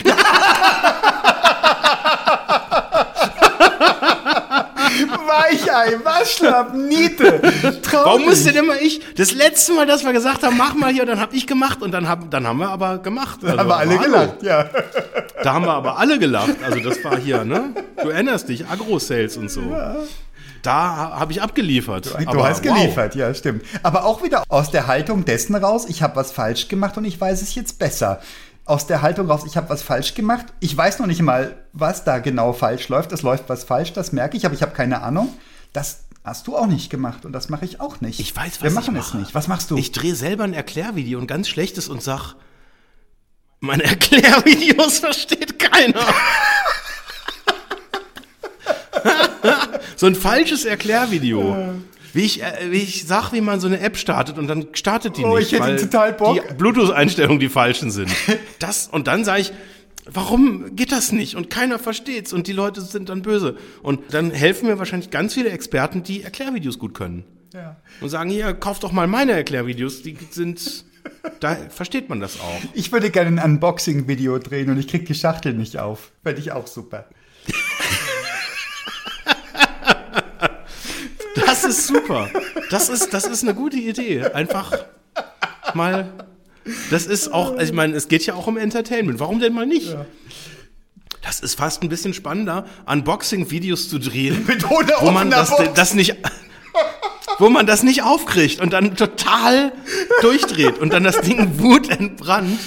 Weichei, 5.27 5.99
Waschlapp, 6.05 6.73
Niete. 6.73 7.41
Traurig. 7.83 8.05
Warum 8.05 8.25
muss 8.27 8.45
denn 8.45 8.55
immer 8.55 8.81
ich? 8.81 9.01
Das 9.17 9.33
letzte 9.33 9.73
Mal, 9.73 9.87
dass 9.87 10.05
wir 10.05 10.13
gesagt 10.13 10.45
haben, 10.45 10.57
mach 10.57 10.75
mal 10.75 10.93
hier, 10.93 11.05
dann 11.05 11.19
habe 11.19 11.35
ich 11.35 11.49
gemacht 11.49 11.83
und 11.83 11.91
dann 11.91 12.07
haben, 12.09 12.31
dann 12.31 12.47
haben 12.47 12.59
wir 12.61 12.69
aber 12.69 12.99
gemacht. 12.99 13.41
Also, 13.43 13.59
haben 13.59 13.69
wir 13.69 13.77
alle 13.77 13.99
hallo. 13.99 14.05
gelacht, 14.05 14.43
ja. 14.45 14.71
Da 15.43 15.55
haben 15.55 15.65
wir 15.65 15.73
aber 15.73 15.99
alle 15.99 16.21
gelacht. 16.21 16.63
Also 16.65 16.79
das 16.79 17.03
war 17.03 17.19
hier, 17.19 17.45
ne? 17.45 17.75
Du 18.01 18.11
erinnerst 18.11 18.49
dich, 18.49 18.69
Agro-Sales 18.69 19.37
und 19.37 19.51
so. 19.51 19.63
Da 20.63 21.11
habe 21.19 21.33
ich 21.33 21.43
abgeliefert. 21.43 22.07
Du 22.07 22.29
Aber 22.29 22.49
hast 22.49 22.65
wow. 22.65 22.75
geliefert, 22.75 23.15
ja, 23.17 23.35
stimmt. 23.35 23.65
Aber 23.83 24.05
auch 24.05 24.23
wieder 24.23 24.45
aus 24.49 24.71
der 24.71 24.87
Haltung 24.87 25.25
dessen 25.25 25.55
raus, 25.57 25.87
ich 25.89 26.03
habe 26.03 26.17
was 26.17 26.33
falsch 26.33 26.69
gemacht 26.69 26.97
und 26.97 27.05
ich 27.05 27.21
weiß 27.21 27.43
es 27.43 27.55
jetzt 27.55 27.79
besser. 27.79 28.21
Aus 28.65 28.87
der 28.87 29.03
Haltung 29.03 29.29
raus, 29.29 29.43
ich 29.45 29.57
habe 29.57 29.69
was 29.71 29.83
falsch 29.83 30.15
gemacht. 30.15 30.47
Ich 30.61 30.77
weiß 30.77 31.01
noch 31.01 31.07
nicht 31.07 31.21
mal, 31.21 31.57
was 31.73 32.05
da 32.05 32.21
genau 32.21 32.53
falsch 32.53 32.89
läuft. 32.89 33.11
Es 33.11 33.23
läuft 33.23 33.49
was 33.49 33.65
falsch, 33.65 33.93
das 33.93 34.13
merke 34.13 34.37
ich, 34.37 34.47
aber 34.47 34.55
ich 34.55 34.63
habe 34.63 34.73
keine 34.73 35.03
Ahnung. 35.03 35.31
Das 35.73 36.05
hast 36.23 36.47
du 36.47 36.57
auch 36.57 36.67
nicht 36.67 36.89
gemacht 36.89 37.25
und 37.25 37.33
das 37.33 37.49
mache 37.49 37.65
ich 37.65 37.81
auch 37.81 38.01
nicht. 38.01 38.21
Ich 38.21 38.35
weiß, 38.37 38.59
was 38.59 38.63
Wir 38.63 38.71
machen 38.71 38.95
mache. 38.95 39.09
es 39.09 39.15
nicht. 39.15 39.35
Was 39.35 39.49
machst 39.49 39.71
du? 39.73 39.77
Ich 39.77 39.91
drehe 39.91 40.15
selber 40.15 40.45
ein 40.45 40.55
Erklärvideo, 40.55 41.19
ein 41.19 41.27
ganz 41.27 41.49
schlechtes 41.49 41.89
und 41.89 42.03
sag, 42.03 42.35
meine 43.59 43.83
Erklärvideos 43.85 45.01
versteht 45.01 45.59
keiner. 45.59 46.07
so 49.97 50.07
ein 50.07 50.15
falsches 50.15 50.65
Erklärvideo. 50.65 51.75
Wie 52.15 52.23
ich, 52.23 52.43
äh, 52.43 52.71
wie 52.71 52.79
ich 52.79 53.07
sag, 53.07 53.33
wie 53.33 53.41
man 53.41 53.61
so 53.61 53.67
eine 53.69 53.81
App 53.81 53.97
startet 53.97 54.37
und 54.37 54.47
dann 54.47 54.67
startet 54.75 55.17
die 55.17 55.25
Oh, 55.25 55.39
nicht, 55.39 55.47
ich 55.47 55.59
hätte 55.59 55.65
weil 55.65 55.77
total 55.79 56.13
Bock. 56.13 56.47
die 56.49 56.55
Bluetooth-Einstellungen 56.55 57.41
die 57.41 57.49
falschen 57.49 57.91
sind. 57.91 58.11
Das, 58.59 58.89
und 58.89 59.07
dann 59.07 59.25
sage 59.25 59.41
ich, 59.41 59.53
warum 60.05 60.77
geht 60.77 60.93
das 60.93 61.13
nicht? 61.13 61.37
Und 61.37 61.49
keiner 61.49 61.79
versteht's 61.79 62.33
und 62.33 62.47
die 62.49 62.53
Leute 62.53 62.83
sind 62.83 63.09
dann 63.09 63.23
böse. 63.23 63.57
Und 63.83 64.13
dann 64.13 64.31
helfen 64.31 64.69
mir 64.69 64.79
wahrscheinlich 64.79 65.11
ganz 65.11 65.33
viele 65.35 65.51
Experten, 65.51 66.03
die 66.03 66.23
Erklärvideos 66.23 66.79
gut 66.79 66.93
können. 66.95 67.25
Ja. 67.55 67.77
Und 68.01 68.09
sagen, 68.09 68.31
hier, 68.31 68.53
kauft 68.55 68.83
doch 68.83 68.93
mal 68.93 69.07
meine 69.07 69.33
Erklärvideos, 69.33 70.03
die 70.03 70.17
sind, 70.31 70.85
da 71.41 71.57
versteht 71.71 72.09
man 72.09 72.21
das 72.21 72.41
auch. 72.41 72.61
Ich 72.75 72.93
würde 72.93 73.11
gerne 73.11 73.41
ein 73.43 73.53
Unboxing-Video 73.53 74.39
drehen 74.39 74.71
und 74.71 74.79
ich 74.79 74.89
krieg 74.89 75.07
die 75.07 75.15
Schachtel 75.15 75.55
nicht 75.55 75.79
auf. 75.79 76.13
Fände 76.23 76.41
ich 76.41 76.53
auch 76.53 76.67
super. 76.67 77.07
Das 81.35 81.65
ist 81.65 81.87
super. 81.87 82.29
Das 82.71 82.89
ist, 82.89 83.13
das 83.15 83.25
ist 83.25 83.43
eine 83.43 83.55
gute 83.55 83.77
Idee. 83.77 84.25
Einfach 84.25 84.73
mal, 85.75 86.13
das 86.91 87.07
ist 87.07 87.33
auch, 87.33 87.53
also 87.53 87.65
ich 87.65 87.73
meine, 87.73 87.97
es 87.97 88.09
geht 88.09 88.27
ja 88.27 88.35
auch 88.35 88.47
um 88.47 88.57
Entertainment. 88.57 89.21
Warum 89.21 89.41
denn 89.41 89.53
mal 89.53 89.67
nicht? 89.67 89.97
Das 91.23 91.41
ist 91.41 91.55
fast 91.55 91.83
ein 91.83 91.89
bisschen 91.89 92.15
spannender, 92.15 92.67
Unboxing-Videos 92.87 93.89
zu 93.89 93.99
drehen, 93.99 94.45
Mit 94.47 94.69
wo 94.69 95.11
man 95.11 95.31
das, 95.31 95.51
Box. 95.51 95.71
das 95.75 95.95
nicht, 95.95 96.17
wo 97.39 97.49
man 97.49 97.65
das 97.67 97.83
nicht 97.83 98.03
aufkriegt 98.03 98.61
und 98.61 98.73
dann 98.73 98.97
total 98.97 99.73
durchdreht 100.21 100.79
und 100.79 100.93
dann 100.93 101.05
das 101.05 101.21
Ding 101.21 101.59
wutentbrannt 101.61 102.59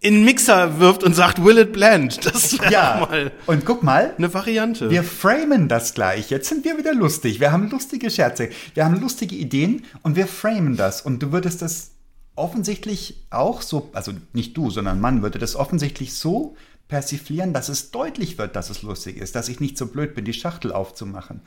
in 0.00 0.24
Mixer 0.24 0.80
wirft 0.80 1.02
und 1.04 1.14
sagt, 1.14 1.44
will 1.44 1.58
it 1.58 1.72
blend? 1.72 2.24
Das 2.24 2.58
wäre 2.60 2.72
Ja. 2.72 3.06
mal 3.08 3.32
Und 3.46 3.64
guck 3.66 3.82
mal, 3.82 4.14
eine 4.16 4.32
Variante. 4.32 4.90
Wir 4.90 5.04
framen 5.04 5.68
das 5.68 5.94
gleich. 5.94 6.30
Jetzt 6.30 6.48
sind 6.48 6.64
wir 6.64 6.78
wieder 6.78 6.94
lustig. 6.94 7.38
Wir 7.40 7.52
haben 7.52 7.68
lustige 7.70 8.10
Scherze. 8.10 8.48
Wir 8.74 8.84
haben 8.86 9.00
lustige 9.00 9.36
Ideen 9.36 9.84
und 10.02 10.16
wir 10.16 10.26
framen 10.26 10.76
das. 10.76 11.02
Und 11.02 11.22
du 11.22 11.32
würdest 11.32 11.60
das 11.62 11.90
offensichtlich 12.34 13.22
auch 13.28 13.60
so, 13.60 13.90
also 13.92 14.12
nicht 14.32 14.56
du, 14.56 14.70
sondern 14.70 15.00
Mann 15.00 15.22
würde 15.22 15.38
das 15.38 15.54
offensichtlich 15.56 16.14
so 16.14 16.56
persiflieren, 16.88 17.52
dass 17.52 17.68
es 17.68 17.90
deutlich 17.90 18.38
wird, 18.38 18.56
dass 18.56 18.70
es 18.70 18.82
lustig 18.82 19.18
ist, 19.18 19.34
dass 19.36 19.48
ich 19.48 19.60
nicht 19.60 19.76
so 19.76 19.86
blöd 19.86 20.14
bin, 20.14 20.24
die 20.24 20.32
Schachtel 20.32 20.72
aufzumachen. 20.72 21.42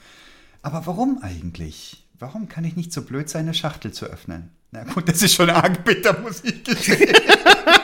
Aber 0.62 0.86
warum 0.86 1.20
eigentlich? 1.22 2.06
Warum 2.20 2.48
kann 2.48 2.64
ich 2.64 2.76
nicht 2.76 2.94
so 2.94 3.02
blöd 3.02 3.28
sein, 3.28 3.42
eine 3.46 3.54
Schachtel 3.56 3.92
zu 3.92 4.06
öffnen? 4.06 4.52
Na 4.72 4.84
gut, 4.84 5.10
das 5.10 5.22
ist 5.22 5.34
schon 5.34 5.50
arg 5.50 5.84
bitter, 5.84 6.18
muss 6.20 6.44
ich 6.44 6.64
gestehen. 6.64 7.16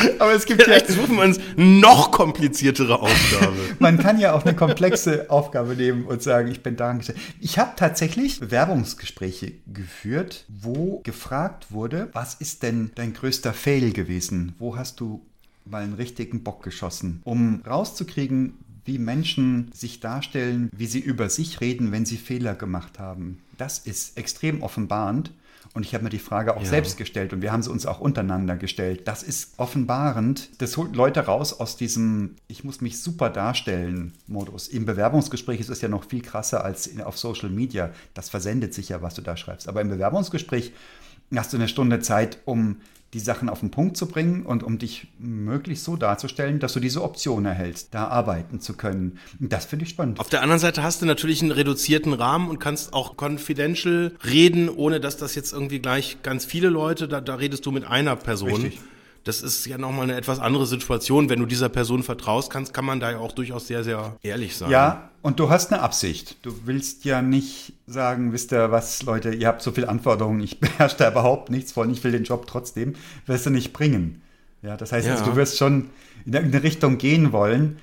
Aber 0.18 0.32
es 0.32 0.46
gibt 0.46 0.60
ja, 0.60 0.66
Vielleicht 0.66 0.88
suchen 0.88 1.16
wir 1.16 1.22
uns 1.22 1.38
noch 1.56 2.10
kompliziertere 2.10 3.00
Aufgabe. 3.00 3.56
Man 3.78 3.98
kann 3.98 4.18
ja 4.18 4.32
auch 4.32 4.44
eine 4.44 4.54
komplexe 4.54 5.30
Aufgabe 5.30 5.74
nehmen 5.74 6.04
und 6.04 6.22
sagen, 6.22 6.50
ich 6.50 6.62
bin 6.62 6.76
da 6.76 6.90
angestellt. 6.90 7.18
Ich 7.40 7.58
habe 7.58 7.72
tatsächlich 7.76 8.40
Bewerbungsgespräche 8.40 9.52
geführt, 9.72 10.44
wo 10.48 11.00
gefragt 11.04 11.70
wurde, 11.70 12.08
was 12.12 12.34
ist 12.34 12.62
denn 12.62 12.90
dein 12.94 13.12
größter 13.12 13.52
Fail 13.52 13.92
gewesen? 13.92 14.54
Wo 14.58 14.76
hast 14.76 15.00
du 15.00 15.22
mal 15.64 15.82
einen 15.82 15.94
richtigen 15.94 16.42
Bock 16.42 16.62
geschossen? 16.62 17.20
Um 17.24 17.62
rauszukriegen, 17.66 18.54
wie 18.84 18.98
Menschen 18.98 19.70
sich 19.72 20.00
darstellen, 20.00 20.70
wie 20.76 20.86
sie 20.86 21.00
über 21.00 21.28
sich 21.28 21.60
reden, 21.60 21.92
wenn 21.92 22.06
sie 22.06 22.16
Fehler 22.16 22.54
gemacht 22.54 22.98
haben. 22.98 23.38
Das 23.56 23.78
ist 23.78 24.16
extrem 24.16 24.62
offenbarend. 24.62 25.32
Und 25.72 25.86
ich 25.86 25.94
habe 25.94 26.02
mir 26.02 26.10
die 26.10 26.18
Frage 26.18 26.56
auch 26.56 26.62
Ja. 26.62 26.68
selbst 26.68 26.96
gestellt 26.96 27.32
und 27.32 27.42
wir 27.42 27.52
haben 27.52 27.62
sie 27.62 27.70
uns 27.70 27.86
auch 27.86 28.00
untereinander 28.00 28.56
gestellt. 28.56 29.06
Das 29.06 29.22
ist 29.22 29.54
offenbarend. 29.56 30.50
Das 30.58 30.76
holt 30.76 30.96
Leute 30.96 31.20
raus 31.20 31.52
aus 31.60 31.76
diesem 31.76 32.34
Ich 32.48 32.64
muss 32.64 32.80
mich 32.80 33.00
super 33.00 33.30
darstellen 33.30 34.12
Modus. 34.26 34.66
Im 34.66 34.84
Bewerbungsgespräch 34.84 35.60
ist 35.60 35.68
es 35.70 35.80
ja 35.80 35.88
noch 35.88 36.04
viel 36.04 36.22
krasser 36.22 36.64
als 36.64 36.88
in, 36.88 37.00
auf 37.00 37.16
Social 37.18 37.50
Media. 37.50 37.90
Das 38.14 38.28
versendet 38.28 38.74
sich 38.74 38.88
ja, 38.88 39.00
was 39.00 39.14
du 39.14 39.22
da 39.22 39.36
schreibst. 39.36 39.68
Aber 39.68 39.80
im 39.80 39.88
Bewerbungsgespräch 39.90 40.72
hast 41.36 41.52
du 41.52 41.56
eine 41.56 41.68
Stunde 41.68 42.00
Zeit, 42.00 42.38
um 42.46 42.78
die 43.12 43.20
Sachen 43.20 43.48
auf 43.48 43.60
den 43.60 43.70
Punkt 43.70 43.96
zu 43.96 44.06
bringen 44.06 44.46
und 44.46 44.62
um 44.62 44.78
dich 44.78 45.08
möglichst 45.18 45.84
so 45.84 45.96
darzustellen, 45.96 46.60
dass 46.60 46.74
du 46.74 46.80
diese 46.80 47.02
Option 47.02 47.44
erhältst, 47.44 47.92
da 47.92 48.06
arbeiten 48.06 48.60
zu 48.60 48.74
können. 48.74 49.18
Das 49.40 49.64
finde 49.64 49.84
ich 49.84 49.90
spannend. 49.90 50.20
Auf 50.20 50.28
der 50.28 50.42
anderen 50.42 50.60
Seite 50.60 50.82
hast 50.82 51.02
du 51.02 51.06
natürlich 51.06 51.42
einen 51.42 51.50
reduzierten 51.50 52.12
Rahmen 52.12 52.48
und 52.48 52.60
kannst 52.60 52.92
auch 52.92 53.16
confidential 53.20 54.12
reden, 54.24 54.68
ohne 54.68 55.00
dass 55.00 55.16
das 55.16 55.34
jetzt 55.34 55.52
irgendwie 55.52 55.80
gleich 55.80 56.18
ganz 56.22 56.44
viele 56.44 56.68
Leute, 56.68 57.08
da, 57.08 57.20
da 57.20 57.34
redest 57.34 57.66
du 57.66 57.72
mit 57.72 57.84
einer 57.84 58.14
Person. 58.14 58.62
Richtig. 58.62 58.80
Das 59.24 59.42
ist 59.42 59.66
ja 59.66 59.76
nochmal 59.76 60.04
eine 60.04 60.16
etwas 60.16 60.38
andere 60.40 60.66
Situation. 60.66 61.28
Wenn 61.28 61.40
du 61.40 61.46
dieser 61.46 61.68
Person 61.68 62.02
vertraust 62.02 62.50
kannst, 62.50 62.72
kann 62.72 62.84
man 62.86 63.00
da 63.00 63.10
ja 63.10 63.18
auch 63.18 63.32
durchaus 63.32 63.66
sehr, 63.66 63.84
sehr 63.84 64.16
ehrlich 64.22 64.56
sein. 64.56 64.70
Ja, 64.70 65.10
und 65.22 65.38
du 65.38 65.50
hast 65.50 65.72
eine 65.72 65.82
Absicht. 65.82 66.36
Du 66.42 66.54
willst 66.64 67.04
ja 67.04 67.20
nicht 67.20 67.74
sagen, 67.86 68.32
wisst 68.32 68.50
ihr 68.52 68.70
was, 68.70 69.02
Leute, 69.02 69.34
ihr 69.34 69.46
habt 69.48 69.60
so 69.60 69.72
viele 69.72 69.88
Anforderungen, 69.90 70.40
ich 70.40 70.58
beherrsche 70.60 70.96
da 70.96 71.10
überhaupt 71.10 71.50
nichts 71.50 71.72
von, 71.72 71.90
ich 71.90 72.02
will 72.02 72.12
den 72.12 72.24
Job 72.24 72.46
trotzdem, 72.46 72.94
wirst 73.26 73.44
du 73.44 73.50
nicht 73.50 73.72
bringen. 73.74 74.22
Ja, 74.62 74.76
das 74.78 74.92
heißt, 74.92 75.06
Ja. 75.06 75.12
also, 75.14 75.26
du 75.26 75.36
wirst 75.36 75.58
schon 75.58 75.90
in 76.24 76.32
irgendeine 76.32 76.62
Richtung 76.64 76.96
gehen 76.98 77.32
wollen. 77.32 77.78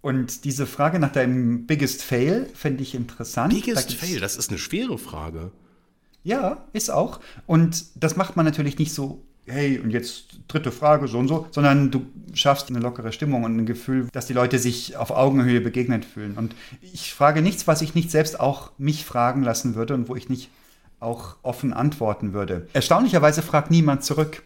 Und 0.00 0.44
diese 0.44 0.66
Frage 0.66 0.98
nach 1.00 1.12
deinem 1.12 1.66
Biggest 1.66 2.02
Fail 2.02 2.48
finde 2.54 2.82
ich 2.82 2.94
interessant. 2.94 3.52
Da 3.52 3.56
Biggest 3.56 3.88
gibt's- 3.88 4.04
Fail, 4.06 4.20
das 4.20 4.36
ist 4.36 4.48
eine 4.48 4.58
schwere 4.58 4.96
Frage. 4.96 5.50
Ja, 6.24 6.64
ist 6.72 6.90
auch. 6.90 7.20
Und 7.46 7.84
das 7.96 8.16
macht 8.16 8.36
man 8.36 8.44
natürlich 8.46 8.78
nicht 8.78 8.92
so, 8.94 9.22
hey, 9.48 9.78
und 9.78 9.90
jetzt 9.90 10.40
dritte 10.48 10.72
Frage, 10.72 11.08
so 11.08 11.18
und 11.18 11.28
so, 11.28 11.46
sondern 11.50 11.90
du 11.90 12.06
schaffst 12.32 12.68
eine 12.68 12.78
lockere 12.78 13.12
Stimmung 13.12 13.44
und 13.44 13.56
ein 13.56 13.66
Gefühl, 13.66 14.08
dass 14.12 14.26
die 14.26 14.32
Leute 14.32 14.58
sich 14.58 14.96
auf 14.96 15.10
Augenhöhe 15.10 15.60
begegnet 15.60 16.04
fühlen. 16.04 16.34
Und 16.36 16.54
ich 16.80 17.14
frage 17.14 17.42
nichts, 17.42 17.66
was 17.66 17.82
ich 17.82 17.94
nicht 17.94 18.10
selbst 18.10 18.40
auch 18.40 18.72
mich 18.78 19.04
fragen 19.04 19.42
lassen 19.42 19.74
würde 19.74 19.94
und 19.94 20.08
wo 20.08 20.16
ich 20.16 20.28
nicht 20.28 20.50
auch 21.00 21.36
offen 21.42 21.72
antworten 21.72 22.32
würde. 22.32 22.68
Erstaunlicherweise 22.72 23.42
fragt 23.42 23.70
niemand 23.70 24.04
zurück. 24.04 24.42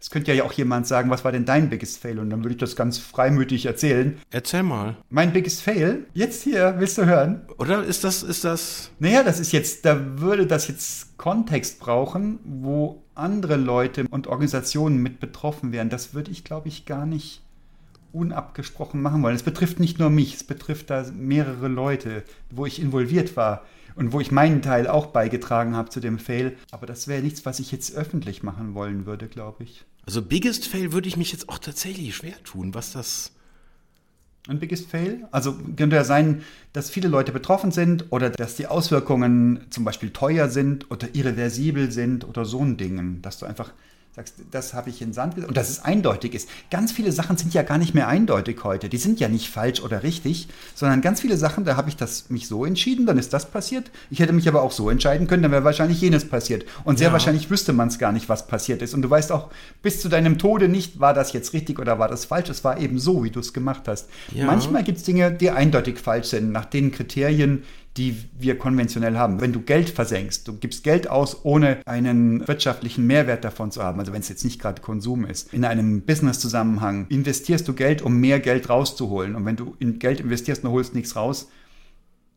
Es 0.00 0.10
könnte 0.10 0.34
ja 0.34 0.44
auch 0.44 0.52
jemand 0.52 0.86
sagen, 0.86 1.08
was 1.08 1.24
war 1.24 1.32
denn 1.32 1.46
dein 1.46 1.70
Biggest 1.70 1.98
Fail? 1.98 2.18
Und 2.18 2.28
dann 2.28 2.44
würde 2.44 2.52
ich 2.52 2.60
das 2.60 2.76
ganz 2.76 2.98
freimütig 2.98 3.64
erzählen. 3.64 4.18
Erzähl 4.30 4.62
mal. 4.62 4.98
Mein 5.08 5.32
Biggest 5.32 5.62
Fail, 5.62 6.04
jetzt 6.12 6.42
hier, 6.42 6.74
willst 6.76 6.98
du 6.98 7.06
hören? 7.06 7.46
Oder 7.56 7.82
ist 7.82 8.04
das, 8.04 8.22
ist 8.22 8.44
das, 8.44 8.90
Naja, 8.98 9.22
das 9.22 9.40
ist 9.40 9.52
jetzt, 9.52 9.86
da 9.86 10.20
würde 10.20 10.46
das 10.46 10.68
jetzt 10.68 11.16
Kontext 11.16 11.80
brauchen, 11.80 12.38
wo 12.44 13.03
andere 13.14 13.56
Leute 13.56 14.06
und 14.10 14.26
Organisationen 14.26 15.02
mit 15.02 15.20
betroffen 15.20 15.72
wären. 15.72 15.90
Das 15.90 16.14
würde 16.14 16.30
ich, 16.30 16.44
glaube 16.44 16.68
ich, 16.68 16.84
gar 16.84 17.06
nicht 17.06 17.42
unabgesprochen 18.12 19.02
machen 19.02 19.22
wollen. 19.22 19.34
Es 19.34 19.42
betrifft 19.42 19.80
nicht 19.80 19.98
nur 19.98 20.08
mich, 20.08 20.34
es 20.34 20.44
betrifft 20.44 20.90
da 20.90 21.04
mehrere 21.12 21.68
Leute, 21.68 22.22
wo 22.50 22.64
ich 22.64 22.80
involviert 22.80 23.36
war 23.36 23.64
und 23.96 24.12
wo 24.12 24.20
ich 24.20 24.30
meinen 24.30 24.62
Teil 24.62 24.86
auch 24.86 25.06
beigetragen 25.06 25.76
habe 25.76 25.90
zu 25.90 26.00
dem 26.00 26.18
Fail. 26.18 26.56
Aber 26.70 26.86
das 26.86 27.08
wäre 27.08 27.22
nichts, 27.22 27.44
was 27.44 27.58
ich 27.58 27.72
jetzt 27.72 27.94
öffentlich 27.94 28.42
machen 28.42 28.74
wollen 28.74 29.06
würde, 29.06 29.28
glaube 29.28 29.64
ich. 29.64 29.84
also 30.06 30.22
Biggest 30.22 30.68
Fail 30.68 30.92
würde 30.92 31.08
ich 31.08 31.16
mich 31.16 31.32
jetzt 31.32 31.48
auch 31.48 31.58
tatsächlich 31.58 32.14
schwer 32.14 32.40
tun, 32.44 32.74
was 32.74 32.92
das, 32.92 33.32
Ein 34.46 34.58
Biggest 34.58 34.90
Fail? 34.90 35.26
Also 35.30 35.54
könnte 35.76 35.96
ja 35.96 36.04
sein, 36.04 36.42
dass 36.74 36.90
viele 36.90 37.08
Leute 37.08 37.32
betroffen 37.32 37.70
sind 37.70 38.12
oder 38.12 38.28
dass 38.28 38.56
die 38.56 38.66
Auswirkungen 38.66 39.60
zum 39.70 39.84
Beispiel 39.84 40.10
teuer 40.10 40.50
sind 40.50 40.90
oder 40.90 41.08
irreversibel 41.14 41.90
sind 41.90 42.28
oder 42.28 42.44
so 42.44 42.60
ein 42.60 42.76
Ding. 42.76 43.22
Dass 43.22 43.38
du 43.38 43.46
einfach 43.46 43.72
sagst, 44.14 44.36
das 44.52 44.74
habe 44.74 44.90
ich 44.90 45.02
in 45.02 45.12
Sand 45.12 45.34
gesetzt 45.34 45.48
und 45.48 45.56
dass 45.56 45.68
es 45.70 45.82
eindeutig 45.84 46.34
ist. 46.34 46.48
Ganz 46.70 46.92
viele 46.92 47.10
Sachen 47.10 47.36
sind 47.36 47.52
ja 47.52 47.62
gar 47.62 47.78
nicht 47.78 47.94
mehr 47.94 48.06
eindeutig 48.06 48.62
heute. 48.62 48.88
Die 48.88 48.96
sind 48.96 49.18
ja 49.18 49.26
nicht 49.28 49.48
falsch 49.50 49.82
oder 49.82 50.04
richtig, 50.04 50.46
sondern 50.76 51.00
ganz 51.00 51.20
viele 51.20 51.36
Sachen, 51.36 51.64
da 51.64 51.76
habe 51.76 51.88
ich 51.88 51.96
das 51.96 52.30
mich 52.30 52.46
so 52.46 52.64
entschieden, 52.64 53.06
dann 53.06 53.18
ist 53.18 53.32
das 53.32 53.50
passiert. 53.50 53.90
Ich 54.10 54.20
hätte 54.20 54.32
mich 54.32 54.46
aber 54.46 54.62
auch 54.62 54.70
so 54.70 54.88
entscheiden 54.88 55.26
können, 55.26 55.42
dann 55.42 55.50
wäre 55.50 55.64
wahrscheinlich 55.64 56.00
jenes 56.00 56.28
passiert. 56.28 56.64
Und 56.84 56.98
sehr 56.98 57.08
Ja. 57.08 57.12
wahrscheinlich 57.12 57.50
wüsste 57.50 57.72
man 57.72 57.88
es 57.88 57.98
gar 57.98 58.12
nicht, 58.12 58.28
was 58.28 58.46
passiert 58.46 58.82
ist. 58.82 58.94
Und 58.94 59.02
du 59.02 59.10
weißt 59.10 59.32
auch 59.32 59.50
bis 59.82 60.00
zu 60.00 60.08
deinem 60.08 60.38
Tode 60.38 60.68
nicht, 60.68 61.00
war 61.00 61.12
das 61.12 61.32
jetzt 61.32 61.52
richtig 61.52 61.80
oder 61.80 61.98
war 61.98 62.06
das 62.08 62.24
falsch. 62.26 62.48
Es 62.50 62.62
war 62.62 62.78
eben 62.78 63.00
so, 63.00 63.24
wie 63.24 63.30
du 63.30 63.40
es 63.40 63.52
gemacht 63.52 63.88
hast. 63.88 64.08
Ja. 64.32 64.46
Manchmal 64.46 64.84
gibt 64.84 64.98
es 64.98 65.04
Dinge, 65.04 65.32
die 65.32 65.50
eindeutig 65.50 65.98
falsch 65.98 66.28
sind, 66.28 66.52
nach 66.52 66.66
den 66.66 66.92
Kriterien, 66.92 67.64
die 67.96 68.16
wir 68.38 68.58
konventionell 68.58 69.16
haben. 69.16 69.40
Wenn 69.40 69.52
du 69.52 69.60
Geld 69.60 69.88
versenkst, 69.88 70.48
du 70.48 70.56
gibst 70.56 70.82
Geld 70.82 71.08
aus, 71.08 71.44
ohne 71.44 71.78
einen 71.86 72.46
wirtschaftlichen 72.48 73.06
Mehrwert 73.06 73.44
davon 73.44 73.70
zu 73.70 73.82
haben, 73.82 74.00
also 74.00 74.12
wenn 74.12 74.20
es 74.20 74.28
jetzt 74.28 74.44
nicht 74.44 74.60
gerade 74.60 74.82
Konsum 74.82 75.24
ist, 75.24 75.52
in 75.54 75.64
einem 75.64 76.02
Business-Zusammenhang 76.02 77.06
investierst 77.08 77.68
du 77.68 77.72
Geld, 77.72 78.02
um 78.02 78.18
mehr 78.18 78.40
Geld 78.40 78.68
rauszuholen. 78.68 79.36
Und 79.36 79.44
wenn 79.44 79.56
du 79.56 79.76
in 79.78 79.98
Geld 79.98 80.20
investierst 80.20 80.64
und 80.64 80.70
holst 80.70 80.94
nichts 80.94 81.14
raus, 81.14 81.48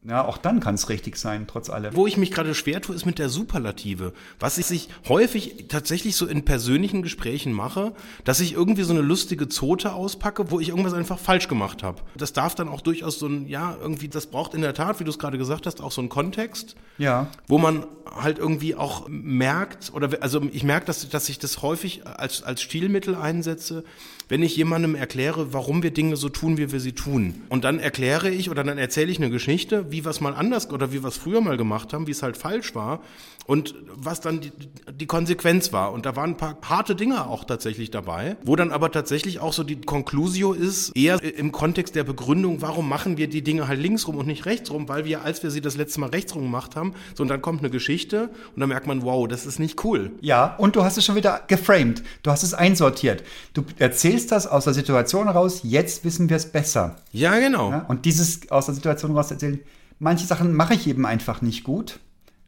ja, 0.08 0.24
auch 0.24 0.38
dann 0.38 0.62
kann 0.62 0.76
es 0.76 0.88
richtig 0.88 1.18
sein, 1.18 1.48
trotz 1.48 1.70
allem. 1.70 1.94
Wo 1.94 2.08
ich 2.08 2.16
mich 2.16 2.32
gerade 2.32 2.56
schwer 2.56 2.82
tue, 2.82 2.96
ist 2.96 3.06
mit 3.06 3.20
der 3.20 3.28
Superlative. 3.28 4.14
Was 4.40 4.58
ich 4.58 4.88
häufig 5.10 5.66
tatsächlich 5.68 6.16
so 6.16 6.26
in 6.26 6.46
persönlichen 6.46 7.02
Gesprächen 7.02 7.52
mache, 7.52 7.94
dass 8.24 8.40
ich 8.40 8.54
irgendwie 8.54 8.84
so 8.84 8.94
eine 8.94 9.02
lustige 9.02 9.50
Zote 9.50 9.92
auspacke, 9.92 10.50
wo 10.50 10.62
ich 10.62 10.70
irgendwas 10.70 10.94
einfach 10.94 11.20
falsch 11.20 11.50
gemacht 11.50 11.84
habe. 11.84 12.02
Das 12.16 12.32
darf 12.32 12.56
dann 12.56 12.70
auch 12.70 12.80
durchaus 12.80 13.20
so 13.20 13.28
ein, 13.28 13.48
ja, 13.48 13.76
irgendwie, 13.82 14.08
das 14.08 14.28
braucht 14.28 14.54
in 14.54 14.62
der 14.62 14.74
Tat, 14.74 15.02
wie 15.02 15.04
du 15.04 15.10
es 15.10 15.20
gerade 15.20 15.38
gesagt 15.38 15.66
hast, 15.66 15.82
auch 15.82 15.92
so 15.92 16.00
einen 16.00 16.10
Kontext. 16.10 16.76
Ja. 16.98 17.28
Wo 17.48 17.58
man 17.58 17.86
halt 18.10 18.40
irgendwie 18.40 18.76
auch 18.76 19.10
merkt, 19.10 19.92
oder 19.94 20.10
also 20.22 20.42
ich 20.54 20.64
merke, 20.64 20.86
dass, 20.86 21.10
dass 21.10 21.28
ich 21.28 21.38
das 21.38 21.62
häufig 21.62 22.08
als, 22.08 22.44
als 22.44 22.62
Stilmittel 22.62 23.14
einsetze, 23.14 23.84
wenn 24.30 24.44
ich 24.44 24.56
jemandem 24.56 24.96
erkläre, 24.96 25.54
warum 25.54 25.84
wir 25.84 25.92
Dinge 25.92 26.18
so 26.18 26.30
tun, 26.30 26.58
wie 26.58 26.72
wir 26.72 26.80
sie 26.80 26.92
tun. 26.92 27.36
Und 27.50 27.64
dann 27.64 27.80
erkläre 27.80 28.30
ich 28.30 28.50
oder 28.50 28.64
dann 28.64 28.78
erzähle 28.78 29.12
ich 29.12 29.18
eine 29.18 29.30
Geschichte, 29.30 29.92
wie 29.92 30.04
wir 30.04 30.12
es 30.12 30.22
mal 30.22 30.34
anders 30.34 30.70
oder 30.70 30.92
wie 30.92 31.02
wir 31.02 31.08
es 31.08 31.18
früher 31.18 31.42
mal 31.42 31.58
gemacht 31.58 31.94
haben, 31.94 32.08
wie 32.08 32.12
es 32.12 32.24
halt 32.24 32.38
falsch 32.38 32.76
war 32.76 33.02
und 33.48 33.74
was 34.00 34.22
dann 34.22 34.42
die, 34.42 34.52
die 34.94 35.08
Konsequenz 35.08 35.74
war. 35.74 35.92
Und 35.94 36.06
da 36.06 36.16
waren 36.16 36.32
ein 36.32 36.38
paar 36.38 36.58
harte 36.62 36.96
Dinge 36.96 37.26
auch 37.28 37.46
tatsächlich 37.46 37.90
dabei, 37.90 38.38
wo 38.44 38.56
dann 38.56 38.72
aber 38.72 38.92
tatsächlich 38.92 39.40
auch 39.40 39.54
so 39.54 39.64
die 39.64 39.82
Conclusio 39.82 40.54
ist, 40.54 40.96
eher 40.96 41.24
im 41.24 41.52
Kontext 41.52 41.96
der 41.96 42.04
Begründung, 42.04 42.62
warum 42.62 42.88
machen 42.88 43.18
wir 43.18 43.28
die 43.28 43.42
Dinge 43.42 43.68
halt 43.68 43.80
links 43.80 44.08
rum 44.08 44.18
und 44.18 44.28
nicht 44.28 44.46
rechts 44.46 44.70
rum, 44.70 44.88
weil 44.88 45.06
wir, 45.06 45.24
als 45.24 45.42
wir 45.42 45.50
sie 45.50 45.62
das 45.62 45.78
letzte 45.78 46.00
Mal 46.02 46.10
rechts 46.10 46.36
rum 46.36 46.44
gemacht 46.44 46.76
haben, 46.76 46.94
so 47.16 47.24
und 47.24 47.30
dann 47.30 47.42
kommt 47.42 47.62
eine 47.62 47.70
Geschichte 47.70 48.30
und 48.54 48.60
dann 48.60 48.70
merkt 48.70 48.86
man, 48.86 49.02
wow, 49.02 49.28
das 49.28 49.46
ist 49.46 49.60
nicht 49.60 49.84
cool. 49.84 50.12
Ja, 50.22 50.56
und 50.58 50.76
du 50.76 50.84
hast 50.84 50.98
es 50.98 51.06
schon 51.06 51.16
wieder 51.16 51.42
geframed. 51.48 52.04
Du 52.24 52.32
hast 52.32 52.44
es 52.44 52.54
einsortiert. 52.54 53.24
Du 53.54 53.64
erzählst 53.80 54.32
das 54.32 54.46
aus 54.46 54.66
der 54.66 54.74
Situation 54.74 55.28
raus, 55.30 55.62
jetzt 55.64 56.04
wissen 56.04 56.30
wir 56.30 56.38
es 56.38 56.52
besser. 56.52 56.98
Ja, 57.12 57.40
genau. 57.40 57.72
Ja? 57.72 57.86
Und 57.88 58.06
dieses 58.06 58.52
aus 58.52 58.66
der 58.66 58.76
Situation 58.76 59.16
raus 59.16 59.32
erzählen, 59.32 59.60
manche 60.00 60.26
Sachen 60.26 60.54
mache 60.54 60.74
ich 60.74 60.88
eben 60.88 61.06
einfach 61.06 61.42
nicht 61.42 61.64
gut. 61.64 62.00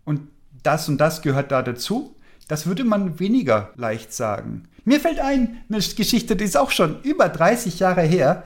Und 0.04 0.22
das 0.64 0.90
und 0.90 0.98
das 0.98 1.22
gehört 1.22 1.52
da 1.52 1.62
dazu. 1.62 2.16
Das 2.48 2.66
würde 2.66 2.84
man 2.84 3.20
weniger 3.20 3.72
leicht 3.76 4.14
sagen. 4.14 4.64
Mir 4.84 5.00
fällt 5.00 5.20
ein, 5.20 5.58
eine 5.70 5.82
Geschichte, 5.82 6.36
die 6.36 6.46
ist 6.46 6.58
auch 6.58 6.72
schon 6.72 7.02
über 7.04 7.30
30 7.30 7.80
Jahre 7.80 8.02
her. 8.02 8.44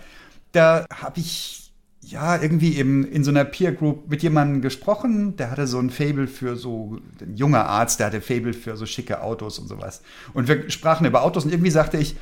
Da 0.51 0.85
habe 0.93 1.19
ich 1.19 1.71
ja 2.01 2.41
irgendwie 2.41 2.77
eben 2.77 3.05
in 3.05 3.23
so 3.23 3.31
einer 3.31 3.45
Peer 3.45 3.71
Group 3.71 4.09
mit 4.09 4.21
jemandem 4.23 4.61
gesprochen, 4.61 5.37
der 5.37 5.51
hatte 5.51 5.67
so 5.67 5.79
ein 5.79 5.89
Fable 5.89 6.27
für 6.27 6.57
so, 6.57 6.99
ein 7.21 7.37
junger 7.37 7.65
Arzt, 7.65 7.99
der 7.99 8.07
hatte 8.07 8.21
Fable 8.21 8.53
für 8.53 8.75
so 8.75 8.85
schicke 8.85 9.21
Autos 9.21 9.57
und 9.57 9.67
sowas. 9.67 10.01
Und 10.33 10.49
wir 10.49 10.69
sprachen 10.69 11.07
über 11.07 11.23
Autos 11.23 11.45
und 11.45 11.51
irgendwie 11.51 11.71
sagte 11.71 11.97
ich, 11.97 12.17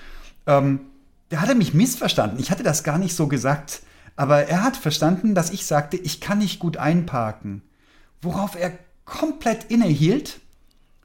ähm, 0.45 0.81
der 1.31 1.41
hatte 1.41 1.55
mich 1.55 1.73
missverstanden. 1.73 2.39
Ich 2.39 2.51
hatte 2.51 2.63
das 2.63 2.83
gar 2.83 2.97
nicht 2.97 3.15
so 3.15 3.27
gesagt. 3.27 3.81
Aber 4.15 4.43
er 4.47 4.63
hat 4.63 4.77
verstanden, 4.77 5.33
dass 5.33 5.49
ich 5.49 5.65
sagte, 5.65 5.97
ich 5.97 6.19
kann 6.19 6.39
nicht 6.39 6.59
gut 6.59 6.77
einparken. 6.77 7.63
Worauf 8.21 8.55
er 8.55 8.77
komplett 9.11 9.65
innehielt, 9.65 10.39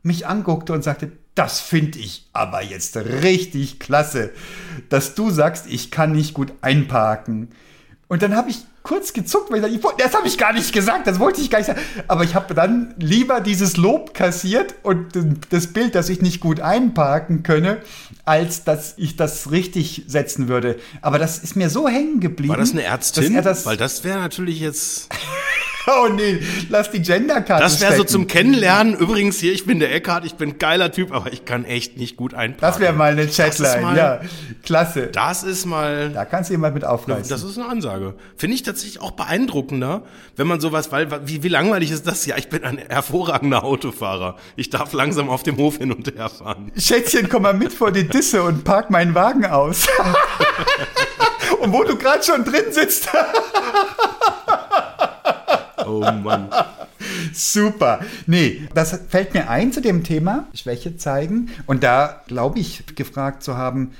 mich 0.02 0.26
anguckte 0.26 0.72
und 0.72 0.82
sagte, 0.82 1.12
das 1.34 1.60
finde 1.60 1.98
ich 1.98 2.26
aber 2.32 2.62
jetzt 2.62 2.96
richtig 2.96 3.78
klasse, 3.78 4.30
dass 4.88 5.14
du 5.14 5.30
sagst, 5.30 5.66
ich 5.68 5.90
kann 5.90 6.12
nicht 6.12 6.32
gut 6.32 6.52
einparken. 6.62 7.48
Und 8.08 8.22
dann 8.22 8.36
habe 8.36 8.48
ich 8.48 8.58
kurz 8.84 9.12
gezuckt, 9.12 9.50
weil 9.50 9.64
ich 9.64 9.80
dachte, 9.80 9.96
das 9.98 10.14
habe 10.14 10.28
ich 10.28 10.38
gar 10.38 10.52
nicht 10.52 10.72
gesagt, 10.72 11.08
das 11.08 11.18
wollte 11.18 11.40
ich 11.40 11.50
gar 11.50 11.58
nicht 11.58 11.66
sagen. 11.66 11.80
Aber 12.06 12.22
ich 12.22 12.36
habe 12.36 12.54
dann 12.54 12.94
lieber 12.98 13.40
dieses 13.40 13.76
Lob 13.76 14.14
kassiert 14.14 14.76
und 14.84 15.18
das 15.50 15.66
Bild, 15.72 15.96
dass 15.96 16.08
ich 16.08 16.22
nicht 16.22 16.40
gut 16.40 16.60
einparken 16.60 17.42
könne, 17.42 17.78
als 18.24 18.62
dass 18.62 18.94
ich 18.96 19.16
das 19.16 19.50
richtig 19.50 20.04
setzen 20.06 20.46
würde. 20.46 20.78
Aber 21.02 21.18
das 21.18 21.38
ist 21.38 21.56
mir 21.56 21.68
so 21.68 21.88
hängen 21.88 22.20
geblieben. 22.20 22.50
War 22.50 22.58
das 22.58 22.70
eine 22.70 22.84
Ärztin? 22.84 23.42
Das 23.42 23.66
weil 23.66 23.76
das 23.76 24.04
wäre 24.04 24.20
natürlich 24.20 24.60
jetzt. 24.60 25.08
Oh 25.86 26.08
nee, 26.08 26.40
lass 26.68 26.90
die 26.90 27.00
Genderkarte 27.00 27.62
Das 27.62 27.80
wäre 27.80 27.96
so 27.96 28.04
zum 28.04 28.26
Kennenlernen. 28.26 28.94
Übrigens 28.94 29.38
hier, 29.38 29.52
ich 29.52 29.66
bin 29.66 29.78
der 29.78 29.94
Eckhard, 29.94 30.24
ich 30.24 30.34
bin 30.34 30.50
ein 30.50 30.58
geiler 30.58 30.90
Typ, 30.90 31.12
aber 31.12 31.32
ich 31.32 31.44
kann 31.44 31.64
echt 31.64 31.96
nicht 31.96 32.16
gut 32.16 32.34
einparken. 32.34 32.60
Das 32.60 32.80
wäre 32.80 32.92
mal 32.92 33.12
eine 33.12 33.28
Chatline, 33.28 33.82
mal, 33.82 33.96
ja. 33.96 34.20
Klasse. 34.64 35.06
Das 35.08 35.44
ist 35.44 35.64
mal... 35.64 36.10
Da 36.10 36.24
kannst 36.24 36.50
du 36.50 36.54
jemand 36.54 36.74
mit 36.74 36.84
aufreißen. 36.84 37.28
Das 37.28 37.44
ist 37.44 37.56
eine 37.56 37.68
Ansage. 37.68 38.14
Finde 38.36 38.56
ich 38.56 38.64
tatsächlich 38.64 39.00
auch 39.00 39.12
beeindruckender, 39.12 40.02
wenn 40.34 40.48
man 40.48 40.60
sowas, 40.60 40.90
weil, 40.90 41.08
wie, 41.26 41.42
wie 41.42 41.48
langweilig 41.48 41.92
ist 41.92 42.06
das? 42.06 42.26
Ja, 42.26 42.36
ich 42.36 42.48
bin 42.48 42.64
ein 42.64 42.78
hervorragender 42.78 43.62
Autofahrer. 43.62 44.36
Ich 44.56 44.70
darf 44.70 44.92
langsam 44.92 45.28
auf 45.30 45.44
dem 45.44 45.56
Hof 45.56 45.78
hin 45.78 45.92
und 45.92 46.12
her 46.14 46.28
fahren. 46.28 46.72
Schätzchen, 46.76 47.28
komm 47.28 47.42
mal 47.42 47.54
mit 47.54 47.72
vor 47.72 47.92
die 47.92 48.08
Disse 48.08 48.42
und 48.42 48.64
park 48.64 48.90
meinen 48.90 49.14
Wagen 49.14 49.46
aus. 49.46 49.86
und 51.60 51.72
wo 51.72 51.84
du 51.84 51.96
gerade 51.96 52.24
schon 52.24 52.44
drin 52.44 52.72
sitzt... 52.72 53.08
Oh 55.86 56.00
Mann. 56.00 56.50
Super. 57.32 58.00
Nee, 58.26 58.68
das 58.74 58.98
fällt 59.08 59.34
mir 59.34 59.48
ein 59.48 59.72
zu 59.72 59.80
dem 59.80 60.02
Thema 60.04 60.46
Schwäche 60.54 60.96
zeigen. 60.96 61.50
Und 61.66 61.82
da 61.82 62.22
glaube 62.26 62.58
ich, 62.58 62.84
gefragt 62.94 63.42
zu 63.42 63.56
haben, 63.56 63.92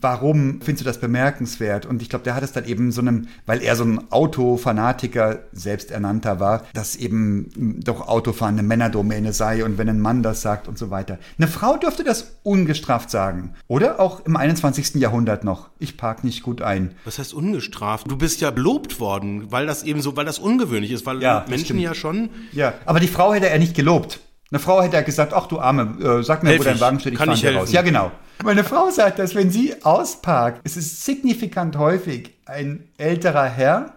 warum 0.00 0.60
findest 0.60 0.82
du 0.82 0.84
das 0.84 1.00
bemerkenswert? 1.00 1.86
Und 1.86 2.02
ich 2.02 2.08
glaube, 2.08 2.24
der 2.24 2.34
hat 2.34 2.42
es 2.42 2.52
dann 2.52 2.64
eben 2.64 2.92
so 2.92 3.00
einem, 3.00 3.28
weil 3.46 3.62
er 3.62 3.76
so 3.76 3.84
ein 3.84 4.10
Autofanatiker 4.10 5.40
selbsternannter 5.52 6.40
war, 6.40 6.64
dass 6.72 6.96
eben 6.96 7.80
doch 7.82 8.06
Autofahren 8.06 8.58
eine 8.58 8.66
Männerdomäne 8.66 9.32
sei 9.32 9.64
und 9.64 9.78
wenn 9.78 9.88
ein 9.88 10.00
Mann 10.00 10.22
das 10.22 10.42
sagt 10.42 10.68
und 10.68 10.78
so 10.78 10.90
weiter. 10.90 11.18
Eine 11.38 11.48
Frau 11.48 11.76
dürfte 11.76 12.04
das 12.04 12.38
ungestraft 12.42 13.10
sagen. 13.10 13.54
Oder 13.66 14.00
auch 14.00 14.24
im 14.24 14.36
21. 14.36 14.96
Jahrhundert 14.96 15.44
noch. 15.44 15.70
Ich 15.78 15.96
park 15.96 16.24
nicht 16.24 16.42
gut 16.42 16.62
ein. 16.62 16.94
Was 17.04 17.18
heißt 17.18 17.34
ungestraft? 17.34 18.10
Du 18.10 18.16
bist 18.16 18.40
ja 18.40 18.50
belobt 18.50 19.00
worden, 19.00 19.50
weil 19.50 19.66
das 19.66 19.82
eben 19.82 20.00
so, 20.02 20.16
weil 20.16 20.24
das 20.24 20.38
ungewöhnlich 20.38 20.92
ist, 20.92 21.06
weil 21.06 21.22
ja, 21.22 21.44
Menschen 21.48 21.78
ja 21.78 21.94
schon. 21.94 22.30
Ja, 22.52 22.74
aber 22.84 23.00
die 23.00 23.08
Frau 23.08 23.34
hätte 23.34 23.48
er 23.48 23.58
nicht 23.58 23.74
gelobt. 23.74 24.20
Eine 24.52 24.58
Frau 24.58 24.82
hätte 24.82 24.96
ja 24.96 25.02
gesagt, 25.02 25.32
ach 25.32 25.46
du 25.46 25.60
Arme, 25.60 25.96
äh, 26.02 26.22
sag 26.24 26.42
mir, 26.42 26.50
Helf 26.50 26.60
wo 26.60 26.64
dein 26.64 26.80
Wagen 26.80 26.98
steht, 26.98 27.12
ich 27.12 27.18
fahre 27.18 27.54
raus. 27.54 27.70
Ja, 27.70 27.82
genau. 27.82 28.10
Meine 28.42 28.64
Frau 28.64 28.90
sagt, 28.90 29.18
dass 29.18 29.34
wenn 29.34 29.50
sie 29.50 29.74
ausparkt, 29.84 30.60
es 30.64 30.76
ist 30.76 31.04
signifikant 31.04 31.76
häufig 31.76 32.34
ein 32.46 32.88
älterer 32.98 33.44
Herr, 33.44 33.94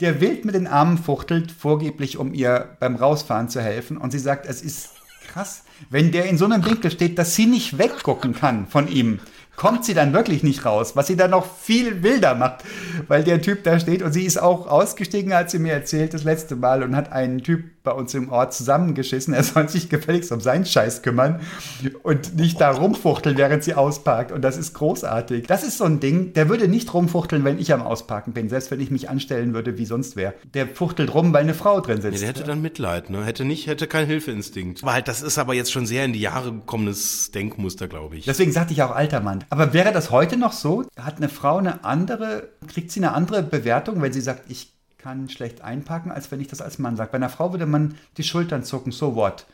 der 0.00 0.20
wild 0.20 0.44
mit 0.44 0.54
den 0.54 0.66
Armen 0.66 0.98
fuchtelt, 0.98 1.50
vorgeblich 1.50 2.18
um 2.18 2.34
ihr 2.34 2.76
beim 2.80 2.96
Rausfahren 2.96 3.48
zu 3.48 3.62
helfen. 3.62 3.96
Und 3.96 4.10
sie 4.10 4.18
sagt, 4.18 4.46
es 4.46 4.60
ist 4.60 4.90
krass, 5.26 5.62
wenn 5.88 6.12
der 6.12 6.26
in 6.26 6.36
so 6.36 6.44
einem 6.44 6.64
Winkel 6.66 6.90
steht, 6.90 7.18
dass 7.18 7.34
sie 7.34 7.46
nicht 7.46 7.78
weggucken 7.78 8.34
kann 8.34 8.66
von 8.66 8.88
ihm 8.88 9.20
kommt 9.56 9.84
sie 9.84 9.94
dann 9.94 10.12
wirklich 10.12 10.42
nicht 10.42 10.64
raus, 10.64 10.96
was 10.96 11.06
sie 11.06 11.16
dann 11.16 11.30
noch 11.30 11.46
viel 11.46 12.02
wilder 12.02 12.34
macht, 12.34 12.64
weil 13.08 13.24
der 13.24 13.40
Typ 13.40 13.62
da 13.64 13.78
steht 13.78 14.02
und 14.02 14.12
sie 14.12 14.24
ist 14.24 14.36
auch 14.36 14.66
ausgestiegen, 14.66 15.34
hat 15.34 15.50
sie 15.50 15.58
mir 15.58 15.72
erzählt 15.72 16.14
das 16.14 16.24
letzte 16.24 16.56
Mal 16.56 16.82
und 16.82 16.96
hat 16.96 17.12
einen 17.12 17.42
Typ 17.42 17.64
bei 17.84 17.92
uns 17.92 18.14
im 18.14 18.32
Ort 18.32 18.54
zusammengeschissen. 18.54 19.34
Er 19.34 19.44
soll 19.44 19.68
sich 19.68 19.90
gefälligst 19.90 20.32
um 20.32 20.40
seinen 20.40 20.64
Scheiß 20.64 21.02
kümmern 21.02 21.40
und 22.02 22.34
nicht 22.34 22.60
da 22.60 22.70
rumfuchteln, 22.70 23.36
während 23.36 23.62
sie 23.62 23.74
ausparkt. 23.74 24.32
Und 24.32 24.42
das 24.42 24.56
ist 24.56 24.72
großartig. 24.72 25.46
Das 25.46 25.62
ist 25.62 25.78
so 25.78 25.84
ein 25.84 26.00
Ding, 26.00 26.32
der 26.32 26.48
würde 26.48 26.66
nicht 26.66 26.92
rumfuchteln, 26.92 27.44
wenn 27.44 27.58
ich 27.58 27.72
am 27.72 27.82
Ausparken 27.82 28.32
bin, 28.32 28.48
selbst 28.48 28.70
wenn 28.70 28.80
ich 28.80 28.90
mich 28.90 29.10
anstellen 29.10 29.52
würde, 29.52 29.76
wie 29.76 29.84
sonst 29.84 30.16
wer. 30.16 30.32
Der 30.54 30.66
fuchtelt 30.66 31.14
rum, 31.14 31.32
weil 31.34 31.42
eine 31.42 31.52
Frau 31.52 31.80
drin 31.80 32.00
sitzt. 32.00 32.14
Ja, 32.14 32.20
der 32.20 32.28
hätte 32.28 32.44
dann 32.44 32.62
Mitleid, 32.62 33.10
ne? 33.10 33.22
Hätte 33.22 33.44
nicht, 33.44 33.66
hätte 33.66 33.86
keinen 33.86 34.06
Hilfeinstinkt. 34.06 34.82
Weil 34.82 35.02
das 35.02 35.20
ist 35.20 35.36
aber 35.36 35.52
jetzt 35.52 35.70
schon 35.70 35.84
sehr 35.84 36.06
in 36.06 36.14
die 36.14 36.20
Jahre 36.20 36.52
gekommenes 36.52 37.32
Denkmuster, 37.32 37.86
glaube 37.86 38.16
ich. 38.16 38.24
Deswegen 38.24 38.52
sagte 38.52 38.72
ich 38.72 38.82
auch 38.82 38.92
alter 38.92 39.20
Mann. 39.20 39.44
Aber 39.50 39.74
wäre 39.74 39.92
das 39.92 40.10
heute 40.10 40.38
noch 40.38 40.52
so? 40.52 40.86
Hat 40.98 41.18
eine 41.18 41.28
Frau 41.28 41.58
eine 41.58 41.84
andere, 41.84 42.48
kriegt 42.66 42.90
sie 42.90 43.00
eine 43.00 43.12
andere 43.12 43.42
Bewertung, 43.42 44.00
wenn 44.00 44.12
sie 44.12 44.22
sagt, 44.22 44.50
ich 44.50 44.73
kann 45.04 45.28
schlecht 45.28 45.60
einpacken, 45.60 46.10
als 46.10 46.32
wenn 46.32 46.40
ich 46.40 46.48
das 46.48 46.62
als 46.62 46.78
Mann 46.78 46.96
sage? 46.96 47.10
Bei 47.12 47.16
einer 47.16 47.28
Frau 47.28 47.52
würde 47.52 47.66
man 47.66 47.94
die 48.16 48.22
Schultern 48.22 48.64
zucken, 48.64 48.90
so 48.90 49.14
what? 49.14 49.44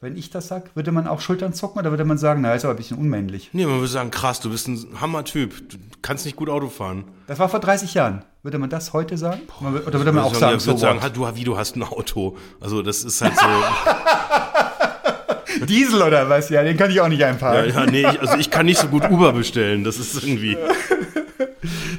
Wenn 0.00 0.16
ich 0.16 0.30
das 0.30 0.46
sage, 0.46 0.70
würde 0.74 0.92
man 0.92 1.08
auch 1.08 1.20
Schultern 1.20 1.52
zucken 1.52 1.80
oder 1.80 1.90
würde 1.90 2.04
man 2.04 2.16
sagen, 2.16 2.42
na, 2.42 2.54
ist 2.54 2.64
aber 2.64 2.74
ein 2.74 2.76
bisschen 2.76 2.96
unmännlich? 2.96 3.50
Nee, 3.52 3.66
man 3.66 3.74
würde 3.74 3.88
sagen, 3.88 4.12
krass, 4.12 4.38
du 4.38 4.50
bist 4.50 4.68
ein 4.68 5.00
Hammertyp, 5.00 5.68
du 5.68 5.78
kannst 6.00 6.26
nicht 6.26 6.36
gut 6.36 6.48
Auto 6.48 6.68
fahren. 6.68 7.04
Das 7.26 7.40
war 7.40 7.48
vor 7.48 7.58
30 7.58 7.92
Jahren. 7.92 8.24
Würde 8.44 8.58
man 8.58 8.70
das 8.70 8.92
heute 8.92 9.18
sagen? 9.18 9.40
Oder 9.60 9.98
würde 9.98 10.12
man 10.12 10.24
auch 10.24 10.32
sagen, 10.32 10.60
sagen, 10.60 10.60
so 10.60 10.76
sagen, 10.76 11.00
du, 11.12 11.26
wie, 11.34 11.44
du 11.44 11.58
hast 11.58 11.74
ein 11.74 11.82
Auto. 11.82 12.36
Also 12.60 12.80
das 12.80 13.02
ist 13.02 13.20
halt 13.20 13.36
so... 13.36 13.46
Diesel 15.66 16.00
oder 16.00 16.28
was? 16.28 16.48
Ja, 16.50 16.62
den 16.62 16.76
kann 16.76 16.90
ich 16.90 17.00
auch 17.00 17.08
nicht 17.08 17.24
einparken. 17.24 17.68
Ja, 17.68 17.80
ja 17.80 17.90
nee, 17.90 18.00
ich, 18.00 18.20
also 18.20 18.36
ich 18.36 18.50
kann 18.50 18.64
nicht 18.64 18.78
so 18.78 18.86
gut 18.86 19.10
Uber 19.10 19.32
bestellen. 19.32 19.82
Das 19.82 19.98
ist 19.98 20.22
irgendwie. 20.22 20.56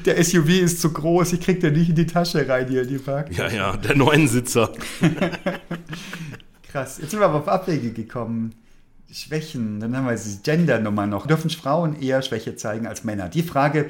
Der 0.06 0.24
SUV 0.24 0.50
ist 0.50 0.82
zu 0.82 0.92
groß, 0.92 1.34
ich 1.34 1.42
krieg 1.42 1.60
den 1.60 1.74
nicht 1.74 1.90
in 1.90 1.96
die 1.96 2.06
Tasche 2.06 2.48
rein 2.48 2.68
hier 2.68 2.84
in 2.84 2.88
die 2.88 2.98
Park. 2.98 3.36
Ja, 3.36 3.50
ja, 3.50 3.78
der 3.78 3.96
Neunsitzer. 3.96 4.72
Krass. 6.72 7.00
Jetzt 7.00 7.12
sind 7.12 7.20
wir 7.20 7.26
aber 7.26 7.40
auf 7.40 7.48
Abwege 7.48 7.92
gekommen. 7.92 8.56
Schwächen, 9.12 9.80
dann 9.80 9.96
haben 9.96 10.06
wir 10.06 10.16
die 10.16 10.44
Gender-Nummer 10.44 11.06
noch. 11.06 11.28
Dürfen 11.28 11.50
Frauen 11.50 12.02
eher 12.02 12.22
Schwäche 12.22 12.56
zeigen 12.56 12.88
als 12.88 13.04
Männer? 13.04 13.28
Die 13.30 13.44
Frage 13.44 13.90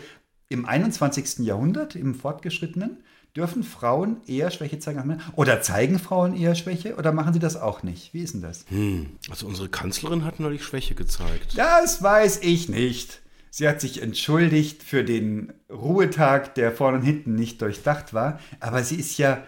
im 0.50 0.66
21. 0.66 1.46
Jahrhundert, 1.46 1.96
im 1.96 2.16
Fortgeschrittenen, 2.16 2.98
Dürfen 3.36 3.64
Frauen 3.64 4.18
eher 4.28 4.52
Schwäche 4.52 4.80
zeigen 4.80 5.00
als 5.00 5.08
Männer? 5.08 5.22
Oder 5.38 5.62
zeigen 5.62 6.00
Frauen 6.00 6.36
eher 6.36 6.54
Schwäche? 6.54 6.98
Oder 6.98 7.14
machen 7.14 7.32
sie 7.32 7.40
das 7.40 7.56
auch 7.56 7.82
nicht? 7.82 8.14
Wie 8.14 8.20
ist 8.22 8.34
denn 8.34 8.42
das? 8.42 8.66
Hm. 8.68 9.12
Also 9.30 9.48
unsere 9.48 9.70
Kanzlerin 9.70 10.26
hat 10.26 10.42
neulich 10.42 10.66
Schwäche 10.66 10.96
gezeigt. 10.96 11.58
Das 11.58 12.04
weiß 12.04 12.40
ich 12.42 12.68
nicht. 12.68 13.22
Sie 13.54 13.68
hat 13.68 13.82
sich 13.82 14.02
entschuldigt 14.02 14.82
für 14.82 15.04
den 15.04 15.52
Ruhetag, 15.70 16.56
der 16.56 16.72
vorne 16.72 17.00
und 17.00 17.04
hinten 17.04 17.36
nicht 17.36 17.62
durchdacht 17.62 18.14
war. 18.14 18.40
Aber 18.62 18.82
sie 18.82 18.96
ist 18.96 19.18
ja 19.18 19.44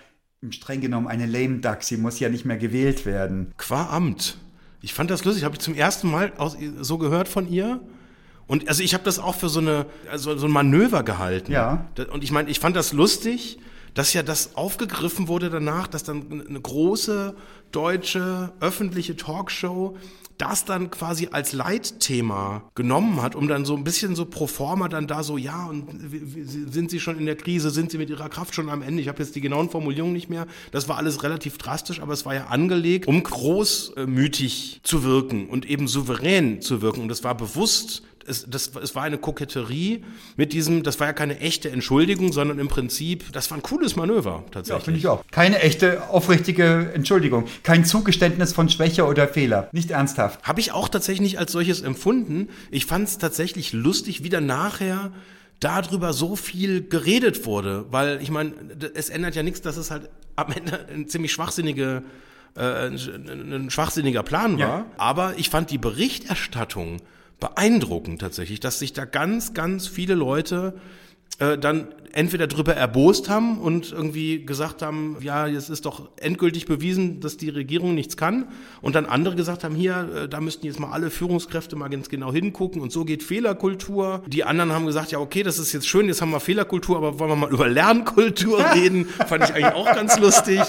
streng 0.50 0.82
genommen 0.82 1.08
eine 1.08 1.26
lame 1.26 1.60
duck. 1.60 1.84
Sie 1.84 1.96
muss 1.96 2.20
ja 2.20 2.28
nicht 2.28 2.44
mehr 2.44 2.58
gewählt 2.58 3.06
werden. 3.06 3.54
Qua 3.58 3.88
Amt. 3.90 4.38
Ich 4.82 4.94
fand 4.94 5.10
das 5.10 5.24
lustig. 5.24 5.46
Habe 5.46 5.56
ich 5.56 5.62
zum 5.62 5.74
ersten 5.74 6.12
Mal 6.12 6.34
aus, 6.36 6.58
so 6.82 6.98
gehört 6.98 7.30
von 7.30 7.50
ihr. 7.50 7.80
Und 8.46 8.68
also 8.68 8.84
ich 8.84 8.94
habe 8.94 9.06
das 9.06 9.20
auch 9.20 9.36
für 9.36 9.48
so 9.48 9.62
eine 9.62 9.86
also 10.12 10.36
so 10.38 10.48
ein 10.48 10.52
Manöver 10.52 11.04
gehalten. 11.04 11.54
Ja. 11.54 11.88
Und 12.12 12.26
ich 12.26 12.32
meine, 12.32 12.50
ich 12.50 12.60
fand 12.60 12.76
das 12.76 12.92
lustig, 12.92 13.58
dass 13.94 14.14
ja 14.14 14.24
das 14.24 14.56
aufgegriffen 14.56 15.28
wurde 15.28 15.50
danach, 15.50 15.88
dass 15.88 16.04
dann 16.04 16.46
eine 16.48 16.62
große 16.62 17.36
deutsche 17.72 18.54
öffentliche 18.60 19.16
Talkshow 19.16 19.98
das 20.38 20.66
dann 20.66 20.90
quasi 20.90 21.30
als 21.32 21.54
Leitthema 21.54 22.64
genommen 22.76 23.22
hat, 23.22 23.36
um 23.36 23.48
dann 23.48 23.66
so 23.66 23.76
ein 23.76 23.84
bisschen 23.84 24.16
so 24.16 24.26
pro 24.26 24.48
forma 24.48 24.90
dann 24.90 25.08
da 25.08 25.24
so, 25.24 25.38
ja, 25.38 25.66
und 25.68 25.88
sind 26.72 26.90
Sie 26.90 27.00
schon 27.00 27.20
in 27.20 27.26
der 27.26 27.36
Krise, 27.36 27.70
sind 27.70 27.92
Sie 27.92 27.98
mit 27.98 28.10
Ihrer 28.10 28.30
Kraft 28.30 28.56
schon 28.56 28.70
am 28.70 28.82
Ende? 28.82 29.02
Ich 29.02 29.08
habe 29.08 29.22
jetzt 29.22 29.36
die 29.36 29.42
genauen 29.42 29.70
Formulierungen 29.70 30.14
nicht 30.14 30.30
mehr. 30.30 30.48
Das 30.72 30.90
war 30.90 30.98
alles 30.98 31.24
relativ 31.24 31.58
drastisch, 31.58 32.02
aber 32.02 32.14
es 32.14 32.26
war 32.26 32.34
ja 32.34 32.48
angelegt, 32.48 33.08
um 33.08 33.22
großmütig 33.22 34.82
zu 34.84 35.04
wirken 35.04 35.48
und 35.48 35.66
eben 35.66 35.88
souverän 35.88 36.62
zu 36.62 36.82
wirken. 36.82 37.02
Und 37.02 37.10
das 37.10 37.24
war 37.24 37.36
bewusst 37.36 38.04
es, 38.28 38.46
das, 38.48 38.72
es 38.82 38.96
war 38.96 39.04
eine 39.04 39.18
Koketterie 39.18 40.04
mit 40.38 40.54
diesem, 40.54 40.84
das 40.84 41.00
war 41.00 41.08
ja 41.08 41.14
keine 41.14 41.40
echte 41.40 41.70
Entschuldigung, 41.70 42.32
sondern 42.32 42.60
im 42.60 42.68
Prinzip, 42.68 43.32
das 43.32 43.50
war 43.52 43.58
ein 43.58 43.64
cooles 43.64 43.96
Manöver 43.96 44.44
tatsächlich. 44.52 44.82
Ja, 44.82 44.86
finde 44.86 45.00
ich 45.00 45.08
auch. 45.08 45.24
Keine 45.32 45.60
echte, 45.62 46.10
aufrichtige 46.10 46.92
Entschuldigung. 46.94 47.46
Kein 47.64 47.86
Zugeständnis 47.86 48.54
von 48.54 48.70
Schwäche 48.70 49.06
oder 49.06 49.28
Fehler. 49.28 49.70
Nicht 49.72 49.92
ernsthaft. 49.92 50.44
Habe 50.44 50.60
ich 50.60 50.72
auch 50.72 50.90
tatsächlich 50.90 51.22
nicht 51.22 51.40
als 51.40 51.52
solches 51.52 51.82
empfunden. 51.82 52.50
Ich 52.72 52.86
fand 52.86 53.08
es 53.08 53.18
tatsächlich 53.18 53.74
lustig, 53.74 54.24
wie 54.24 54.30
dann 54.30 54.46
nachher 54.46 55.12
darüber 55.60 56.14
so 56.14 56.36
viel 56.36 56.88
geredet 56.88 57.46
wurde, 57.46 57.86
weil 57.90 58.22
ich 58.22 58.30
meine, 58.30 58.54
es 58.96 59.10
ändert 59.10 59.36
ja 59.36 59.44
nichts, 59.44 59.62
dass 59.62 59.78
es 59.78 59.92
halt 59.92 60.10
am 60.36 60.52
Ende 60.52 60.88
eine 60.88 61.06
ziemlich 61.08 61.32
schwachsinnige 61.32 62.04
äh, 62.56 62.88
ein 62.88 63.70
schwachsinniger 63.70 64.24
Plan 64.24 64.60
war. 64.60 64.60
Ja. 64.60 64.86
Aber 64.98 65.34
ich 65.38 65.50
fand 65.50 65.72
die 65.72 65.78
Berichterstattung 65.78 67.02
beeindruckend 67.44 68.22
tatsächlich, 68.22 68.62
dass 68.62 68.80
sich 68.80 68.94
da 68.94 69.04
ganz, 69.04 69.54
ganz 69.54 69.86
viele 69.86 70.14
Leute 70.14 70.74
äh, 71.40 71.58
dann 71.58 71.88
entweder 72.14 72.46
drüber 72.46 72.76
erbost 72.76 73.28
haben 73.28 73.58
und 73.58 73.92
irgendwie 73.92 74.46
gesagt 74.46 74.84
haben, 74.84 75.18
ja, 75.22 75.48
es 75.48 75.70
ist 75.70 75.86
doch 75.86 76.10
endgültig 76.18 76.68
bewiesen, 76.68 77.20
dass 77.22 77.38
die 77.38 77.50
Regierung 77.50 77.96
nichts 77.96 78.18
kann. 78.18 78.50
Und 78.82 78.94
dann 78.94 79.08
andere 79.08 79.36
gesagt 79.36 79.64
haben, 79.64 79.74
hier, 79.76 80.10
äh, 80.16 80.30
da 80.30 80.40
müssten 80.40 80.68
jetzt 80.68 80.80
mal 80.80 80.92
alle 80.92 81.10
Führungskräfte 81.10 81.76
mal 81.76 81.90
ganz 81.90 82.10
genau 82.10 82.32
hingucken 82.32 82.82
und 82.82 82.92
so 82.92 83.04
geht 83.04 83.24
Fehlerkultur. 83.24 84.22
Die 84.28 84.44
anderen 84.44 84.72
haben 84.72 84.86
gesagt, 84.86 85.12
ja, 85.12 85.18
okay, 85.18 85.42
das 85.42 85.58
ist 85.58 85.74
jetzt 85.74 85.88
schön, 85.88 86.08
jetzt 86.08 86.22
haben 86.22 86.30
wir 86.30 86.40
Fehlerkultur, 86.40 86.98
aber 86.98 87.18
wollen 87.18 87.32
wir 87.32 87.36
mal 87.36 87.52
über 87.52 87.68
Lernkultur 87.68 88.64
reden? 88.76 89.06
Fand 89.06 89.46
ich 89.46 89.56
eigentlich 89.56 89.74
auch 89.74 89.92
ganz 89.92 90.20
lustig. 90.20 90.62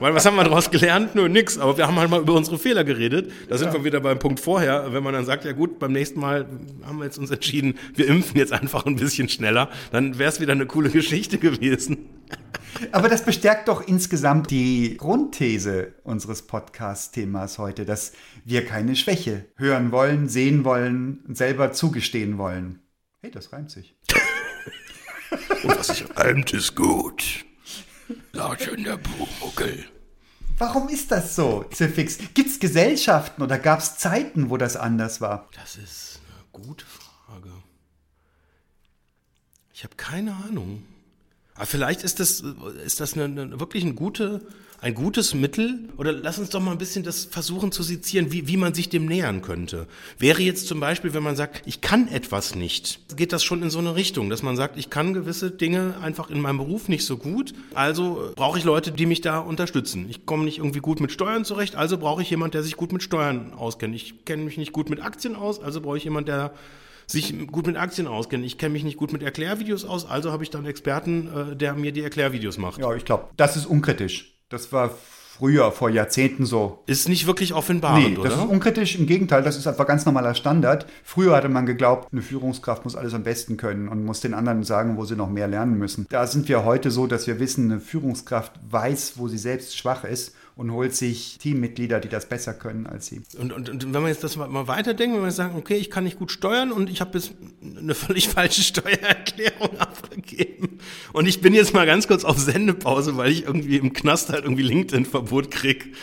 Weil 0.00 0.14
was 0.14 0.24
haben 0.24 0.36
wir 0.36 0.44
daraus 0.44 0.70
gelernt? 0.70 1.14
Nur 1.14 1.28
nix. 1.28 1.58
Aber 1.58 1.76
wir 1.76 1.86
haben 1.86 1.96
halt 1.96 2.10
mal 2.10 2.20
über 2.20 2.32
unsere 2.32 2.58
Fehler 2.58 2.84
geredet. 2.84 3.30
Da 3.50 3.58
sind 3.58 3.68
ja. 3.68 3.74
wir 3.74 3.84
wieder 3.84 4.00
beim 4.00 4.18
Punkt 4.18 4.40
vorher. 4.40 4.94
Wenn 4.94 5.02
man 5.02 5.12
dann 5.12 5.26
sagt, 5.26 5.44
ja 5.44 5.52
gut, 5.52 5.78
beim 5.78 5.92
nächsten 5.92 6.20
Mal 6.20 6.46
haben 6.86 6.98
wir 6.98 7.04
jetzt 7.04 7.18
uns 7.18 7.30
entschieden, 7.30 7.74
wir 7.94 8.06
impfen 8.06 8.38
jetzt 8.38 8.54
einfach 8.54 8.86
ein 8.86 8.96
bisschen 8.96 9.28
schneller, 9.28 9.68
dann 9.92 10.05
wäre 10.14 10.30
es 10.30 10.40
wieder 10.40 10.52
eine 10.52 10.66
coole 10.66 10.90
Geschichte 10.90 11.38
gewesen. 11.38 12.08
Aber 12.92 13.08
das 13.08 13.24
bestärkt 13.24 13.68
doch 13.68 13.86
insgesamt 13.86 14.50
die 14.50 14.96
Grundthese 14.96 15.94
unseres 16.04 16.42
Podcast-Themas 16.42 17.58
heute, 17.58 17.84
dass 17.84 18.12
wir 18.44 18.66
keine 18.66 18.96
Schwäche 18.96 19.46
hören 19.56 19.92
wollen, 19.92 20.28
sehen 20.28 20.64
wollen 20.64 21.20
und 21.26 21.36
selber 21.36 21.72
zugestehen 21.72 22.38
wollen. 22.38 22.80
Hey, 23.20 23.30
das 23.30 23.52
reimt 23.52 23.70
sich. 23.70 23.96
und 25.62 25.78
was 25.78 25.88
sich 25.88 26.04
reimt, 26.16 26.52
ist 26.52 26.74
gut. 26.74 27.44
Sagt 28.32 28.62
schon 28.62 28.84
der 28.84 28.98
Buchmuckel. 28.98 29.84
Warum 30.58 30.88
ist 30.88 31.10
das 31.10 31.36
so, 31.36 31.64
Zifix? 31.64 32.18
Gibt 32.32 32.50
es 32.50 32.60
Gesellschaften 32.60 33.42
oder 33.42 33.58
gab 33.58 33.80
es 33.80 33.98
Zeiten, 33.98 34.48
wo 34.48 34.56
das 34.56 34.76
anders 34.76 35.20
war? 35.20 35.48
Das 35.54 35.76
ist 35.76 36.20
eine 36.30 36.64
gute 36.64 36.86
Frage. 36.86 37.50
Ich 39.76 39.84
habe 39.84 39.94
keine 39.98 40.34
Ahnung. 40.48 40.82
Aber 41.54 41.66
vielleicht 41.66 42.02
ist 42.02 42.18
das, 42.18 42.42
ist 42.86 42.98
das 42.98 43.12
eine, 43.12 43.24
eine, 43.24 43.60
wirklich 43.60 43.84
ein, 43.84 43.94
gute, 43.94 44.40
ein 44.80 44.94
gutes 44.94 45.34
Mittel. 45.34 45.90
Oder 45.98 46.12
lass 46.12 46.38
uns 46.38 46.48
doch 46.48 46.62
mal 46.62 46.70
ein 46.70 46.78
bisschen 46.78 47.04
das 47.04 47.26
versuchen 47.26 47.72
zu 47.72 47.82
sezieren, 47.82 48.32
wie, 48.32 48.48
wie 48.48 48.56
man 48.56 48.72
sich 48.72 48.88
dem 48.88 49.04
nähern 49.04 49.42
könnte. 49.42 49.86
Wäre 50.18 50.40
jetzt 50.40 50.66
zum 50.66 50.80
Beispiel, 50.80 51.12
wenn 51.12 51.22
man 51.22 51.36
sagt, 51.36 51.62
ich 51.66 51.82
kann 51.82 52.08
etwas 52.08 52.54
nicht, 52.54 53.00
geht 53.18 53.34
das 53.34 53.44
schon 53.44 53.62
in 53.62 53.68
so 53.68 53.78
eine 53.78 53.96
Richtung, 53.96 54.30
dass 54.30 54.42
man 54.42 54.56
sagt, 54.56 54.78
ich 54.78 54.88
kann 54.88 55.12
gewisse 55.12 55.50
Dinge 55.50 55.96
einfach 56.00 56.30
in 56.30 56.40
meinem 56.40 56.56
Beruf 56.56 56.88
nicht 56.88 57.04
so 57.04 57.18
gut. 57.18 57.52
Also 57.74 58.32
brauche 58.34 58.56
ich 58.56 58.64
Leute, 58.64 58.92
die 58.92 59.04
mich 59.04 59.20
da 59.20 59.40
unterstützen. 59.40 60.06
Ich 60.08 60.24
komme 60.24 60.44
nicht 60.44 60.56
irgendwie 60.56 60.80
gut 60.80 61.00
mit 61.00 61.12
Steuern 61.12 61.44
zurecht, 61.44 61.76
also 61.76 61.98
brauche 61.98 62.22
ich 62.22 62.30
jemand, 62.30 62.54
der 62.54 62.62
sich 62.62 62.78
gut 62.78 62.94
mit 62.94 63.02
Steuern 63.02 63.52
auskennt. 63.52 63.94
Ich 63.94 64.24
kenne 64.24 64.42
mich 64.42 64.56
nicht 64.56 64.72
gut 64.72 64.88
mit 64.88 65.02
Aktien 65.02 65.36
aus, 65.36 65.60
also 65.60 65.82
brauche 65.82 65.98
ich 65.98 66.04
jemand, 66.04 66.28
der 66.28 66.54
sich 67.06 67.46
gut 67.48 67.66
mit 67.66 67.76
Aktien 67.76 68.06
auskennen. 68.06 68.44
Ich 68.44 68.58
kenne 68.58 68.72
mich 68.72 68.84
nicht 68.84 68.96
gut 68.96 69.12
mit 69.12 69.22
Erklärvideos 69.22 69.84
aus, 69.84 70.08
also 70.08 70.32
habe 70.32 70.42
ich 70.42 70.50
dann 70.50 70.60
einen 70.60 70.70
Experten, 70.70 71.52
äh, 71.52 71.56
der 71.56 71.74
mir 71.74 71.92
die 71.92 72.02
Erklärvideos 72.02 72.58
macht. 72.58 72.80
Ja, 72.80 72.92
ich 72.94 73.04
glaube, 73.04 73.26
das 73.36 73.56
ist 73.56 73.66
unkritisch. 73.66 74.34
Das 74.48 74.72
war 74.72 74.90
früher, 75.38 75.70
vor 75.72 75.90
Jahrzehnten 75.90 76.46
so. 76.46 76.82
Ist 76.86 77.08
nicht 77.08 77.26
wirklich 77.26 77.52
offenbarend, 77.52 78.08
nee, 78.08 78.14
das 78.14 78.34
oder? 78.34 78.44
ist 78.44 78.48
unkritisch. 78.48 78.98
Im 78.98 79.06
Gegenteil, 79.06 79.42
das 79.42 79.56
ist 79.56 79.66
einfach 79.66 79.86
ganz 79.86 80.06
normaler 80.06 80.34
Standard. 80.34 80.86
Früher 81.04 81.36
hatte 81.36 81.48
man 81.48 81.66
geglaubt, 81.66 82.12
eine 82.12 82.22
Führungskraft 82.22 82.84
muss 82.84 82.96
alles 82.96 83.14
am 83.14 83.22
besten 83.22 83.56
können 83.56 83.88
und 83.88 84.04
muss 84.04 84.20
den 84.20 84.34
anderen 84.34 84.64
sagen, 84.64 84.96
wo 84.96 85.04
sie 85.04 85.16
noch 85.16 85.28
mehr 85.28 85.48
lernen 85.48 85.78
müssen. 85.78 86.06
Da 86.08 86.26
sind 86.26 86.48
wir 86.48 86.64
heute 86.64 86.90
so, 86.90 87.06
dass 87.06 87.26
wir 87.26 87.38
wissen, 87.38 87.70
eine 87.70 87.80
Führungskraft 87.80 88.52
weiß, 88.70 89.14
wo 89.16 89.28
sie 89.28 89.38
selbst 89.38 89.76
schwach 89.76 90.04
ist 90.04 90.34
und 90.56 90.72
holt 90.72 90.94
sich 90.94 91.36
Teammitglieder, 91.38 92.00
die 92.00 92.08
das 92.08 92.28
besser 92.28 92.54
können 92.54 92.86
als 92.86 93.06
sie. 93.06 93.20
Und, 93.38 93.52
und, 93.52 93.68
und 93.68 93.84
wenn 93.84 94.02
man 94.02 94.06
jetzt 94.06 94.24
das 94.24 94.36
mal 94.36 94.66
weiterdenkt, 94.66 95.14
wenn 95.14 95.22
wir 95.22 95.30
sagen, 95.30 95.54
okay, 95.56 95.76
ich 95.76 95.90
kann 95.90 96.04
nicht 96.04 96.18
gut 96.18 96.32
steuern 96.32 96.72
und 96.72 96.88
ich 96.88 97.02
habe 97.02 97.18
jetzt 97.18 97.34
eine 97.62 97.94
völlig 97.94 98.28
falsche 98.30 98.62
Steuererklärung 98.62 99.78
abgegeben 99.78 100.78
und 101.12 101.26
ich 101.26 101.42
bin 101.42 101.54
jetzt 101.54 101.74
mal 101.74 101.86
ganz 101.86 102.08
kurz 102.08 102.24
auf 102.24 102.38
Sendepause, 102.38 103.16
weil 103.16 103.30
ich 103.30 103.44
irgendwie 103.44 103.76
im 103.76 103.92
Knast 103.92 104.30
halt 104.30 104.44
irgendwie 104.44 104.62
LinkedIn-Verbot 104.62 105.50
krieg. 105.50 105.94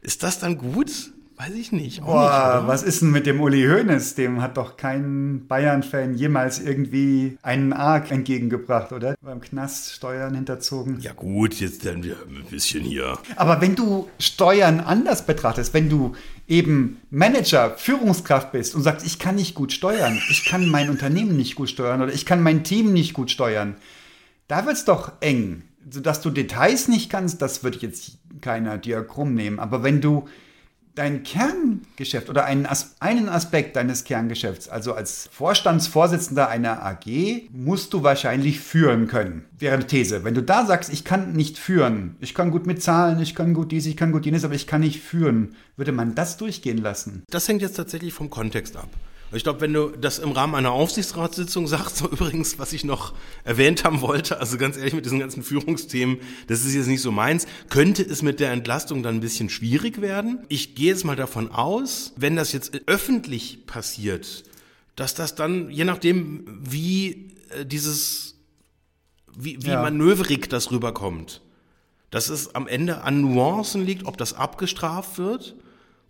Ist 0.00 0.22
das 0.22 0.38
dann 0.38 0.56
gut? 0.56 1.12
Weiß 1.36 1.54
ich 1.54 1.72
nicht. 1.72 2.02
Boah, 2.02 2.58
nicht, 2.58 2.68
was 2.68 2.82
ist 2.82 3.02
denn 3.02 3.10
mit 3.10 3.26
dem 3.26 3.40
Uli 3.40 3.64
Hoeneß? 3.64 4.14
Dem 4.14 4.42
hat 4.42 4.56
doch 4.56 4.76
kein 4.76 5.46
Bayern-Fan 5.48 6.14
jemals 6.14 6.60
irgendwie 6.60 7.38
einen 7.42 7.72
Arg 7.72 8.10
entgegengebracht, 8.10 8.92
oder? 8.92 9.14
Beim 9.20 9.40
Knast 9.40 9.92
Steuern 9.92 10.34
hinterzogen. 10.34 11.00
Ja 11.00 11.12
gut, 11.12 11.54
jetzt 11.54 11.86
dann 11.86 12.02
wir 12.02 12.16
ein 12.28 12.44
bisschen 12.50 12.84
hier. 12.84 13.18
Aber 13.36 13.60
wenn 13.60 13.74
du 13.74 14.08
Steuern 14.18 14.80
anders 14.80 15.26
betrachtest, 15.26 15.72
wenn 15.74 15.88
du 15.88 16.14
eben 16.46 17.00
Manager, 17.10 17.76
Führungskraft 17.76 18.52
bist 18.52 18.74
und 18.74 18.82
sagst, 18.82 19.06
ich 19.06 19.18
kann 19.18 19.36
nicht 19.36 19.54
gut 19.54 19.72
steuern, 19.72 20.20
ich 20.30 20.44
kann 20.44 20.68
mein 20.68 20.90
Unternehmen 20.90 21.36
nicht 21.36 21.54
gut 21.54 21.70
steuern 21.70 22.02
oder 22.02 22.12
ich 22.12 22.26
kann 22.26 22.42
mein 22.42 22.62
Team 22.62 22.92
nicht 22.92 23.14
gut 23.14 23.30
steuern, 23.30 23.76
da 24.48 24.66
wird 24.66 24.76
es 24.76 24.84
doch 24.84 25.12
eng. 25.20 25.62
Dass 25.84 26.20
du 26.20 26.30
Details 26.30 26.86
nicht 26.86 27.10
kannst, 27.10 27.42
das 27.42 27.64
würde 27.64 27.78
jetzt 27.78 28.18
keiner 28.40 28.78
dir 28.78 29.02
krumm 29.02 29.34
nehmen. 29.34 29.58
Aber 29.58 29.82
wenn 29.82 30.00
du 30.00 30.28
dein 30.94 31.22
Kerngeschäft 31.22 32.28
oder 32.28 32.44
einen, 32.44 32.66
As 32.66 32.96
einen 33.00 33.28
Aspekt 33.28 33.76
deines 33.76 34.04
Kerngeschäfts, 34.04 34.68
also 34.68 34.94
als 34.94 35.28
Vorstandsvorsitzender 35.32 36.48
einer 36.48 36.84
AG, 36.84 37.48
musst 37.50 37.92
du 37.92 38.02
wahrscheinlich 38.02 38.60
führen 38.60 39.08
können. 39.08 39.44
Wäre 39.58 39.74
eine 39.74 39.86
These. 39.86 40.24
Wenn 40.24 40.34
du 40.34 40.42
da 40.42 40.66
sagst, 40.66 40.92
ich 40.92 41.04
kann 41.04 41.32
nicht 41.32 41.58
führen, 41.58 42.16
ich 42.20 42.34
kann 42.34 42.50
gut 42.50 42.66
mit 42.66 42.82
Zahlen, 42.82 43.20
ich 43.20 43.34
kann 43.34 43.54
gut 43.54 43.72
dies, 43.72 43.86
ich 43.86 43.96
kann 43.96 44.12
gut 44.12 44.26
jenes, 44.26 44.44
aber 44.44 44.54
ich 44.54 44.66
kann 44.66 44.82
nicht 44.82 45.00
führen, 45.00 45.56
würde 45.76 45.92
man 45.92 46.14
das 46.14 46.36
durchgehen 46.36 46.78
lassen? 46.78 47.22
Das 47.30 47.48
hängt 47.48 47.62
jetzt 47.62 47.76
tatsächlich 47.76 48.12
vom 48.12 48.28
Kontext 48.28 48.76
ab. 48.76 48.88
Ich 49.34 49.44
glaube, 49.44 49.62
wenn 49.62 49.72
du 49.72 49.88
das 49.88 50.18
im 50.18 50.32
Rahmen 50.32 50.54
einer 50.54 50.72
Aufsichtsratssitzung 50.72 51.66
sagst, 51.66 51.96
so 51.98 52.08
übrigens, 52.08 52.58
was 52.58 52.72
ich 52.72 52.84
noch 52.84 53.14
erwähnt 53.44 53.84
haben 53.84 54.00
wollte, 54.00 54.38
also 54.38 54.58
ganz 54.58 54.76
ehrlich 54.76 54.94
mit 54.94 55.04
diesen 55.04 55.18
ganzen 55.18 55.42
Führungsthemen, 55.42 56.18
das 56.48 56.64
ist 56.64 56.74
jetzt 56.74 56.86
nicht 56.86 57.00
so 57.00 57.10
meins, 57.10 57.46
könnte 57.70 58.02
es 58.02 58.22
mit 58.22 58.40
der 58.40 58.52
Entlastung 58.52 59.02
dann 59.02 59.16
ein 59.16 59.20
bisschen 59.20 59.48
schwierig 59.48 60.00
werden. 60.00 60.44
Ich 60.48 60.74
gehe 60.74 60.88
jetzt 60.88 61.04
mal 61.04 61.16
davon 61.16 61.50
aus, 61.50 62.12
wenn 62.16 62.36
das 62.36 62.52
jetzt 62.52 62.72
öffentlich 62.86 63.66
passiert, 63.66 64.44
dass 64.96 65.14
das 65.14 65.34
dann, 65.34 65.70
je 65.70 65.84
nachdem, 65.84 66.60
wie 66.62 67.32
äh, 67.50 67.64
dieses, 67.64 68.34
wie, 69.34 69.62
wie 69.62 69.70
ja. 69.70 69.82
manöverig 69.82 70.48
das 70.48 70.70
rüberkommt, 70.70 71.40
dass 72.10 72.28
es 72.28 72.54
am 72.54 72.68
Ende 72.68 73.02
an 73.02 73.22
Nuancen 73.22 73.86
liegt, 73.86 74.04
ob 74.04 74.18
das 74.18 74.34
abgestraft 74.34 75.16
wird 75.16 75.56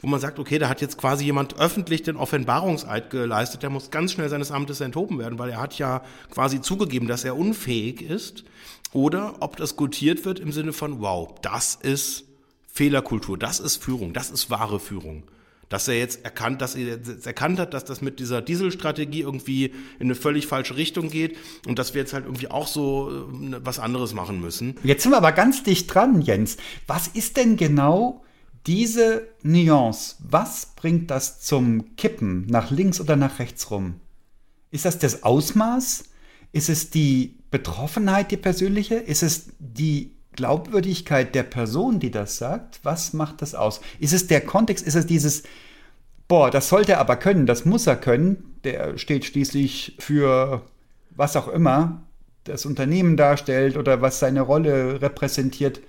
wo 0.03 0.09
man 0.09 0.21
sagt, 0.21 0.39
okay, 0.39 0.59
da 0.59 0.69
hat 0.69 0.81
jetzt 0.81 0.99
quasi 0.99 1.25
jemand 1.25 1.59
öffentlich 1.59 2.03
den 2.03 2.17
Offenbarungseid 2.17 3.11
geleistet, 3.11 3.63
der 3.63 3.71
muss 3.71 3.91
ganz 3.91 4.13
schnell 4.13 4.29
seines 4.29 4.51
Amtes 4.51 4.81
enthoben 4.81 5.19
werden, 5.19 5.39
weil 5.39 5.51
er 5.51 5.61
hat 5.61 5.79
ja 5.79 6.03
quasi 6.31 6.61
zugegeben, 6.61 7.07
dass 7.09 7.25
er 7.25 7.37
unfähig 7.37 8.03
ist. 8.03 8.45
Oder 8.93 9.37
ob 9.41 9.57
das 9.57 9.77
gutiert 9.77 10.25
wird 10.27 10.39
im 10.39 10.53
Sinne 10.53 10.75
von, 10.75 11.01
wow, 11.01 11.35
das 11.41 11.77
ist 11.77 12.25
Fehlerkultur, 12.71 13.39
das 13.39 13.59
ist 13.59 13.83
Führung, 13.83 14.13
das 14.13 14.31
ist 14.31 14.51
wahre 14.51 14.81
Führung 14.81 15.23
dass 15.73 15.89
er 15.89 15.97
jetzt 15.97 16.23
erkannt, 16.23 16.61
dass 16.61 16.75
er 16.75 16.83
jetzt 16.83 17.27
erkannt 17.27 17.59
hat, 17.59 17.73
dass 17.73 17.87
das 17.87 18.03
mit 18.03 18.21
dieser 18.21 18.43
Dieselstrategie 18.43 19.23
irgendwie 19.23 19.67
in 19.99 20.07
eine 20.09 20.15
völlig 20.15 20.47
falsche 20.47 20.77
Richtung 20.77 21.09
geht 21.09 21.39
und 21.67 21.79
dass 21.79 21.95
wir 21.95 22.03
jetzt 22.03 22.13
halt 22.13 22.27
irgendwie 22.27 22.51
auch 22.51 22.67
so 22.67 23.11
äh, 23.11 23.57
was 23.65 23.79
anderes 23.79 24.13
machen 24.13 24.39
müssen. 24.39 24.75
Jetzt 24.85 25.03
sind 25.03 25.13
wir 25.13 25.17
aber 25.17 25.33
ganz 25.33 25.63
dicht 25.63 25.93
dran, 25.93 26.21
Jens. 26.21 26.59
Was 26.87 27.09
ist 27.09 27.39
denn 27.39 27.57
genau 27.57 28.23
diese 28.67 29.29
Nuance? 29.43 30.17
Was 30.21 30.67
bringt 30.77 31.11
das 31.11 31.41
zum 31.41 31.97
Kippen 31.97 32.47
nach 32.47 32.71
links 32.71 33.01
oder 33.01 33.17
nach 33.17 33.39
rechts 33.39 33.71
rum? 33.71 34.01
Ist 34.71 34.85
das 34.85 34.99
das 34.99 35.23
Ausmaß? 35.23 36.05
Ist 36.53 36.69
es 36.69 36.91
die 36.91 37.37
Betroffenheit, 37.51 38.31
die 38.31 38.37
persönliche? 38.37 38.95
Ist 38.95 39.23
es 39.23 39.51
die 39.59 40.13
Glaubwürdigkeit 40.33 41.35
der 41.35 41.43
Person, 41.43 42.01
die 42.01 42.11
das 42.11 42.39
sagt, 42.39 42.81
was 42.83 43.13
macht 43.13 43.43
das 43.43 43.55
aus? 43.55 43.81
Ist 43.99 44.13
es 44.13 44.27
der 44.27 44.41
Kontext? 44.41 44.87
Ist 44.87 44.95
es 44.95 45.07
dieses, 45.07 45.43
boah, 46.29 46.51
das 46.51 46.69
sollte 46.69 46.93
er 46.93 47.01
aber 47.01 47.17
können, 47.17 47.47
das 47.47 47.65
muss 47.65 47.87
er 47.87 47.97
können, 47.97 48.57
der 48.65 48.97
steht 48.97 49.25
schließlich 49.25 49.97
für 49.99 50.63
was 51.11 51.37
auch 51.37 51.49
immer 51.49 52.03
das 52.45 52.65
Unternehmen 52.67 53.17
darstellt 53.17 53.77
oder 53.77 54.01
was 54.01 54.19
seine 54.19 54.41
Rolle 54.41 55.03
repräsentiert. 55.03 55.81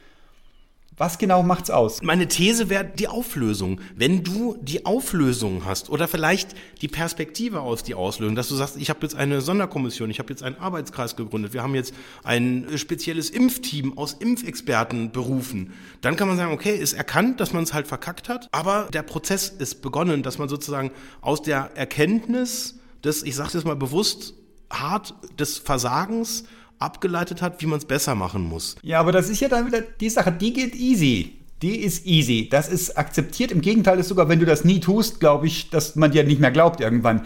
Was 0.96 1.18
genau 1.18 1.42
macht's 1.42 1.72
aus? 1.72 2.04
Meine 2.04 2.28
These 2.28 2.70
wäre 2.70 2.86
die 2.86 3.08
Auflösung. 3.08 3.82
Wenn 3.96 4.24
du 4.24 4.58
die 4.62 4.86
Auflösung 4.86 5.66
hast 5.66 5.90
oder 5.90 6.08
vielleicht 6.08 6.50
die 6.82 6.88
Perspektive 6.88 7.62
aus 7.62 7.82
die 7.82 7.96
Auslösung, 7.96 8.36
dass 8.36 8.48
du 8.48 8.56
sagst, 8.56 8.78
ich 8.78 8.90
habe 8.92 9.00
jetzt 9.02 9.16
eine 9.16 9.42
Sonderkommission, 9.42 10.12
ich 10.12 10.20
habe 10.20 10.30
jetzt 10.30 10.44
einen 10.44 10.58
Arbeitskreis 10.58 11.16
gegründet, 11.16 11.54
wir 11.54 11.64
haben 11.64 11.74
jetzt 11.74 11.96
ein 12.24 12.68
spezielles 12.76 13.32
Impfteam 13.32 13.98
aus 13.98 14.14
Impfexperten 14.14 15.12
berufen, 15.12 15.74
dann 16.02 16.16
kann 16.16 16.28
man 16.28 16.38
sagen, 16.38 16.54
okay, 16.54 16.76
ist 16.76 16.94
erkannt, 16.94 17.40
dass 17.40 17.54
man 17.54 17.64
es 17.64 17.74
halt 17.74 17.88
verkackt 17.88 18.30
hat, 18.30 18.48
aber 18.52 18.88
der 18.94 19.02
Prozess 19.02 19.50
ist 19.50 19.82
begonnen, 19.82 20.22
dass 20.22 20.38
man 20.38 20.48
sozusagen 20.48 20.92
aus 21.22 21.42
der 21.42 21.72
Erkenntnis 21.76 22.80
des, 23.04 23.24
ich 23.24 23.36
sage 23.36 23.52
jetzt 23.54 23.66
mal 23.66 23.76
bewusst, 23.76 24.36
hart 24.70 25.16
des 25.40 25.58
Versagens 25.58 26.44
abgeleitet 26.84 27.42
hat, 27.42 27.62
wie 27.62 27.66
man 27.66 27.80
es 27.80 27.86
besser 27.86 28.16
machen 28.16 28.44
muss. 28.44 28.76
Ja, 28.82 29.00
aber 29.00 29.12
das 29.12 29.30
ist 29.30 29.40
ja 29.40 29.50
dann 29.50 29.66
wieder 29.66 29.82
die 29.82 30.10
Sache, 30.10 30.32
die 30.32 30.54
geht 30.54 30.76
easy. 30.76 31.38
Die 31.62 31.78
ist 31.78 32.06
easy. 32.06 32.50
Das 32.52 32.68
ist 32.68 32.98
akzeptiert. 32.98 33.52
Im 33.52 33.62
Gegenteil 33.62 33.98
ist 33.98 34.10
sogar, 34.10 34.28
wenn 34.28 34.40
du 34.40 34.46
das 34.46 34.66
nie 34.66 34.82
tust, 34.82 35.20
glaube 35.22 35.48
ich, 35.48 35.70
dass 35.70 35.96
man 35.96 36.12
dir 36.12 36.26
nicht 36.26 36.42
mehr 36.42 36.52
glaubt 36.52 36.82
irgendwann. 36.82 37.26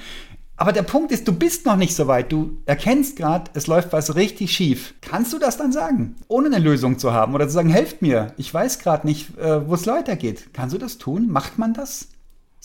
Aber 0.59 0.73
der 0.73 0.83
Punkt 0.83 1.11
ist, 1.11 1.27
du 1.27 1.33
bist 1.33 1.65
noch 1.65 1.75
nicht 1.75 1.95
so 1.95 2.07
weit. 2.07 2.31
Du 2.31 2.57
erkennst 2.65 3.15
gerade, 3.15 3.51
es 3.53 3.67
läuft 3.67 3.93
was 3.93 4.15
richtig 4.15 4.51
schief. 4.51 4.95
Kannst 5.01 5.31
du 5.31 5.39
das 5.39 5.57
dann 5.57 5.71
sagen, 5.71 6.15
ohne 6.27 6.47
eine 6.47 6.57
Lösung 6.57 6.97
zu 6.97 7.13
haben 7.13 7.35
oder 7.35 7.47
zu 7.47 7.53
sagen, 7.53 7.69
helft 7.69 8.01
mir, 8.01 8.33
ich 8.37 8.51
weiß 8.51 8.79
gerade 8.79 9.05
nicht, 9.05 9.37
äh, 9.37 9.67
wo 9.67 9.75
es 9.75 9.85
weitergeht? 9.85 10.49
Kannst 10.53 10.73
du 10.73 10.79
das 10.79 10.97
tun? 10.97 11.29
Macht 11.29 11.59
man 11.59 11.75
das? 11.75 12.07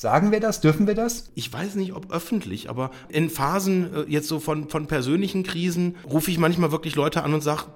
Sagen 0.03 0.33
wir 0.33 0.41
das? 0.41 0.61
Dürfen 0.61 0.89
wir 0.89 0.97
das? 0.97 1.31
Ich 1.37 1.53
weiß 1.53 1.77
nicht, 1.77 1.93
ob 1.93 2.11
öffentlich, 2.13 2.69
aber 2.69 2.91
in 3.09 3.31
Phasen 3.31 3.95
äh, 3.95 4.01
jetzt 4.09 4.27
so 4.27 4.41
von, 4.41 4.69
von 4.69 4.89
persönlichen 4.89 5.45
Krisen 5.45 5.95
rufe 6.05 6.29
ich 6.33 6.39
manchmal 6.39 6.73
wirklich 6.73 6.97
Leute 6.97 7.23
an 7.23 7.33
und 7.33 7.41
sage, 7.41 7.67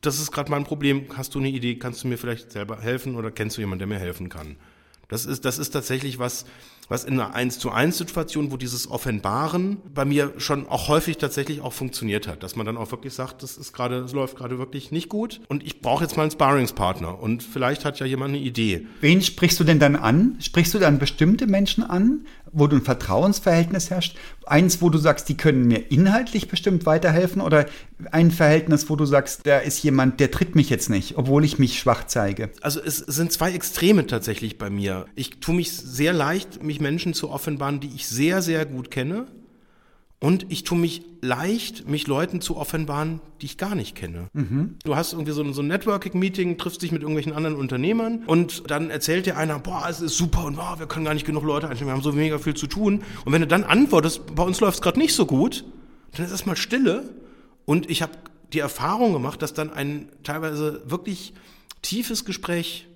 das 0.00 0.20
ist 0.20 0.30
gerade 0.30 0.52
mein 0.52 0.62
Problem. 0.62 1.06
Hast 1.16 1.34
du 1.34 1.40
eine 1.40 1.48
Idee? 1.48 1.74
Kannst 1.74 2.04
du 2.04 2.06
mir 2.06 2.16
vielleicht 2.16 2.52
selber 2.52 2.80
helfen 2.80 3.16
oder 3.16 3.32
kennst 3.32 3.56
du 3.56 3.60
jemanden, 3.60 3.80
der 3.80 3.88
mir 3.88 3.98
helfen 3.98 4.28
kann? 4.28 4.54
Das 5.08 5.26
ist, 5.26 5.44
das 5.44 5.58
ist 5.58 5.70
tatsächlich 5.70 6.20
was, 6.20 6.46
was 6.88 7.04
in 7.04 7.14
einer 7.14 7.34
1 7.34 7.58
zu 7.58 7.70
1 7.70 7.98
Situation, 7.98 8.50
wo 8.50 8.56
dieses 8.56 8.90
Offenbaren 8.90 9.78
bei 9.94 10.04
mir 10.04 10.34
schon 10.38 10.66
auch 10.68 10.88
häufig 10.88 11.18
tatsächlich 11.18 11.60
auch 11.60 11.72
funktioniert 11.72 12.26
hat, 12.26 12.42
dass 12.42 12.56
man 12.56 12.66
dann 12.66 12.76
auch 12.76 12.90
wirklich 12.90 13.14
sagt, 13.14 13.42
das 13.42 13.56
ist 13.56 13.72
gerade, 13.72 13.98
es 13.98 14.12
läuft 14.12 14.36
gerade 14.36 14.58
wirklich 14.58 14.90
nicht 14.90 15.08
gut 15.08 15.40
und 15.48 15.64
ich 15.64 15.80
brauche 15.80 16.04
jetzt 16.04 16.16
mal 16.16 16.22
einen 16.22 16.30
Sparringspartner 16.30 17.20
und 17.20 17.42
vielleicht 17.42 17.84
hat 17.84 18.00
ja 18.00 18.06
jemand 18.06 18.34
eine 18.34 18.42
Idee. 18.42 18.86
Wen 19.00 19.22
sprichst 19.22 19.60
du 19.60 19.64
denn 19.64 19.78
dann 19.78 19.96
an? 19.96 20.36
Sprichst 20.40 20.74
du 20.74 20.78
dann 20.78 20.98
bestimmte 20.98 21.46
Menschen 21.46 21.84
an, 21.84 22.26
wo 22.52 22.66
du 22.66 22.76
ein 22.76 22.82
Vertrauensverhältnis 22.82 23.90
herrscht? 23.90 24.16
Eins, 24.46 24.80
wo 24.80 24.90
du 24.90 24.98
sagst, 24.98 25.28
die 25.28 25.36
können 25.36 25.66
mir 25.66 25.90
inhaltlich 25.90 26.48
bestimmt 26.48 26.86
weiterhelfen 26.86 27.42
oder 27.42 27.66
ein 28.12 28.30
Verhältnis, 28.30 28.88
wo 28.88 28.96
du 28.96 29.06
sagst, 29.06 29.46
da 29.46 29.58
ist 29.58 29.82
jemand, 29.82 30.20
der 30.20 30.30
tritt 30.30 30.54
mich 30.54 30.70
jetzt 30.70 30.90
nicht, 30.90 31.16
obwohl 31.16 31.44
ich 31.44 31.58
mich 31.58 31.78
schwach 31.78 32.06
zeige? 32.06 32.50
Also 32.60 32.80
es 32.82 32.98
sind 32.98 33.32
zwei 33.32 33.52
Extreme 33.52 34.06
tatsächlich 34.06 34.58
bei 34.58 34.70
mir. 34.70 35.06
Ich 35.14 35.40
tue 35.40 35.54
mich 35.54 35.72
sehr 35.72 36.12
leicht, 36.12 36.62
mich 36.62 36.80
Menschen 36.80 37.14
zu 37.14 37.30
offenbaren, 37.30 37.80
die 37.80 37.90
ich 37.94 38.06
sehr, 38.06 38.42
sehr 38.42 38.66
gut 38.66 38.90
kenne. 38.90 39.26
Und 40.20 40.46
ich 40.48 40.64
tue 40.64 40.76
mich 40.76 41.02
leicht, 41.20 41.88
mich 41.88 42.08
Leuten 42.08 42.40
zu 42.40 42.56
offenbaren, 42.56 43.20
die 43.40 43.46
ich 43.46 43.56
gar 43.56 43.76
nicht 43.76 43.94
kenne. 43.94 44.28
Mhm. 44.32 44.74
Du 44.82 44.96
hast 44.96 45.12
irgendwie 45.12 45.30
so 45.30 45.42
ein, 45.42 45.54
so 45.54 45.62
ein 45.62 45.68
Networking-Meeting, 45.68 46.58
triffst 46.58 46.82
dich 46.82 46.90
mit 46.90 47.02
irgendwelchen 47.02 47.32
anderen 47.32 47.54
Unternehmern 47.54 48.24
und 48.26 48.68
dann 48.68 48.90
erzählt 48.90 49.26
dir 49.26 49.36
einer, 49.36 49.60
boah, 49.60 49.86
es 49.88 50.00
ist 50.00 50.16
super 50.16 50.44
und 50.44 50.56
boah, 50.56 50.80
wir 50.80 50.86
können 50.86 51.04
gar 51.04 51.14
nicht 51.14 51.26
genug 51.26 51.44
Leute 51.44 51.68
einstellen, 51.68 51.88
wir 51.88 51.94
haben 51.94 52.02
so 52.02 52.12
mega 52.12 52.38
viel 52.38 52.54
zu 52.54 52.66
tun. 52.66 53.04
Und 53.24 53.32
wenn 53.32 53.42
du 53.42 53.46
dann 53.46 53.62
antwortest, 53.62 54.34
bei 54.34 54.42
uns 54.42 54.58
läuft 54.58 54.76
es 54.76 54.82
gerade 54.82 54.98
nicht 54.98 55.14
so 55.14 55.24
gut, 55.24 55.64
dann 56.12 56.26
ist 56.26 56.32
erstmal 56.32 56.56
Stille. 56.56 57.10
Und 57.64 57.88
ich 57.88 58.02
habe 58.02 58.12
die 58.52 58.58
Erfahrung 58.58 59.12
gemacht, 59.12 59.40
dass 59.40 59.54
dann 59.54 59.72
ein 59.72 60.08
teilweise 60.24 60.82
wirklich 60.86 61.32
tiefes 61.82 62.24
Gespräch 62.24 62.87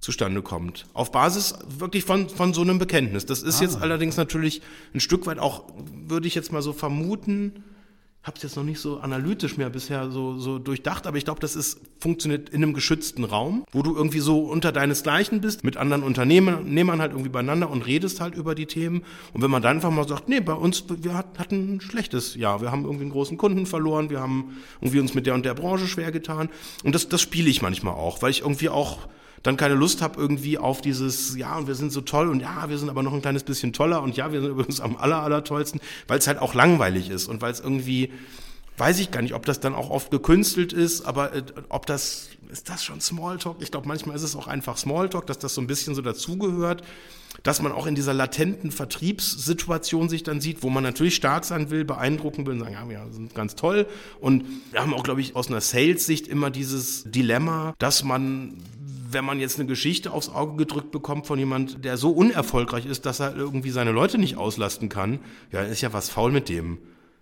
zustande 0.00 0.42
kommt. 0.42 0.86
Auf 0.94 1.12
Basis 1.12 1.54
wirklich 1.78 2.04
von, 2.04 2.28
von 2.28 2.54
so 2.54 2.62
einem 2.62 2.78
Bekenntnis. 2.78 3.26
Das 3.26 3.42
ist 3.42 3.60
ah. 3.60 3.62
jetzt 3.62 3.80
allerdings 3.80 4.16
natürlich 4.16 4.62
ein 4.94 5.00
Stück 5.00 5.26
weit 5.26 5.38
auch, 5.38 5.64
würde 6.06 6.26
ich 6.26 6.34
jetzt 6.34 6.52
mal 6.52 6.62
so 6.62 6.72
vermuten, 6.72 7.64
habe 8.22 8.36
es 8.36 8.42
jetzt 8.42 8.56
noch 8.56 8.64
nicht 8.64 8.80
so 8.80 8.98
analytisch 8.98 9.56
mehr 9.56 9.70
bisher 9.70 10.10
so, 10.10 10.36
so 10.36 10.58
durchdacht, 10.58 11.06
aber 11.06 11.16
ich 11.16 11.24
glaube, 11.24 11.40
das 11.40 11.56
ist 11.56 11.80
funktioniert 12.00 12.50
in 12.50 12.62
einem 12.62 12.74
geschützten 12.74 13.24
Raum, 13.24 13.64
wo 13.72 13.82
du 13.82 13.96
irgendwie 13.96 14.20
so 14.20 14.40
unter 14.40 14.72
deinesgleichen 14.72 15.40
bist, 15.40 15.64
mit 15.64 15.78
anderen 15.78 16.02
Unternehmern 16.02 17.00
halt 17.00 17.12
irgendwie 17.12 17.30
beieinander 17.30 17.70
und 17.70 17.86
redest 17.86 18.20
halt 18.20 18.34
über 18.34 18.54
die 18.54 18.66
Themen. 18.66 19.04
Und 19.32 19.42
wenn 19.42 19.50
man 19.50 19.62
dann 19.62 19.76
einfach 19.76 19.90
mal 19.90 20.06
sagt, 20.06 20.28
nee, 20.28 20.40
bei 20.40 20.52
uns, 20.52 20.84
wir 20.88 21.14
hatten 21.14 21.76
ein 21.76 21.80
schlechtes 21.80 22.34
Jahr, 22.34 22.60
wir 22.60 22.70
haben 22.70 22.84
irgendwie 22.84 23.04
einen 23.04 23.12
großen 23.12 23.38
Kunden 23.38 23.64
verloren, 23.64 24.10
wir 24.10 24.20
haben 24.20 24.58
irgendwie 24.82 25.00
uns 25.00 25.14
mit 25.14 25.26
der 25.26 25.34
und 25.34 25.46
der 25.46 25.54
Branche 25.54 25.86
schwer 25.86 26.12
getan. 26.12 26.50
Und 26.84 26.94
das, 26.94 27.08
das 27.08 27.22
spiele 27.22 27.48
ich 27.48 27.62
manchmal 27.62 27.94
auch, 27.94 28.20
weil 28.20 28.30
ich 28.30 28.42
irgendwie 28.42 28.68
auch 28.68 29.08
dann 29.42 29.56
keine 29.56 29.74
Lust 29.74 30.02
habe 30.02 30.20
irgendwie 30.20 30.58
auf 30.58 30.80
dieses, 30.80 31.36
ja, 31.36 31.56
und 31.56 31.66
wir 31.66 31.74
sind 31.74 31.92
so 31.92 32.00
toll 32.02 32.28
und 32.28 32.40
ja, 32.40 32.68
wir 32.68 32.78
sind 32.78 32.90
aber 32.90 33.02
noch 33.02 33.12
ein 33.12 33.22
kleines 33.22 33.42
bisschen 33.42 33.72
toller 33.72 34.02
und 34.02 34.16
ja, 34.16 34.32
wir 34.32 34.40
sind 34.40 34.50
übrigens 34.50 34.80
am 34.80 34.96
aller, 34.96 35.22
aller 35.22 35.44
tollsten, 35.44 35.80
weil 36.08 36.18
es 36.18 36.26
halt 36.26 36.38
auch 36.38 36.54
langweilig 36.54 37.10
ist 37.10 37.26
und 37.28 37.40
weil 37.40 37.52
es 37.52 37.60
irgendwie, 37.60 38.12
weiß 38.76 38.98
ich 38.98 39.10
gar 39.10 39.22
nicht, 39.22 39.34
ob 39.34 39.46
das 39.46 39.60
dann 39.60 39.74
auch 39.74 39.90
oft 39.90 40.10
gekünstelt 40.10 40.72
ist, 40.72 41.02
aber 41.02 41.34
äh, 41.34 41.42
ob 41.70 41.86
das, 41.86 42.28
ist 42.50 42.68
das 42.68 42.84
schon 42.84 43.00
Smalltalk? 43.00 43.56
Ich 43.60 43.70
glaube, 43.70 43.88
manchmal 43.88 44.16
ist 44.16 44.22
es 44.22 44.36
auch 44.36 44.46
einfach 44.46 44.76
Smalltalk, 44.76 45.26
dass 45.26 45.38
das 45.38 45.54
so 45.54 45.60
ein 45.60 45.66
bisschen 45.66 45.94
so 45.94 46.02
dazugehört, 46.02 46.82
dass 47.42 47.62
man 47.62 47.72
auch 47.72 47.86
in 47.86 47.94
dieser 47.94 48.12
latenten 48.12 48.70
Vertriebssituation 48.70 50.08
sich 50.08 50.22
dann 50.22 50.40
sieht, 50.40 50.62
wo 50.62 50.68
man 50.68 50.82
natürlich 50.82 51.14
stark 51.14 51.44
sein 51.44 51.70
will, 51.70 51.84
beeindrucken 51.84 52.44
will 52.44 52.54
und 52.54 52.60
sagen, 52.60 52.74
ja, 52.74 52.88
wir 52.88 53.06
sind 53.12 53.34
ganz 53.34 53.54
toll. 53.54 53.86
Und 54.20 54.44
wir 54.72 54.80
haben 54.80 54.92
auch, 54.92 55.04
glaube 55.04 55.20
ich, 55.20 55.36
aus 55.36 55.48
einer 55.48 55.60
Sales-Sicht 55.60 56.28
immer 56.28 56.50
dieses 56.50 57.04
Dilemma, 57.04 57.74
dass 57.78 58.04
man 58.04 58.58
wenn 59.12 59.24
man 59.24 59.40
jetzt 59.40 59.58
eine 59.58 59.68
Geschichte 59.68 60.12
aufs 60.12 60.28
Auge 60.28 60.56
gedrückt 60.56 60.90
bekommt 60.90 61.26
von 61.26 61.38
jemand, 61.38 61.84
der 61.84 61.96
so 61.96 62.10
unerfolgreich 62.10 62.86
ist, 62.86 63.06
dass 63.06 63.20
er 63.20 63.34
irgendwie 63.36 63.70
seine 63.70 63.92
Leute 63.92 64.18
nicht 64.18 64.36
auslasten 64.36 64.88
kann, 64.88 65.20
ja, 65.52 65.62
ist 65.62 65.80
ja 65.80 65.92
was 65.92 66.10
faul 66.10 66.32
mit 66.32 66.48
dem. 66.48 66.78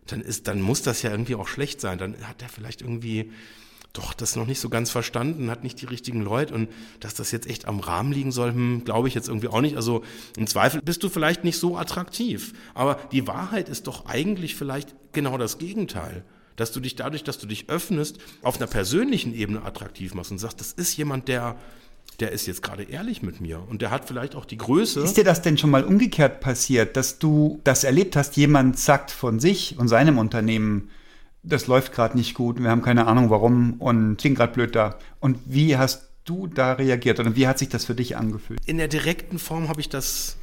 Dann 0.07 0.21
ist, 0.21 0.49
dann 0.49 0.61
muss 0.61 0.83
das 0.83 1.03
ja 1.03 1.11
irgendwie 1.11 1.35
auch 1.35 1.49
schlecht 1.49 1.81
sein. 1.81 1.99
Dann 1.99 2.17
hat 2.27 2.43
er 2.43 2.49
vielleicht 2.49 2.81
irgendwie 2.81 3.31
doch 3.93 4.15
das 4.15 4.37
noch 4.37 4.47
nicht 4.47 4.61
so 4.61 4.69
ganz 4.69 4.91
verstanden, 4.91 5.51
hat 5.51 5.65
nicht 5.65 5.81
die 5.81 5.87
richtigen 5.87 6.23
Leute 6.23 6.55
und 6.55 6.69
dass 7.01 7.15
das 7.15 7.31
jetzt 7.31 7.49
echt 7.49 7.67
am 7.67 7.81
Rahmen 7.81 8.13
liegen 8.13 8.33
soll, 8.33 8.53
hm, 8.53 8.85
glaube 8.85 9.09
ich 9.09 9.15
jetzt 9.15 9.29
irgendwie 9.29 9.49
auch 9.49 9.61
nicht. 9.61 9.77
Also 9.77 10.05
im 10.37 10.47
Zweifel 10.47 10.81
bist 10.83 11.03
du 11.03 11.09
vielleicht 11.09 11.45
nicht 11.45 11.59
so 11.59 11.77
attraktiv. 11.77 12.53
Aber 12.75 13.01
die 13.13 13.27
Wahrheit 13.27 13.69
ist 13.69 13.87
doch 13.87 14.07
eigentlich 14.07 14.55
vielleicht 14.55 14.95
genau 15.13 15.39
das 15.39 15.59
Gegenteil 15.59 16.25
dass 16.59 16.73
du 16.73 16.81
dich 16.81 16.97
dadurch, 16.97 17.25
dass 17.25 17.39
du 17.39 17.47
dich 17.47 17.69
öffnest, 17.71 18.19
auf 18.43 18.57
einer 18.57 18.67
persönlichen 18.67 19.35
Ebene 19.35 19.65
attraktiv 19.65 20.15
machst 20.15 20.31
und 20.31 20.39
sagst, 20.39 20.61
das 20.61 20.73
ist 20.73 20.97
jemand, 20.97 21.29
der 21.29 21.57
der 22.21 22.33
ist 22.33 22.47
jetzt 22.47 22.63
gerade 22.63 22.83
ehrlich 22.83 23.23
mit 23.23 23.41
mir 23.41 23.63
und 23.69 23.81
der 23.81 23.91
hat 23.93 24.07
vielleicht 24.09 24.35
auch 24.35 24.45
die 24.45 24.57
Größe. 24.57 25.01
Ist 25.01 25.17
dir 25.17 25.25
das 25.25 25.41
denn 25.41 25.57
schon 25.57 25.71
mal 25.71 25.85
umgekehrt 25.85 26.41
passiert, 26.41 26.97
dass 26.97 27.21
du 27.21 27.61
das 27.63 27.85
erlebt 27.85 28.17
hast, 28.17 28.37
jemand 28.37 28.77
sagt 28.77 29.13
von 29.13 29.39
sich 29.39 29.79
und 29.79 29.87
seinem 29.87 30.19
Unternehmen, 30.19 30.91
das 31.45 31.69
läuft 31.69 31.93
gerade 31.93 32.17
nicht 32.17 32.35
gut, 32.35 32.61
wir 32.61 32.71
haben 32.71 32.83
keine 32.83 33.07
Ahnung 33.07 33.31
warum 33.31 33.75
und 33.75 34.21
sind 34.21 34.35
gerade 34.35 34.53
blöd 34.53 34.75
da. 34.75 34.99
Und 35.21 35.39
wie 35.47 35.77
hast 35.77 36.09
du 36.25 36.49
da 36.49 36.73
reagiert 36.73 37.21
oder 37.21 37.37
wie 37.37 37.47
hat 37.47 37.59
sich 37.59 37.69
das 37.69 37.85
für 37.85 37.95
dich 37.95 38.17
angefühlt? 38.17 38.59
In 38.67 38.79
der 38.79 38.89
direkten 38.89 39.39
Form 39.39 39.69
habe 39.69 39.81
ich 39.81 39.89
das 39.89 40.37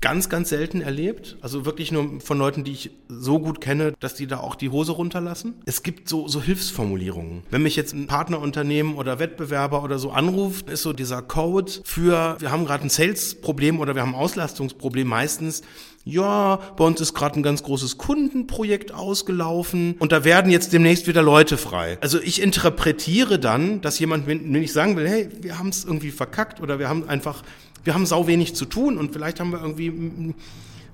ganz, 0.00 0.28
ganz 0.28 0.48
selten 0.48 0.80
erlebt. 0.80 1.36
Also 1.40 1.64
wirklich 1.64 1.92
nur 1.92 2.20
von 2.20 2.38
Leuten, 2.38 2.64
die 2.64 2.72
ich 2.72 2.90
so 3.08 3.38
gut 3.38 3.60
kenne, 3.60 3.94
dass 4.00 4.14
die 4.14 4.26
da 4.26 4.38
auch 4.38 4.54
die 4.54 4.70
Hose 4.70 4.92
runterlassen. 4.92 5.54
Es 5.66 5.82
gibt 5.82 6.08
so, 6.08 6.28
so 6.28 6.42
Hilfsformulierungen. 6.42 7.42
Wenn 7.50 7.62
mich 7.62 7.76
jetzt 7.76 7.92
ein 7.92 8.06
Partnerunternehmen 8.06 8.94
oder 8.94 9.18
Wettbewerber 9.18 9.82
oder 9.82 9.98
so 9.98 10.10
anruft, 10.10 10.70
ist 10.70 10.82
so 10.82 10.92
dieser 10.92 11.22
Code 11.22 11.72
für, 11.84 12.36
wir 12.40 12.50
haben 12.50 12.64
gerade 12.64 12.84
ein 12.84 12.90
Sales-Problem 12.90 13.80
oder 13.80 13.94
wir 13.94 14.02
haben 14.02 14.14
ein 14.14 14.20
Auslastungsproblem 14.20 15.06
meistens 15.06 15.62
ja, 16.04 16.56
bei 16.76 16.84
uns 16.84 17.00
ist 17.00 17.12
gerade 17.12 17.38
ein 17.38 17.42
ganz 17.42 17.62
großes 17.62 17.98
Kundenprojekt 17.98 18.92
ausgelaufen 18.92 19.96
und 19.98 20.12
da 20.12 20.24
werden 20.24 20.50
jetzt 20.50 20.72
demnächst 20.72 21.06
wieder 21.06 21.22
Leute 21.22 21.58
frei. 21.58 21.98
Also 22.00 22.18
ich 22.20 22.40
interpretiere 22.40 23.38
dann, 23.38 23.82
dass 23.82 23.98
jemand, 23.98 24.26
wenn 24.26 24.54
ich 24.54 24.72
sagen 24.72 24.96
will, 24.96 25.06
hey, 25.06 25.28
wir 25.42 25.58
haben 25.58 25.68
es 25.68 25.84
irgendwie 25.84 26.10
verkackt 26.10 26.60
oder 26.60 26.78
wir 26.78 26.88
haben 26.88 27.06
einfach, 27.08 27.42
wir 27.84 27.94
haben 27.94 28.06
sau 28.06 28.26
wenig 28.26 28.54
zu 28.54 28.64
tun 28.64 28.98
und 28.98 29.12
vielleicht 29.12 29.40
haben 29.40 29.52
wir 29.52 29.60
irgendwie 29.60 30.34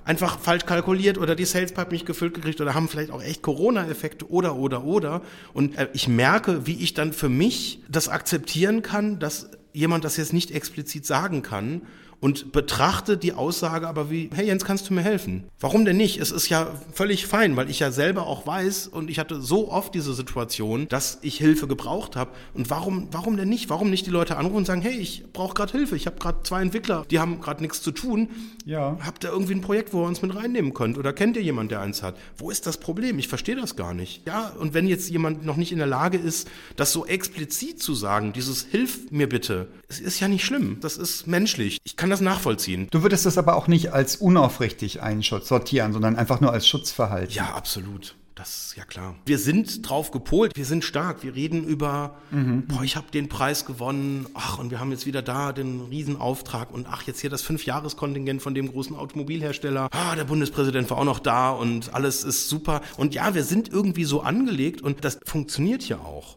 einfach 0.04 0.38
falsch 0.38 0.64
kalkuliert 0.64 1.18
oder 1.18 1.34
die 1.34 1.44
Sales 1.44 1.72
Pipe 1.72 1.92
nicht 1.92 2.06
gefüllt 2.06 2.34
gekriegt 2.34 2.60
oder 2.60 2.74
haben 2.74 2.88
vielleicht 2.88 3.10
auch 3.10 3.22
echt 3.22 3.42
Corona-Effekte 3.42 4.30
oder, 4.30 4.56
oder, 4.56 4.84
oder. 4.84 5.22
Und 5.52 5.76
äh, 5.76 5.88
ich 5.92 6.06
merke, 6.08 6.66
wie 6.66 6.80
ich 6.82 6.94
dann 6.94 7.12
für 7.12 7.28
mich 7.28 7.80
das 7.88 8.08
akzeptieren 8.08 8.82
kann, 8.82 9.18
dass 9.18 9.50
jemand 9.72 10.04
das 10.04 10.16
jetzt 10.16 10.32
nicht 10.32 10.52
explizit 10.52 11.04
sagen 11.04 11.42
kann 11.42 11.82
und 12.20 12.52
betrachte 12.52 13.16
die 13.16 13.32
Aussage 13.32 13.88
aber 13.88 14.10
wie, 14.10 14.30
hey 14.34 14.46
Jens, 14.46 14.64
kannst 14.64 14.88
du 14.88 14.94
mir 14.94 15.02
helfen? 15.02 15.44
Warum 15.60 15.84
denn 15.84 15.96
nicht? 15.96 16.18
Es 16.18 16.30
ist 16.30 16.48
ja 16.48 16.72
völlig 16.92 17.26
fein, 17.26 17.56
weil 17.56 17.70
ich 17.70 17.80
ja 17.80 17.90
selber 17.90 18.26
auch 18.26 18.46
weiß 18.46 18.88
und 18.88 19.10
ich 19.10 19.18
hatte 19.18 19.40
so 19.40 19.70
oft 19.70 19.94
diese 19.94 20.14
Situation, 20.14 20.88
dass 20.88 21.18
ich 21.22 21.38
Hilfe 21.38 21.66
gebraucht 21.66 22.16
habe. 22.16 22.32
Und 22.54 22.70
warum, 22.70 23.08
warum 23.12 23.36
denn 23.36 23.48
nicht? 23.48 23.70
Warum 23.70 23.90
nicht 23.90 24.06
die 24.06 24.10
Leute 24.10 24.36
anrufen 24.36 24.56
und 24.56 24.66
sagen, 24.66 24.82
hey, 24.82 24.96
ich 24.96 25.24
brauche 25.32 25.54
gerade 25.54 25.72
Hilfe, 25.72 25.96
ich 25.96 26.06
habe 26.06 26.18
gerade 26.18 26.42
zwei 26.42 26.62
Entwickler, 26.62 27.04
die 27.10 27.18
haben 27.18 27.40
gerade 27.40 27.62
nichts 27.62 27.82
zu 27.82 27.92
tun. 27.92 28.28
Ja. 28.64 28.96
Habt 29.00 29.24
ihr 29.24 29.30
irgendwie 29.30 29.54
ein 29.54 29.60
Projekt, 29.60 29.92
wo 29.92 30.02
ihr 30.02 30.08
uns 30.08 30.22
mit 30.22 30.34
reinnehmen 30.34 30.74
könnt? 30.74 30.98
Oder 30.98 31.12
kennt 31.12 31.36
ihr 31.36 31.42
jemanden, 31.42 31.70
der 31.70 31.80
eins 31.80 32.02
hat? 32.02 32.16
Wo 32.36 32.50
ist 32.50 32.66
das 32.66 32.78
Problem? 32.78 33.18
Ich 33.18 33.28
verstehe 33.28 33.56
das 33.56 33.76
gar 33.76 33.94
nicht. 33.94 34.26
Ja, 34.26 34.52
und 34.58 34.74
wenn 34.74 34.86
jetzt 34.88 35.08
jemand 35.08 35.44
noch 35.44 35.56
nicht 35.56 35.72
in 35.72 35.78
der 35.78 35.86
Lage 35.86 36.18
ist, 36.18 36.48
das 36.76 36.92
so 36.92 37.06
explizit 37.06 37.80
zu 37.82 37.94
sagen, 37.94 38.32
dieses 38.32 38.64
Hilf 38.64 39.10
mir 39.10 39.28
bitte, 39.28 39.68
es 39.88 40.00
ist 40.00 40.20
ja 40.20 40.28
nicht 40.28 40.44
schlimm. 40.44 40.78
Das 40.80 40.96
ist 40.96 41.26
menschlich. 41.26 41.78
Ich 41.84 41.96
kann 41.96 42.05
kann 42.06 42.10
das 42.12 42.20
nachvollziehen. 42.20 42.86
Du 42.92 43.02
würdest 43.02 43.26
das 43.26 43.36
aber 43.36 43.56
auch 43.56 43.66
nicht 43.66 43.92
als 43.92 44.14
unaufrichtig 44.14 45.02
einsortieren, 45.02 45.92
sondern 45.92 46.14
einfach 46.14 46.40
nur 46.40 46.52
als 46.52 46.68
Schutzverhalten. 46.68 47.34
Ja, 47.34 47.54
absolut. 47.54 48.14
Das 48.36 48.66
ist 48.66 48.76
ja 48.76 48.84
klar. 48.84 49.16
Wir 49.24 49.38
sind 49.38 49.88
drauf 49.88 50.12
gepolt, 50.12 50.52
wir 50.54 50.66
sind 50.66 50.84
stark. 50.84 51.24
Wir 51.24 51.34
reden 51.34 51.64
über, 51.64 52.14
mhm. 52.30 52.68
boah, 52.68 52.84
ich 52.84 52.94
habe 52.94 53.10
den 53.10 53.28
Preis 53.28 53.64
gewonnen, 53.64 54.28
ach, 54.34 54.58
und 54.58 54.70
wir 54.70 54.78
haben 54.78 54.92
jetzt 54.92 55.04
wieder 55.04 55.20
da 55.20 55.52
den 55.52 55.80
Riesenauftrag 55.80 56.72
und 56.72 56.86
ach, 56.88 57.02
jetzt 57.02 57.18
hier 57.18 57.30
das 57.30 57.42
Fünfjahreskontingent 57.42 58.40
von 58.40 58.54
dem 58.54 58.70
großen 58.70 58.94
Automobilhersteller. 58.94 59.88
Ah, 59.90 60.14
der 60.14 60.24
Bundespräsident 60.24 60.88
war 60.90 60.98
auch 60.98 61.04
noch 61.04 61.18
da 61.18 61.50
und 61.50 61.92
alles 61.92 62.22
ist 62.22 62.48
super. 62.48 62.82
Und 62.96 63.16
ja, 63.16 63.34
wir 63.34 63.42
sind 63.42 63.68
irgendwie 63.68 64.04
so 64.04 64.20
angelegt 64.20 64.80
und 64.80 65.04
das 65.04 65.18
funktioniert 65.24 65.88
ja 65.88 65.96
auch. 65.96 66.36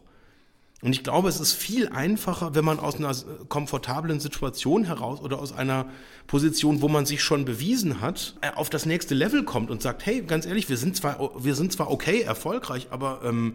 Und 0.82 0.92
ich 0.92 1.04
glaube, 1.04 1.28
es 1.28 1.40
ist 1.40 1.52
viel 1.52 1.88
einfacher, 1.88 2.54
wenn 2.54 2.64
man 2.64 2.78
aus 2.78 2.96
einer 2.96 3.14
komfortablen 3.48 4.18
Situation 4.18 4.84
heraus 4.84 5.20
oder 5.20 5.38
aus 5.38 5.52
einer 5.52 5.86
Position, 6.26 6.80
wo 6.80 6.88
man 6.88 7.04
sich 7.04 7.22
schon 7.22 7.44
bewiesen 7.44 8.00
hat, 8.00 8.36
äh, 8.40 8.50
auf 8.54 8.70
das 8.70 8.86
nächste 8.86 9.14
Level 9.14 9.44
kommt 9.44 9.70
und 9.70 9.82
sagt, 9.82 10.06
hey, 10.06 10.22
ganz 10.22 10.46
ehrlich, 10.46 10.68
wir 10.70 10.78
sind 10.78 10.96
zwar, 10.96 11.30
wir 11.38 11.54
sind 11.54 11.72
zwar 11.72 11.90
okay, 11.90 12.22
erfolgreich, 12.22 12.88
aber 12.90 13.20
ähm, 13.24 13.54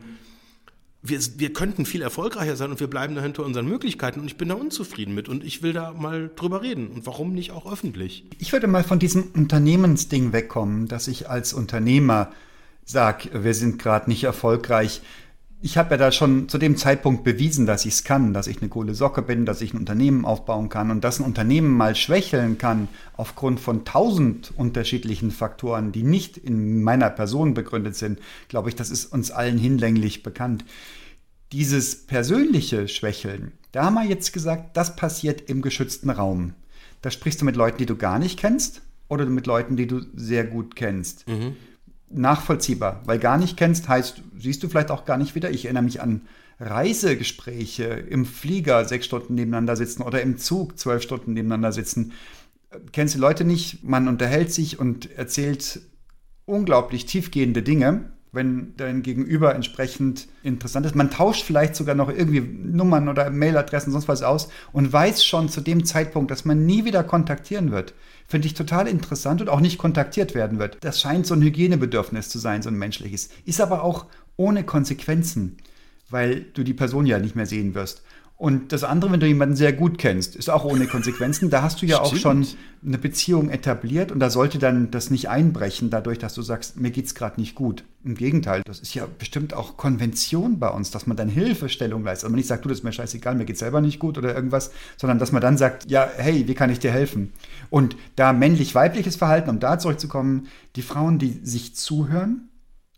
wir, 1.01 1.19
wir 1.37 1.53
könnten 1.53 1.85
viel 1.85 2.01
erfolgreicher 2.01 2.55
sein 2.55 2.71
und 2.71 2.79
wir 2.79 2.87
bleiben 2.87 3.15
da 3.15 3.21
hinter 3.21 3.43
unseren 3.43 3.67
Möglichkeiten 3.67 4.19
und 4.19 4.27
ich 4.27 4.37
bin 4.37 4.49
da 4.49 4.55
unzufrieden 4.55 5.15
mit 5.15 5.27
und 5.27 5.43
ich 5.43 5.63
will 5.63 5.73
da 5.73 5.93
mal 5.93 6.29
drüber 6.35 6.61
reden 6.61 6.87
und 6.87 7.05
warum 7.07 7.33
nicht 7.33 7.51
auch 7.51 7.71
öffentlich. 7.71 8.25
Ich 8.39 8.53
würde 8.53 8.67
mal 8.67 8.83
von 8.83 8.99
diesem 8.99 9.31
Unternehmensding 9.33 10.31
wegkommen, 10.31 10.87
dass 10.87 11.07
ich 11.07 11.29
als 11.29 11.53
Unternehmer 11.53 12.31
sage, 12.85 13.29
wir 13.43 13.53
sind 13.55 13.79
gerade 13.79 14.09
nicht 14.09 14.23
erfolgreich 14.23 15.01
ich 15.65 15.79
habe 15.79 15.95
ja 15.95 15.97
da 15.97 16.11
schon 16.11 16.47
zu 16.47 16.59
dem 16.59 16.77
Zeitpunkt 16.77 17.23
bewiesen, 17.23 17.65
dass 17.65 17.87
ich 17.87 17.93
es 17.95 18.03
kann, 18.03 18.35
dass 18.35 18.45
ich 18.45 18.61
eine 18.61 18.69
coole 18.69 18.93
Socke 18.93 19.23
bin, 19.23 19.47
dass 19.47 19.61
ich 19.61 19.73
ein 19.73 19.79
Unternehmen 19.79 20.23
aufbauen 20.23 20.69
kann 20.69 20.91
und 20.91 21.03
dass 21.03 21.19
ein 21.19 21.25
Unternehmen 21.25 21.71
mal 21.71 21.95
schwächeln 21.95 22.59
kann 22.59 22.87
aufgrund 23.17 23.59
von 23.59 23.83
tausend 23.83 24.53
unterschiedlichen 24.55 25.31
Faktoren, 25.31 25.91
die 25.91 26.03
nicht 26.03 26.37
in 26.37 26.83
meiner 26.83 27.09
Person 27.09 27.55
begründet 27.55 27.95
sind, 27.95 28.19
glaube 28.47 28.69
ich, 28.69 28.75
das 28.75 28.91
ist 28.91 29.11
uns 29.11 29.31
allen 29.31 29.57
hinlänglich 29.57 30.21
bekannt. 30.21 30.65
Dieses 31.51 32.05
persönliche 32.05 32.87
Schwächeln, 32.87 33.53
da 33.71 33.85
haben 33.85 33.95
wir 33.95 34.05
jetzt 34.05 34.33
gesagt, 34.33 34.77
das 34.77 34.95
passiert 34.95 35.49
im 35.49 35.63
geschützten 35.63 36.11
Raum. 36.11 36.53
Da 37.01 37.09
sprichst 37.09 37.41
du 37.41 37.45
mit 37.45 37.55
Leuten, 37.55 37.79
die 37.79 37.87
du 37.87 37.95
gar 37.95 38.19
nicht 38.19 38.37
kennst 38.37 38.83
oder 39.07 39.25
mit 39.25 39.47
Leuten, 39.47 39.77
die 39.77 39.87
du 39.87 40.01
sehr 40.13 40.43
gut 40.43 40.75
kennst. 40.75 41.27
Mhm 41.27 41.55
nachvollziehbar, 42.17 43.01
weil 43.05 43.19
gar 43.19 43.37
nicht 43.37 43.57
kennst, 43.57 43.87
heißt, 43.87 44.21
siehst 44.37 44.63
du 44.63 44.69
vielleicht 44.69 44.91
auch 44.91 45.05
gar 45.05 45.17
nicht 45.17 45.35
wieder. 45.35 45.51
Ich 45.51 45.65
erinnere 45.65 45.83
mich 45.83 46.01
an 46.01 46.21
Reisegespräche 46.59 47.83
im 47.83 48.25
Flieger 48.25 48.85
sechs 48.85 49.05
Stunden 49.05 49.35
nebeneinander 49.35 49.75
sitzen 49.75 50.01
oder 50.01 50.21
im 50.21 50.37
Zug 50.37 50.79
zwölf 50.79 51.03
Stunden 51.03 51.33
nebeneinander 51.33 51.71
sitzen. 51.71 52.13
Kennst 52.91 53.15
du 53.15 53.19
Leute 53.19 53.43
nicht, 53.43 53.83
man 53.83 54.07
unterhält 54.07 54.51
sich 54.51 54.79
und 54.79 55.11
erzählt 55.17 55.81
unglaublich 56.45 57.05
tiefgehende 57.05 57.63
Dinge, 57.63 58.11
wenn 58.35 58.73
dein 58.77 59.01
Gegenüber 59.01 59.55
entsprechend 59.55 60.27
interessant 60.43 60.85
ist. 60.85 60.95
Man 60.95 61.09
tauscht 61.09 61.43
vielleicht 61.43 61.75
sogar 61.75 61.95
noch 61.95 62.09
irgendwie 62.09 62.41
Nummern 62.41 63.09
oder 63.09 63.29
Mailadressen, 63.29 63.91
sonst 63.91 64.07
was 64.07 64.21
aus 64.21 64.49
und 64.71 64.91
weiß 64.91 65.25
schon 65.25 65.49
zu 65.49 65.61
dem 65.61 65.85
Zeitpunkt, 65.85 66.29
dass 66.29 66.45
man 66.45 66.65
nie 66.65 66.85
wieder 66.85 67.03
kontaktieren 67.03 67.71
wird. 67.71 67.93
Finde 68.27 68.47
ich 68.47 68.53
total 68.53 68.87
interessant 68.87 69.41
und 69.41 69.49
auch 69.49 69.61
nicht 69.61 69.77
kontaktiert 69.77 70.35
werden 70.35 70.59
wird. 70.59 70.77
Das 70.81 70.99
scheint 70.99 71.25
so 71.25 71.33
ein 71.33 71.41
Hygienebedürfnis 71.41 72.29
zu 72.29 72.39
sein, 72.39 72.61
so 72.61 72.69
ein 72.69 72.77
menschliches. 72.77 73.29
Ist 73.45 73.61
aber 73.61 73.83
auch 73.83 74.05
ohne 74.35 74.63
Konsequenzen, 74.63 75.57
weil 76.09 76.41
du 76.53 76.63
die 76.63 76.73
Person 76.73 77.05
ja 77.05 77.19
nicht 77.19 77.35
mehr 77.35 77.45
sehen 77.45 77.73
wirst. 77.75 78.03
Und 78.37 78.73
das 78.73 78.83
andere, 78.83 79.13
wenn 79.13 79.21
du 79.21 79.27
jemanden 79.27 79.55
sehr 79.55 79.71
gut 79.71 79.97
kennst, 79.97 80.35
ist 80.35 80.49
auch 80.49 80.65
ohne 80.65 80.87
Konsequenzen. 80.87 81.49
Da 81.49 81.61
hast 81.61 81.81
du 81.81 81.85
ja 81.85 82.03
Stimmt. 82.03 82.11
auch 82.11 82.15
schon 82.17 82.47
eine 82.85 82.97
Beziehung 82.97 83.49
etabliert 83.49 84.11
und 84.11 84.19
da 84.19 84.29
sollte 84.29 84.59
dann 84.59 84.91
das 84.91 85.09
nicht 85.09 85.29
einbrechen, 85.29 85.89
dadurch, 85.89 86.19
dass 86.19 86.33
du 86.33 86.41
sagst, 86.41 86.77
mir 86.77 86.91
geht's 86.91 87.15
gerade 87.15 87.39
nicht 87.39 87.55
gut. 87.55 87.85
Im 88.03 88.15
Gegenteil, 88.15 88.61
das 88.65 88.79
ist 88.79 88.93
ja 88.93 89.07
bestimmt 89.17 89.53
auch 89.53 89.77
Konvention 89.77 90.59
bei 90.59 90.67
uns, 90.67 90.91
dass 90.91 91.07
man 91.07 91.15
dann 91.15 91.29
Hilfestellung 91.29 92.03
leistet. 92.03 92.25
Also 92.25 92.31
man 92.31 92.37
nicht 92.37 92.47
sagt, 92.47 92.65
du, 92.65 92.69
das 92.69 92.79
ist 92.79 92.83
mir 92.83 92.91
scheißegal, 92.91 93.35
mir 93.35 93.45
geht's 93.45 93.61
selber 93.61 93.79
nicht 93.79 93.99
gut 93.99 94.17
oder 94.17 94.35
irgendwas, 94.35 94.71
sondern 94.97 95.17
dass 95.17 95.31
man 95.31 95.41
dann 95.41 95.57
sagt, 95.57 95.89
ja, 95.89 96.09
hey, 96.17 96.45
wie 96.45 96.55
kann 96.55 96.69
ich 96.69 96.79
dir 96.79 96.91
helfen? 96.91 97.31
Und 97.69 97.95
da 98.17 98.33
männlich-weibliches 98.33 99.15
Verhalten, 99.15 99.49
um 99.49 99.61
da 99.61 99.79
zurückzukommen, 99.79 100.47
die 100.75 100.81
Frauen, 100.81 101.19
die 101.19 101.39
sich 101.41 101.75
zuhören 101.75 102.49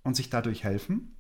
und 0.03 0.15
sich 0.15 0.31
dadurch 0.31 0.63
helfen 0.63 1.15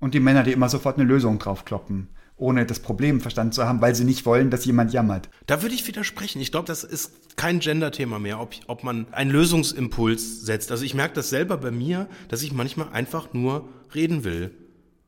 und 0.00 0.14
die 0.14 0.20
Männer, 0.20 0.42
die 0.42 0.52
immer 0.52 0.70
sofort 0.70 0.96
eine 0.96 1.06
Lösung 1.06 1.38
draufkloppen 1.38 2.08
ohne 2.36 2.66
das 2.66 2.80
Problem 2.80 3.20
verstanden 3.20 3.52
zu 3.52 3.64
haben, 3.64 3.80
weil 3.80 3.94
sie 3.94 4.04
nicht 4.04 4.26
wollen, 4.26 4.50
dass 4.50 4.64
jemand 4.64 4.92
jammert. 4.92 5.28
Da 5.46 5.62
würde 5.62 5.74
ich 5.74 5.86
widersprechen. 5.86 6.40
Ich 6.40 6.50
glaube, 6.50 6.66
das 6.66 6.82
ist 6.82 7.36
kein 7.36 7.60
Gender-Thema 7.60 8.18
mehr, 8.18 8.40
ob, 8.40 8.54
ob 8.66 8.84
man 8.84 9.06
einen 9.12 9.30
Lösungsimpuls 9.30 10.42
setzt. 10.42 10.70
Also 10.70 10.84
ich 10.84 10.94
merke 10.94 11.14
das 11.14 11.30
selber 11.30 11.56
bei 11.56 11.70
mir, 11.70 12.08
dass 12.28 12.42
ich 12.42 12.52
manchmal 12.52 12.88
einfach 12.92 13.32
nur 13.32 13.68
reden 13.94 14.24
will 14.24 14.50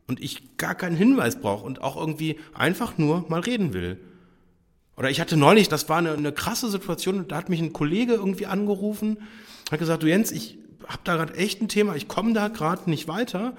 und 0.06 0.22
ich 0.22 0.56
gar 0.58 0.74
keinen 0.74 0.96
Hinweis 0.96 1.40
brauche 1.40 1.64
und 1.64 1.82
auch 1.82 1.96
irgendwie 1.96 2.38
einfach 2.52 2.98
nur 2.98 3.24
mal 3.28 3.40
reden 3.40 3.72
will. 3.72 3.98
Oder 4.96 5.10
ich 5.10 5.20
hatte 5.20 5.36
neulich, 5.36 5.68
das 5.68 5.88
war 5.88 5.98
eine, 5.98 6.12
eine 6.12 6.32
krasse 6.32 6.70
Situation, 6.70 7.26
da 7.26 7.36
hat 7.36 7.48
mich 7.48 7.60
ein 7.60 7.72
Kollege 7.72 8.12
irgendwie 8.12 8.46
angerufen, 8.46 9.18
hat 9.70 9.80
gesagt, 9.80 10.02
du 10.02 10.06
Jens, 10.06 10.30
ich 10.30 10.58
habe 10.86 11.00
da 11.04 11.16
gerade 11.16 11.34
echt 11.34 11.60
ein 11.60 11.68
Thema, 11.68 11.96
ich 11.96 12.06
komme 12.06 12.32
da 12.32 12.48
gerade 12.48 12.88
nicht 12.88 13.08
weiter 13.08 13.56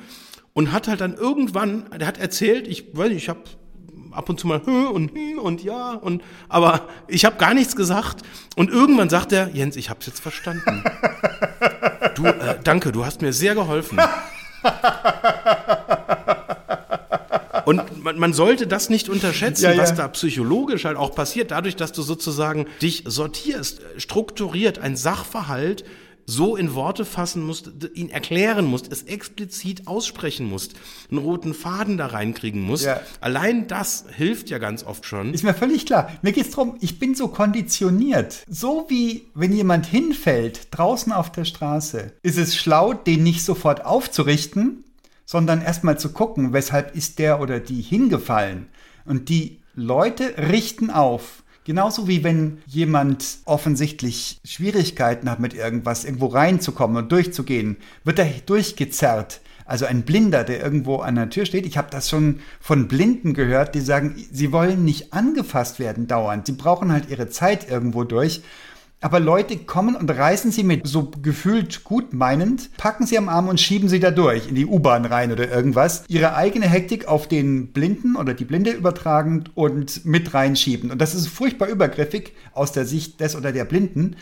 und 0.56 0.72
hat 0.72 0.88
halt 0.88 1.02
dann 1.02 1.14
irgendwann, 1.14 1.86
der 2.00 2.08
hat 2.08 2.18
erzählt, 2.18 2.68
ich 2.68 2.86
weiß 2.94 3.10
nicht, 3.10 3.24
ich 3.24 3.30
habe 3.30 3.42
ab 4.12 4.30
und 4.30 4.40
zu 4.40 4.48
mal 4.48 4.66
hm 4.66 4.88
und 4.88 5.14
hm 5.14 5.38
und 5.40 5.62
ja 5.62 5.92
und 5.92 6.24
aber 6.48 6.88
ich 7.08 7.26
habe 7.26 7.36
gar 7.36 7.54
nichts 7.54 7.76
gesagt. 7.76 8.22
Und 8.56 8.72
irgendwann 8.72 9.10
sagt 9.10 9.34
er 9.34 9.50
Jens 9.50 9.76
ich 9.76 9.90
habe 9.90 10.00
es 10.00 10.08
jetzt 10.08 10.22
verstanden. 10.22 10.84
Du 12.16 12.26
äh, 12.26 12.58
danke 12.64 12.94
du 12.94 13.06
hast 13.06 13.22
mir 13.22 13.34
sehr 13.34 13.54
geholfen. 13.56 14.00
Und 17.66 18.04
man, 18.04 18.18
man, 18.20 18.32
sollte 18.32 18.68
das 18.68 18.90
nicht 18.90 19.10
unterschätzen, 19.10 19.64
ja, 19.64 19.72
ja. 19.72 19.82
was 19.82 19.96
da 19.96 20.08
psychologisch 20.10 20.86
halt 20.86 20.98
auch 20.98 21.16
passiert, 21.16 21.50
dadurch, 21.50 21.76
dass 21.76 21.92
du 21.92 22.04
sozusagen 22.04 22.68
dich 22.80 23.04
sortierst, 23.08 23.82
strukturiert, 23.98 24.78
ein 24.78 24.96
Sachverhalt 24.96 25.84
so 26.26 26.56
in 26.56 26.74
Worte 26.74 27.06
fassen 27.06 27.44
musst, 27.44 27.72
ihn 27.94 28.10
erklären 28.10 28.66
musst, 28.66 28.92
es 28.92 29.04
explizit 29.04 29.88
aussprechen 29.88 30.48
musst, 30.48 30.74
einen 31.10 31.20
roten 31.20 31.54
Faden 31.54 31.98
da 31.98 32.08
reinkriegen 32.08 32.62
musst. 32.62 32.86
Ja. 32.86 33.02
Allein 33.22 33.68
das 33.68 34.06
hilft 34.12 34.50
ja 34.50 34.58
ganz 34.58 34.84
oft 34.84 35.06
schon. 35.06 35.34
Ist 35.34 35.44
mir 35.44 35.54
völlig 35.54 35.86
klar. 35.86 36.12
Mir 36.22 36.32
geht's 36.32 36.52
drum, 36.52 36.78
ich 36.82 37.00
bin 37.00 37.16
so 37.16 37.28
konditioniert. 37.28 38.44
So 38.50 38.86
wie 38.90 39.28
wenn 39.34 39.54
jemand 39.54 39.86
hinfällt 39.86 40.68
draußen 40.72 41.12
auf 41.12 41.32
der 41.32 41.46
Straße, 41.46 42.14
ist 42.24 42.38
es 42.38 42.56
schlau, 42.56 42.94
den 42.94 43.24
nicht 43.24 43.44
sofort 43.44 43.86
aufzurichten, 43.86 44.84
sondern 45.26 45.62
erstmal 45.62 46.00
zu 46.00 46.12
gucken, 46.12 46.54
weshalb 46.54 46.96
ist 46.96 47.20
der 47.20 47.40
oder 47.40 47.60
die 47.60 47.82
hingefallen. 47.82 48.68
Und 49.06 49.30
die 49.30 49.60
Leute 49.76 50.36
richten 50.38 50.90
auf 50.90 51.44
Genauso 51.66 52.08
wie 52.08 52.24
wenn 52.24 52.60
jemand 52.68 53.40
offensichtlich 53.46 54.40
Schwierigkeiten 54.46 55.30
hat, 55.30 55.40
mit 55.40 55.56
irgendwas 55.56 56.06
irgendwo 56.06 56.28
reinzukommen 56.28 56.98
und 56.98 57.12
durchzugehen, 57.12 57.78
wird 58.04 58.20
er 58.20 58.28
durchgezerrt. 58.46 59.42
Also 59.66 59.88
ein 59.88 60.04
Blinder, 60.04 60.44
der 60.44 60.62
irgendwo 60.62 60.98
an 60.98 61.16
der 61.16 61.32
Tür 61.32 61.48
steht. 61.48 61.66
Ich 61.66 61.76
habe 61.76 61.88
das 61.90 62.08
schon 62.08 62.40
von 62.62 62.88
Blinden 62.88 63.34
gehört, 63.34 63.74
die 63.74 63.82
sagen, 63.82 64.16
sie 64.32 64.52
wollen 64.52 64.86
nicht 64.86 65.12
angefasst 65.12 65.80
werden 65.80 66.06
dauernd. 66.06 66.46
Sie 66.46 66.52
brauchen 66.52 66.92
halt 66.92 67.10
ihre 67.10 67.30
Zeit 67.30 67.68
irgendwo 67.68 68.04
durch. 68.04 68.44
Aber 69.02 69.20
Leute 69.20 69.58
kommen 69.58 69.96
und 69.96 70.10
reißen 70.10 70.52
sie 70.52 70.64
mit 70.64 70.88
so 70.88 71.12
gefühlt 71.22 71.84
gut 71.84 72.14
meinend, 72.14 72.76
packen 72.78 73.06
sie 73.06 73.18
am 73.18 73.30
Arm 73.30 73.50
und 73.50 73.60
schieben 73.60 73.88
sie 73.88 74.00
da 74.00 74.10
durch 74.10 74.48
in 74.48 74.56
die 74.56 74.66
U-Bahn 74.66 75.06
rein 75.06 75.32
oder 75.32 75.50
irgendwas. 75.50 76.06
Ihre 76.08 76.36
eigene 76.36 76.68
Hektik 76.68 77.08
auf 77.08 77.28
den 77.28 77.68
Blinden 77.68 78.16
oder 78.16 78.34
die 78.34 78.46
Blinde 78.46 78.72
übertragend 78.72 79.52
und 79.56 80.06
mit 80.06 80.34
reinschieben. 80.34 80.92
Und 80.92 81.00
das 81.02 81.14
ist 81.14 81.28
furchtbar 81.28 81.68
übergriffig 81.68 82.34
aus 82.54 82.72
der 82.72 82.86
Sicht 82.86 83.20
des 83.20 83.36
oder 83.36 83.52
der 83.52 83.66
Blinden. 83.66 84.16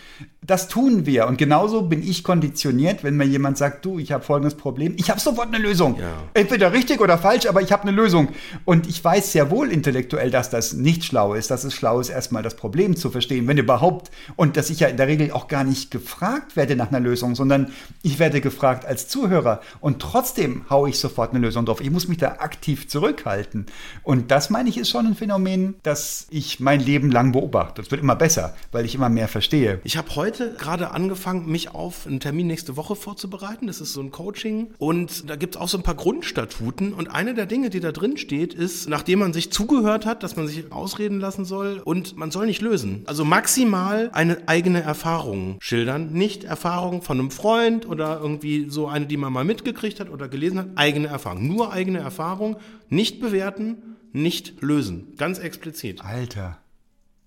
Das 0.45 0.67
tun 0.67 1.05
wir. 1.05 1.27
Und 1.27 1.37
genauso 1.37 1.83
bin 1.83 2.03
ich 2.03 2.23
konditioniert, 2.23 3.03
wenn 3.03 3.15
mir 3.15 3.25
jemand 3.25 3.57
sagt, 3.57 3.85
du, 3.85 3.99
ich 3.99 4.11
habe 4.11 4.23
folgendes 4.23 4.55
Problem. 4.55 4.93
Ich 4.97 5.09
habe 5.09 5.19
sofort 5.19 5.47
eine 5.47 5.57
Lösung. 5.57 5.97
Ja. 5.99 6.11
Entweder 6.33 6.73
richtig 6.73 7.01
oder 7.01 7.17
falsch, 7.17 7.45
aber 7.45 7.61
ich 7.61 7.71
habe 7.71 7.83
eine 7.83 7.91
Lösung. 7.91 8.29
Und 8.65 8.87
ich 8.87 9.03
weiß 9.03 9.31
sehr 9.31 9.51
wohl 9.51 9.71
intellektuell, 9.71 10.31
dass 10.31 10.49
das 10.49 10.73
nicht 10.73 11.03
schlau 11.05 11.33
ist. 11.33 11.51
Dass 11.51 11.63
es 11.63 11.73
schlau 11.73 11.99
ist, 11.99 12.09
erstmal 12.09 12.43
das 12.43 12.55
Problem 12.55 12.95
zu 12.95 13.09
verstehen, 13.09 13.47
wenn 13.47 13.57
überhaupt. 13.57 14.11
Und 14.35 14.57
dass 14.57 14.69
ich 14.69 14.81
ja 14.81 14.87
in 14.87 14.97
der 14.97 15.07
Regel 15.07 15.31
auch 15.31 15.47
gar 15.47 15.63
nicht 15.63 15.91
gefragt 15.91 16.55
werde 16.55 16.75
nach 16.75 16.89
einer 16.89 16.99
Lösung, 16.99 17.35
sondern 17.35 17.71
ich 18.01 18.19
werde 18.19 18.41
gefragt 18.41 18.85
als 18.85 19.07
Zuhörer. 19.07 19.61
Und 19.79 20.01
trotzdem 20.01 20.65
haue 20.69 20.89
ich 20.89 20.99
sofort 20.99 21.31
eine 21.31 21.39
Lösung 21.39 21.65
drauf. 21.65 21.81
Ich 21.81 21.91
muss 21.91 22.07
mich 22.07 22.17
da 22.17 22.33
aktiv 22.39 22.87
zurückhalten. 22.87 23.67
Und 24.03 24.31
das 24.31 24.49
meine 24.49 24.69
ich 24.69 24.77
ist 24.77 24.89
schon 24.89 25.07
ein 25.07 25.15
Phänomen, 25.15 25.75
das 25.83 26.27
ich 26.29 26.59
mein 26.59 26.79
Leben 26.79 27.11
lang 27.11 27.31
beobachte. 27.31 27.81
Das 27.81 27.91
wird 27.91 28.01
immer 28.01 28.15
besser, 28.15 28.55
weil 28.71 28.85
ich 28.85 28.95
immer 28.95 29.09
mehr 29.09 29.27
verstehe. 29.27 29.79
Ich 29.83 29.97
habe 29.97 30.13
heute 30.15 30.32
heute 30.33 30.55
gerade 30.57 30.91
angefangen, 30.91 31.49
mich 31.49 31.75
auf 31.75 32.07
einen 32.07 32.19
Termin 32.19 32.47
nächste 32.47 32.75
Woche 32.75 32.95
vorzubereiten. 32.95 33.67
Das 33.67 33.79
ist 33.81 33.93
so 33.93 34.01
ein 34.01 34.09
Coaching. 34.09 34.73
Und 34.79 35.29
da 35.29 35.35
gibt 35.35 35.55
es 35.55 35.61
auch 35.61 35.67
so 35.67 35.77
ein 35.77 35.83
paar 35.83 35.95
Grundstatuten. 35.95 36.93
Und 36.93 37.09
eine 37.09 37.35
der 37.35 37.45
Dinge, 37.45 37.69
die 37.69 37.79
da 37.79 37.91
drin 37.91 38.17
steht, 38.17 38.55
ist, 38.55 38.89
nachdem 38.89 39.19
man 39.19 39.31
sich 39.31 39.51
zugehört 39.51 40.07
hat, 40.07 40.23
dass 40.23 40.35
man 40.35 40.47
sich 40.47 40.71
ausreden 40.71 41.19
lassen 41.19 41.45
soll 41.45 41.81
und 41.85 42.17
man 42.17 42.31
soll 42.31 42.47
nicht 42.47 42.61
lösen. 42.61 43.03
Also 43.05 43.25
maximal 43.25 44.09
eine 44.13 44.47
eigene 44.47 44.81
Erfahrung 44.81 45.57
schildern. 45.59 46.13
Nicht 46.13 46.45
Erfahrung 46.45 47.03
von 47.03 47.19
einem 47.19 47.29
Freund 47.29 47.87
oder 47.87 48.19
irgendwie 48.19 48.69
so 48.69 48.87
eine, 48.87 49.05
die 49.05 49.17
man 49.17 49.31
mal 49.31 49.45
mitgekriegt 49.45 49.99
hat 49.99 50.09
oder 50.09 50.29
gelesen 50.29 50.57
hat. 50.57 50.67
Eigene 50.75 51.09
Erfahrung. 51.09 51.47
Nur 51.47 51.71
eigene 51.71 51.99
Erfahrung. 51.99 52.57
Nicht 52.89 53.19
bewerten, 53.19 53.97
nicht 54.13 54.61
lösen. 54.61 55.13
Ganz 55.17 55.37
explizit. 55.37 56.03
Alter, 56.03 56.57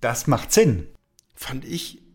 das 0.00 0.26
macht 0.26 0.52
Sinn. 0.52 0.88
Fand 1.36 1.64
ich 1.64 2.05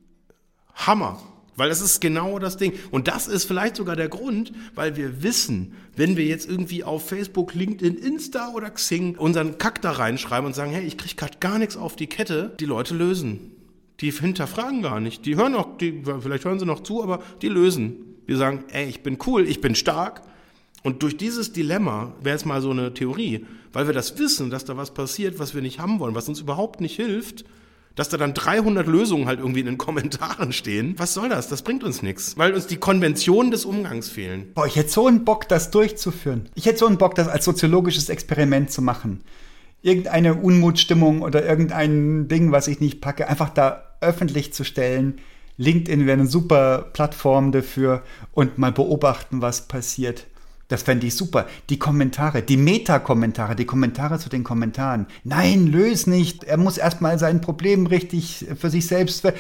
Hammer. 0.88 1.22
Weil 1.58 1.70
das 1.70 1.82
ist 1.82 2.00
genau 2.00 2.40
das 2.40 2.58
Ding. 2.58 2.74
Und 2.92 3.08
das 3.08 3.28
ist 3.28 3.46
vielleicht 3.46 3.76
sogar 3.76 3.96
der 3.96 4.10
Grund, 4.10 4.54
weil 4.74 4.96
wir 4.96 5.22
wissen, 5.22 5.74
wenn 5.96 6.16
wir 6.16 6.26
jetzt 6.26 6.50
irgendwie 6.50 6.84
auf 6.84 7.08
Facebook, 7.08 7.54
LinkedIn, 7.54 7.98
Insta 7.98 8.52
oder 8.54 8.70
Xing 8.70 9.16
unseren 9.18 9.58
Kack 9.58 9.82
da 9.82 9.92
reinschreiben 9.92 10.46
und 10.46 10.56
sagen, 10.56 10.72
hey, 10.72 10.86
ich 10.86 10.98
krieg 10.98 11.18
gerade 11.18 11.38
gar 11.40 11.60
nichts 11.60 11.76
auf 11.76 11.96
die 11.96 12.08
Kette, 12.08 12.56
die 12.60 12.66
Leute 12.66 12.96
lösen. 12.96 13.52
Die 14.00 14.12
hinterfragen 14.12 14.82
gar 14.82 15.00
nicht. 15.00 15.26
Die 15.26 15.36
hören 15.36 15.54
auch, 15.54 15.78
die, 15.78 16.02
vielleicht 16.20 16.46
hören 16.46 16.58
sie 16.58 16.66
noch 16.66 16.82
zu, 16.82 17.04
aber 17.04 17.22
die 17.42 17.50
lösen. 17.50 18.16
Die 18.28 18.36
sagen, 18.36 18.64
ey, 18.72 18.88
ich 18.88 19.04
bin 19.04 19.18
cool, 19.28 19.48
ich 19.48 19.62
bin 19.62 19.76
stark. 19.76 20.24
Und 20.84 21.04
durch 21.04 21.18
dieses 21.18 21.54
Dilemma 21.54 22.14
wäre 22.24 22.36
es 22.36 22.46
mal 22.46 22.62
so 22.62 22.72
eine 22.72 22.94
Theorie, 22.94 23.46
weil 23.72 23.86
wir 23.86 23.94
das 23.94 24.18
wissen, 24.18 24.50
dass 24.50 24.66
da 24.66 24.78
was 24.78 24.94
passiert, 24.94 25.38
was 25.38 25.54
wir 25.54 25.62
nicht 25.62 25.80
haben 25.80 26.00
wollen, 26.00 26.16
was 26.16 26.28
uns 26.28 26.40
überhaupt 26.40 26.82
nicht 26.82 26.96
hilft, 26.96 27.46
dass 27.96 28.10
da 28.10 28.18
dann 28.18 28.34
300 28.34 28.88
Lösungen 28.88 29.28
halt 29.28 29.40
irgendwie 29.40 29.60
in 29.60 29.66
den 29.66 29.78
Kommentaren 29.78 30.54
stehen. 30.54 30.96
Was 30.98 31.14
soll 31.14 31.30
das? 31.30 31.48
Das 31.48 31.62
bringt 31.62 31.84
uns 31.84 32.02
nichts, 32.02 32.38
weil 32.38 32.54
uns 32.54 32.68
die 32.68 32.78
Konventionen 32.78 33.52
des 33.52 33.66
Umgangs 33.66 34.10
fehlen. 34.10 34.52
Boah, 34.54 34.66
ich 34.66 34.76
hätte 34.76 34.90
so 34.90 35.08
einen 35.08 35.26
Bock, 35.26 35.48
das 35.48 35.72
durchzuführen. 35.72 36.50
Ich 36.56 36.66
hätte 36.66 36.80
so 36.80 36.88
einen 36.88 36.98
Bock, 36.98 37.16
das 37.16 37.28
als 37.28 37.46
soziologisches 37.46 38.10
Experiment 38.10 38.72
zu 38.72 38.82
machen. 38.82 39.24
Irgendeine 39.82 40.36
Unmutstimmung 40.36 41.22
oder 41.22 41.46
irgendein 41.46 42.28
Ding, 42.28 42.52
was 42.52 42.68
ich 42.68 42.80
nicht 42.80 43.02
packe, 43.02 43.28
einfach 43.28 43.50
da 43.50 43.84
öffentlich 44.00 44.54
zu 44.54 44.64
stellen. 44.64 45.20
LinkedIn 45.58 46.06
wäre 46.06 46.20
eine 46.20 46.28
super 46.28 46.90
Plattform 46.94 47.52
dafür 47.52 48.04
und 48.32 48.58
mal 48.58 48.72
beobachten, 48.72 49.42
was 49.42 49.68
passiert. 49.68 50.28
Das 50.72 50.84
fände 50.84 51.06
ich 51.06 51.18
super. 51.18 51.48
Die 51.70 51.78
Kommentare, 51.78 52.44
die 52.44 52.56
Meta-Kommentare, 52.56 53.58
die 53.58 53.66
Kommentare 53.66 54.20
zu 54.20 54.30
den 54.30 54.46
Kommentaren. 54.46 55.06
Nein, 55.26 55.68
löse 55.68 56.10
nicht. 56.10 56.46
Er 56.46 56.56
muss 56.56 56.78
erstmal 56.78 57.20
sein 57.20 57.42
Problem 57.42 57.88
richtig 57.88 58.46
für 58.58 58.70
sich 58.70 58.88
selbst. 58.88 59.26
Äh, 59.26 59.34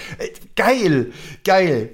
geil, 0.57 1.13
geil. 1.45 1.91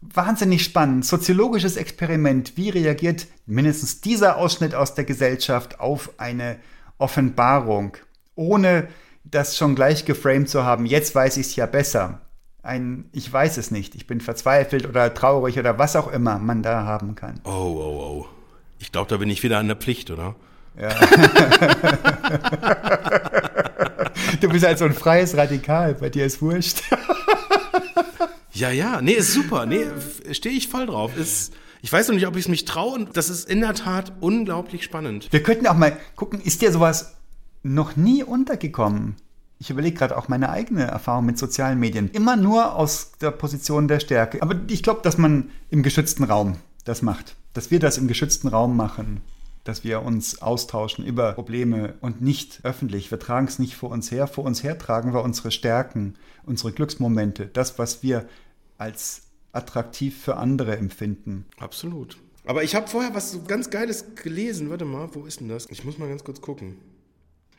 Wahnsinnig 0.00 0.64
spannend. 0.64 1.04
Soziologisches 1.04 1.76
Experiment. 1.76 2.56
Wie 2.56 2.70
reagiert 2.70 3.26
mindestens 3.44 4.00
dieser 4.00 4.38
Ausschnitt 4.38 4.74
aus 4.74 4.94
der 4.94 5.04
Gesellschaft 5.04 5.78
auf 5.78 6.12
eine 6.16 6.56
Offenbarung? 6.96 7.98
Ohne 8.34 8.88
das 9.24 9.58
schon 9.58 9.74
gleich 9.74 10.06
geframed 10.06 10.48
zu 10.48 10.64
haben. 10.64 10.86
Jetzt 10.86 11.14
weiß 11.14 11.36
ich 11.36 11.48
es 11.48 11.56
ja 11.56 11.66
besser. 11.66 12.22
Ein, 12.62 13.10
ich 13.12 13.30
weiß 13.30 13.58
es 13.58 13.70
nicht, 13.70 13.94
ich 13.94 14.06
bin 14.06 14.22
verzweifelt 14.22 14.88
oder 14.88 15.12
traurig 15.12 15.58
oder 15.58 15.78
was 15.78 15.96
auch 15.96 16.10
immer 16.10 16.38
man 16.38 16.62
da 16.62 16.84
haben 16.84 17.14
kann. 17.14 17.40
Oh, 17.44 17.50
oh, 17.50 18.24
oh. 18.24 18.39
Ich 18.80 18.90
glaube, 18.92 19.08
da 19.10 19.18
bin 19.18 19.28
ich 19.30 19.42
wieder 19.42 19.58
an 19.58 19.68
der 19.68 19.76
Pflicht, 19.76 20.10
oder? 20.10 20.34
Ja. 20.80 20.88
du 24.40 24.48
bist 24.48 24.64
halt 24.64 24.78
so 24.78 24.86
ein 24.86 24.94
freies 24.94 25.36
Radikal, 25.36 25.94
bei 25.94 26.08
dir 26.08 26.24
ist 26.24 26.40
wurscht. 26.40 26.82
ja, 28.52 28.70
ja, 28.70 29.02
nee, 29.02 29.12
ist 29.12 29.34
super. 29.34 29.66
Nee, 29.66 29.84
stehe 30.32 30.56
ich 30.56 30.68
voll 30.68 30.86
drauf. 30.86 31.14
Ist, 31.16 31.52
ich 31.82 31.92
weiß 31.92 32.08
noch 32.08 32.14
nicht, 32.14 32.26
ob 32.26 32.36
ich 32.36 32.44
es 32.44 32.48
mich 32.48 32.64
traue 32.64 32.94
und 32.94 33.16
das 33.16 33.28
ist 33.28 33.48
in 33.50 33.60
der 33.60 33.74
Tat 33.74 34.12
unglaublich 34.20 34.82
spannend. 34.82 35.28
Wir 35.30 35.42
könnten 35.42 35.66
auch 35.66 35.76
mal 35.76 35.98
gucken, 36.16 36.40
ist 36.40 36.62
dir 36.62 36.72
sowas 36.72 37.16
noch 37.62 37.96
nie 37.96 38.24
untergekommen? 38.24 39.16
Ich 39.58 39.68
überlege 39.68 39.98
gerade 39.98 40.16
auch 40.16 40.28
meine 40.28 40.48
eigene 40.48 40.84
Erfahrung 40.84 41.26
mit 41.26 41.36
sozialen 41.36 41.78
Medien. 41.78 42.10
Immer 42.12 42.36
nur 42.36 42.76
aus 42.76 43.12
der 43.20 43.30
Position 43.30 43.88
der 43.88 44.00
Stärke. 44.00 44.40
Aber 44.40 44.54
ich 44.68 44.82
glaube, 44.82 45.00
dass 45.02 45.18
man 45.18 45.50
im 45.68 45.82
geschützten 45.82 46.24
Raum 46.24 46.56
das 46.86 47.02
macht. 47.02 47.36
Dass 47.52 47.70
wir 47.70 47.80
das 47.80 47.98
im 47.98 48.08
geschützten 48.08 48.48
Raum 48.48 48.76
machen, 48.76 49.20
dass 49.64 49.84
wir 49.84 50.02
uns 50.02 50.40
austauschen 50.40 51.04
über 51.04 51.32
Probleme 51.32 51.94
und 52.00 52.22
nicht 52.22 52.60
öffentlich. 52.64 53.10
Wir 53.10 53.18
tragen 53.18 53.46
es 53.46 53.58
nicht 53.58 53.76
vor 53.76 53.90
uns 53.90 54.10
her. 54.10 54.26
Vor 54.26 54.44
uns 54.44 54.62
her 54.62 54.78
tragen 54.78 55.12
wir 55.12 55.22
unsere 55.22 55.50
Stärken, 55.50 56.14
unsere 56.44 56.72
Glücksmomente, 56.72 57.46
das, 57.46 57.78
was 57.78 58.02
wir 58.02 58.28
als 58.78 59.22
attraktiv 59.52 60.22
für 60.22 60.36
andere 60.36 60.76
empfinden. 60.76 61.44
Absolut. 61.58 62.16
Aber 62.46 62.64
ich 62.64 62.74
habe 62.74 62.88
vorher 62.88 63.14
was 63.14 63.32
so 63.32 63.42
ganz 63.42 63.70
Geiles 63.70 64.14
gelesen. 64.14 64.70
Warte 64.70 64.84
mal, 64.84 65.08
wo 65.12 65.26
ist 65.26 65.40
denn 65.40 65.48
das? 65.48 65.68
Ich 65.70 65.84
muss 65.84 65.98
mal 65.98 66.08
ganz 66.08 66.24
kurz 66.24 66.40
gucken. 66.40 66.76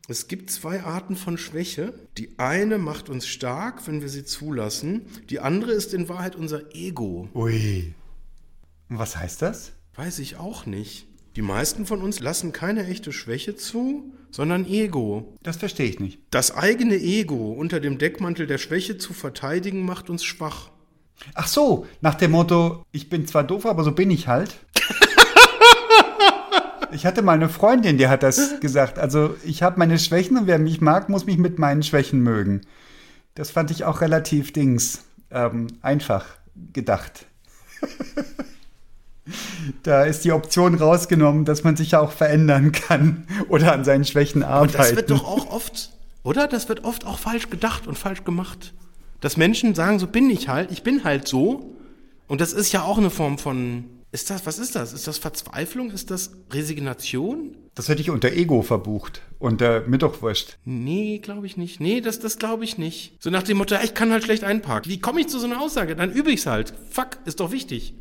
Es 0.08 0.28
gibt 0.28 0.50
zwei 0.50 0.82
Arten 0.82 1.16
von 1.16 1.38
Schwäche. 1.38 1.94
Die 2.18 2.38
eine 2.40 2.78
macht 2.80 3.10
uns 3.10 3.28
stark, 3.28 3.88
wenn 3.88 4.02
wir 4.02 4.10
sie 4.10 4.26
zulassen. 4.26 5.06
Die 5.30 5.40
andere 5.40 5.72
ist 5.72 5.94
in 5.94 6.10
Wahrheit 6.10 6.36
unser 6.36 6.76
Ego. 6.76 7.30
Ui. 7.36 7.94
Und 8.90 8.98
was 8.98 9.16
heißt 9.16 9.42
das? 9.42 9.74
Weiß 10.04 10.18
ich 10.18 10.38
auch 10.38 10.66
nicht. 10.66 11.06
Die 11.36 11.44
meisten 11.44 11.86
von 11.86 12.02
uns 12.02 12.22
lassen 12.22 12.52
keine 12.52 12.88
echte 12.88 13.14
Schwäche 13.14 13.56
zu, 13.56 14.12
sondern 14.32 14.66
Ego. 14.66 15.38
Das 15.44 15.58
verstehe 15.58 15.88
ich 15.88 16.00
nicht. 16.00 16.20
Das 16.32 16.58
eigene 16.58 16.96
Ego 16.96 17.52
unter 17.52 17.80
dem 17.80 18.00
Deckmantel 18.00 18.48
der 18.48 18.58
Schwäche 18.58 18.98
zu 18.98 19.14
verteidigen, 19.14 19.86
macht 19.86 20.10
uns 20.10 20.24
schwach. 20.24 20.72
Ach 21.36 21.46
so, 21.46 21.86
nach 22.02 22.16
dem 22.16 22.32
Motto, 22.32 22.84
ich 22.92 23.10
bin 23.10 23.28
zwar 23.28 23.44
doof, 23.44 23.68
aber 23.68 23.84
so 23.84 23.92
bin 23.92 24.10
ich 24.10 24.28
halt. 24.28 24.56
ich 26.92 27.06
hatte 27.06 27.22
mal 27.22 27.34
eine 27.34 27.48
Freundin, 27.48 28.00
die 28.00 28.08
hat 28.08 28.24
das 28.24 28.60
gesagt. 28.60 28.98
Also 28.98 29.36
ich 29.46 29.62
habe 29.62 29.78
meine 29.78 30.00
Schwächen 30.00 30.36
und 30.36 30.48
wer 30.48 30.58
mich 30.58 30.82
mag, 30.82 31.10
muss 31.10 31.28
mich 31.28 31.38
mit 31.38 31.60
meinen 31.60 31.84
Schwächen 31.84 32.22
mögen. 32.22 32.62
Das 33.36 33.52
fand 33.52 33.70
ich 33.70 33.84
auch 33.84 34.02
relativ 34.02 34.52
dings 34.52 35.04
ähm, 35.30 35.68
einfach 35.84 36.26
gedacht. 36.74 37.28
Da 39.84 40.04
ist 40.04 40.26
die 40.26 40.32
Option 40.32 40.76
rausgenommen, 40.76 41.46
dass 41.46 41.64
man 41.64 41.76
sich 41.76 41.92
ja 41.92 42.00
auch 42.00 42.12
verändern 42.12 42.72
kann 42.72 43.28
oder 43.50 43.74
an 43.74 43.84
seinen 43.84 44.06
Schwächen 44.06 44.44
arbeiten. 44.44 44.74
Und 44.74 44.80
das 44.80 44.96
wird 44.96 45.12
doch 45.12 45.26
auch 45.26 45.52
oft, 45.52 45.92
oder? 46.24 46.48
Das 46.48 46.70
wird 46.70 46.84
oft 46.84 47.06
auch 47.06 47.20
falsch 47.20 47.50
gedacht 47.50 47.88
und 47.88 47.98
falsch 47.98 48.24
gemacht. 48.24 48.74
Dass 49.20 49.38
Menschen 49.38 49.76
sagen, 49.76 50.00
so 50.00 50.08
bin 50.08 50.30
ich 50.30 50.50
halt, 50.50 50.72
ich 50.72 50.84
bin 50.84 51.04
halt 51.04 51.28
so. 51.28 51.76
Und 52.28 52.42
das 52.42 52.54
ist 52.54 52.72
ja 52.72 52.82
auch 52.84 52.98
eine 52.98 53.12
Form 53.12 53.38
von, 53.38 53.86
ist 54.12 54.30
das, 54.30 54.46
was 54.46 54.58
ist 54.58 54.76
das? 54.76 54.94
Ist 54.94 55.08
das 55.08 55.18
Verzweiflung? 55.20 55.92
Ist 55.92 56.12
das 56.12 56.32
Resignation? 56.52 57.56
Das 57.76 57.88
hätte 57.88 58.02
ich 58.02 58.10
unter 58.10 58.32
Ego 58.32 58.62
verbucht. 58.62 59.22
Unter 59.40 59.84
wurscht. 60.22 60.58
Nee, 60.66 61.20
glaube 61.20 61.46
ich 61.46 61.56
nicht. 61.56 61.80
Nee, 61.80 62.02
das, 62.02 62.20
das 62.20 62.38
glaube 62.38 62.66
ich 62.66 62.78
nicht. 62.78 63.14
So 63.20 63.30
nach 63.30 63.44
dem 63.44 63.58
Motto, 63.58 63.76
ich 63.82 63.94
kann 63.94 64.12
halt 64.12 64.24
schlecht 64.24 64.44
einparken. 64.44 64.92
Wie 64.92 65.00
komme 65.00 65.22
ich 65.22 65.28
zu 65.28 65.40
so 65.40 65.46
einer 65.46 65.62
Aussage? 65.62 65.96
Dann 65.96 66.12
übe 66.12 66.32
ich's 66.32 66.46
halt. 66.46 66.74
Fuck, 66.90 67.20
ist 67.26 67.40
doch 67.40 67.52
wichtig. 67.52 67.94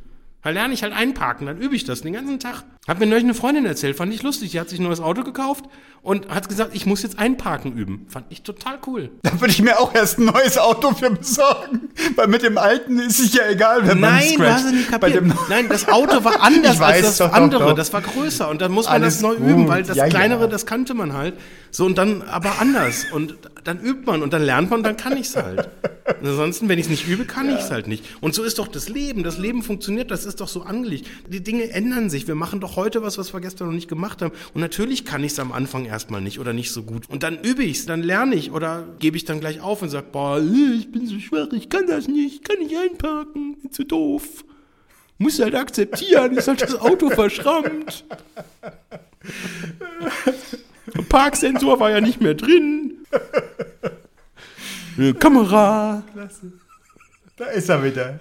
Da 0.42 0.48
lerne 0.50 0.72
ich 0.72 0.82
halt 0.82 0.94
einparken, 0.94 1.46
dann 1.46 1.58
übe 1.58 1.76
ich 1.76 1.84
das 1.84 2.00
den 2.00 2.14
ganzen 2.14 2.38
Tag. 2.38 2.64
Hat 2.88 2.98
mir 2.98 3.06
neulich 3.06 3.24
eine 3.24 3.34
Freundin 3.34 3.66
erzählt, 3.66 3.94
fand 3.96 4.12
ich 4.14 4.22
lustig. 4.22 4.52
Die 4.52 4.58
hat 4.60 4.70
sich 4.70 4.78
ein 4.78 4.84
neues 4.84 5.00
Auto 5.00 5.22
gekauft 5.22 5.66
und 6.00 6.30
hat 6.30 6.48
gesagt, 6.48 6.70
ich 6.74 6.86
muss 6.86 7.02
jetzt 7.02 7.18
einparken 7.18 7.76
üben. 7.76 8.06
Fand 8.08 8.24
ich 8.30 8.42
total 8.42 8.78
cool. 8.86 9.10
Da 9.22 9.38
würde 9.38 9.52
ich 9.52 9.60
mir 9.60 9.78
auch 9.78 9.94
erst 9.94 10.18
ein 10.18 10.24
neues 10.24 10.56
Auto 10.56 10.94
für 10.94 11.10
besorgen. 11.10 11.90
Weil 12.16 12.28
mit 12.28 12.42
dem 12.42 12.56
alten 12.56 12.98
ist 12.98 13.20
es 13.20 13.34
ja 13.34 13.48
egal, 13.50 13.86
wenn 13.86 14.00
man 14.00 14.14
Nein, 14.14 14.32
du 14.38 14.50
hast 14.50 14.64
es 14.64 14.72
nicht 14.72 14.90
kapiert. 14.90 15.24
Nein, 15.50 15.66
das 15.68 15.86
Auto 15.88 16.24
war 16.24 16.40
anders 16.42 16.80
weiß, 16.80 16.96
als 16.96 17.02
das 17.04 17.18
doch, 17.18 17.28
doch, 17.28 17.34
andere. 17.34 17.64
doch. 17.66 17.74
Das 17.74 17.92
war 17.92 18.00
größer 18.00 18.48
und 18.48 18.62
dann 18.62 18.72
muss 18.72 18.86
man 18.86 18.94
Alles 18.94 19.16
das 19.16 19.22
neu 19.22 19.36
gut. 19.36 19.46
üben, 19.46 19.68
weil 19.68 19.82
das 19.82 19.94
Ja, 19.98 20.04
ja. 20.06 20.10
kleinere, 20.10 20.48
das 20.48 20.64
kannte 20.64 20.94
man 20.94 21.12
halt. 21.12 21.34
So 21.70 21.84
und 21.84 21.98
dann 21.98 22.22
aber 22.22 22.60
anders 22.60 23.04
und 23.12 23.36
dann 23.70 23.80
übt 23.84 24.04
man 24.04 24.22
und 24.22 24.32
dann 24.32 24.42
lernt 24.42 24.68
man, 24.68 24.82
dann 24.82 24.96
kann 24.96 25.16
ich's 25.16 25.36
halt. 25.36 25.68
Und 26.20 26.26
ansonsten, 26.28 26.68
wenn 26.68 26.78
ich 26.80 26.86
es 26.86 26.90
nicht 26.90 27.06
übe, 27.06 27.24
kann 27.24 27.48
ich's 27.50 27.70
halt 27.70 27.86
nicht. 27.86 28.04
Und 28.20 28.34
so 28.34 28.42
ist 28.42 28.58
doch 28.58 28.66
das 28.66 28.88
Leben. 28.88 29.22
Das 29.22 29.38
Leben 29.38 29.62
funktioniert, 29.62 30.10
das 30.10 30.24
ist 30.24 30.40
doch 30.40 30.48
so 30.48 30.62
angelegt. 30.62 31.06
Die 31.28 31.40
Dinge 31.40 31.70
ändern 31.70 32.10
sich. 32.10 32.26
Wir 32.26 32.34
machen 32.34 32.58
doch 32.58 32.74
heute 32.74 33.02
was, 33.02 33.16
was 33.16 33.32
wir 33.32 33.40
gestern 33.40 33.68
noch 33.68 33.74
nicht 33.74 33.88
gemacht 33.88 34.22
haben. 34.22 34.32
Und 34.54 34.60
natürlich 34.60 35.04
kann 35.04 35.22
ich's 35.22 35.38
am 35.38 35.52
Anfang 35.52 35.84
erstmal 35.84 36.20
nicht 36.20 36.40
oder 36.40 36.52
nicht 36.52 36.72
so 36.72 36.82
gut. 36.82 37.08
Und 37.08 37.22
dann 37.22 37.38
übe 37.38 37.62
ich's, 37.62 37.86
dann 37.86 38.02
lerne 38.02 38.34
ich 38.34 38.50
oder 38.50 38.88
gebe 38.98 39.16
ich 39.16 39.24
dann 39.24 39.38
gleich 39.38 39.60
auf 39.60 39.82
und 39.82 39.88
sag, 39.88 40.10
boah, 40.10 40.40
ich 40.40 40.90
bin 40.90 41.06
so 41.06 41.20
schwach, 41.20 41.52
ich 41.52 41.68
kann 41.68 41.86
das 41.86 42.08
nicht, 42.08 42.34
ich 42.34 42.42
kann 42.42 42.58
nicht 42.58 42.76
einparken, 42.76 43.56
bin 43.58 43.70
zu 43.70 43.84
doof. 43.84 44.44
Muss 45.18 45.38
halt 45.38 45.54
akzeptieren, 45.54 46.36
ist 46.36 46.48
halt 46.48 46.62
das 46.62 46.74
Auto 46.74 47.08
verschrammt. 47.10 48.04
Parksensor 51.08 51.78
war 51.78 51.90
ja 51.90 52.00
nicht 52.00 52.20
mehr 52.20 52.34
drin. 52.34 52.99
Kamera. 55.18 56.02
Da 57.36 57.46
ist 57.46 57.68
er 57.70 57.82
wieder. 57.82 58.18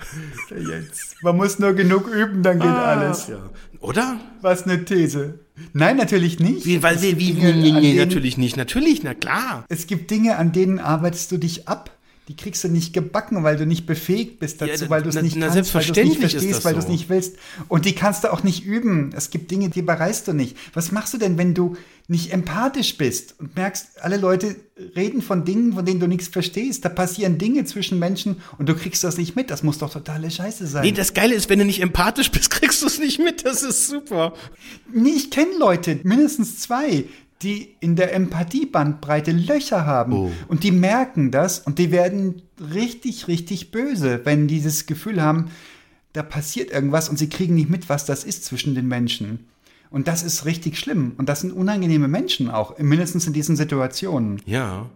Der 0.50 0.62
Jens. 0.62 1.16
Man 1.22 1.36
muss 1.36 1.60
nur 1.60 1.74
genug 1.74 2.08
üben, 2.08 2.42
dann 2.42 2.60
geht 2.60 2.70
alles. 2.70 3.28
Ja. 3.28 3.50
Oder? 3.82 4.18
Was 4.42 4.64
eine 4.64 4.86
These. 4.86 5.40
Nein, 5.74 5.98
natürlich 5.98 6.40
nicht. 6.40 6.66
Wie, 6.66 6.82
weil 6.82 7.02
wir, 7.02 7.20
wie, 7.20 7.34
Dinge, 7.34 7.54
nee, 7.54 7.72
nee, 7.74 7.94
natürlich 7.96 8.38
nicht. 8.38 8.56
Natürlich, 8.56 9.04
na 9.04 9.14
klar. 9.14 9.66
Es 9.68 9.88
gibt 9.88 10.10
Dinge, 10.10 10.38
an 10.38 10.54
denen 10.54 10.80
arbeitest 10.80 11.34
du 11.34 11.38
dich 11.38 11.68
ab. 11.68 11.92
Die 12.30 12.36
kriegst 12.36 12.64
du 12.64 12.70
nicht 12.70 12.94
gebacken, 12.94 13.44
weil 13.44 13.58
du 13.58 13.66
nicht 13.66 13.88
befähigt 13.88 14.40
bist 14.40 14.62
dazu, 14.62 14.86
Ja, 14.86 14.90
weil 14.90 15.02
du 15.02 15.10
es 15.10 15.22
nicht 15.22 15.36
na, 15.36 15.48
kannst, 15.48 15.74
weil 15.74 15.84
du 15.84 15.92
es 15.92 15.98
nicht 16.08 16.20
verstehst, 16.20 16.64
weil 16.64 16.74
du 16.74 16.80
es 16.80 16.88
nicht 16.88 17.10
willst. 17.10 17.36
Und 17.68 17.86
die 17.86 17.94
kannst 17.94 18.24
du 18.24 18.32
auch 18.32 18.44
nicht 18.44 18.64
üben. 18.64 19.12
Es 19.16 19.32
gibt 19.32 19.50
Dinge, 19.50 19.70
die 19.70 19.82
bereist 19.82 20.28
du 20.28 20.34
nicht. 20.34 20.56
Was 20.74 20.92
machst 20.92 21.14
du 21.14 21.18
denn, 21.18 21.38
wenn 21.38 21.56
du 21.56 21.76
nicht 22.10 22.34
empathisch 22.34 22.98
bist 22.98 23.36
und 23.40 23.56
merkst, 23.56 24.02
alle 24.02 24.18
Leute 24.18 24.56
reden 24.96 25.22
von 25.22 25.46
Dingen, 25.46 25.74
von 25.74 25.86
denen 25.86 26.00
du 26.00 26.08
nichts 26.08 26.28
verstehst. 26.28 26.84
Da 26.84 26.90
passieren 26.90 27.38
Dinge 27.38 27.66
zwischen 27.66 28.00
Menschen 28.00 28.42
und 28.58 28.68
du 28.68 28.76
kriegst 28.76 29.04
das 29.04 29.18
nicht 29.18 29.36
mit. 29.36 29.52
Das 29.52 29.62
muss 29.62 29.78
doch 29.78 29.92
totale 29.92 30.32
Scheiße 30.32 30.66
sein. 30.66 30.84
Nee, 30.84 30.92
das 30.92 31.14
Geile 31.14 31.36
ist, 31.36 31.50
wenn 31.50 31.60
du 31.60 31.66
nicht 31.66 31.82
empathisch 31.82 32.32
bist, 32.32 32.50
kriegst 32.50 32.82
du 32.82 32.88
es 32.88 32.98
nicht 32.98 33.20
mit. 33.20 33.46
Das 33.46 33.62
ist 33.62 33.88
super. 33.88 34.34
Nee, 34.92 35.12
ich 35.12 35.30
kenne 35.30 35.52
Leute, 35.60 36.00
mindestens 36.04 36.60
zwei, 36.60 37.06
die 37.42 37.76
in 37.80 37.96
der 37.96 38.14
Empathiebandbreite 38.14 39.32
Löcher 39.32 39.86
haben. 39.86 40.14
Oh. 40.14 40.32
Und 40.48 40.64
die 40.64 40.72
merken 40.72 41.32
das 41.32 41.60
und 41.60 41.80
die 41.80 41.92
werden 41.92 42.42
richtig, 42.74 43.28
richtig 43.28 43.72
böse, 43.72 44.22
wenn 44.26 44.48
die 44.48 44.62
das 44.62 44.86
Gefühl 44.86 45.22
haben, 45.22 45.50
da 46.14 46.24
passiert 46.24 46.72
irgendwas 46.72 47.08
und 47.08 47.18
sie 47.18 47.30
kriegen 47.30 47.56
nicht 47.56 47.70
mit, 47.70 47.88
was 47.88 48.06
das 48.06 48.24
ist 48.24 48.44
zwischen 48.44 48.76
den 48.76 48.88
Menschen. 48.88 49.48
Und 49.92 50.08
das 50.08 50.22
ist 50.24 50.46
richtig 50.46 50.78
schlimm. 50.78 51.14
Und 51.18 51.30
das 51.30 51.42
sind 51.42 51.52
unangenehme 51.52 52.08
Menschen 52.08 52.50
auch, 52.50 52.78
mindestens 52.78 53.26
in 53.26 53.34
diesen 53.34 53.56
Situationen. 53.56 54.42
Ja. 54.46 54.90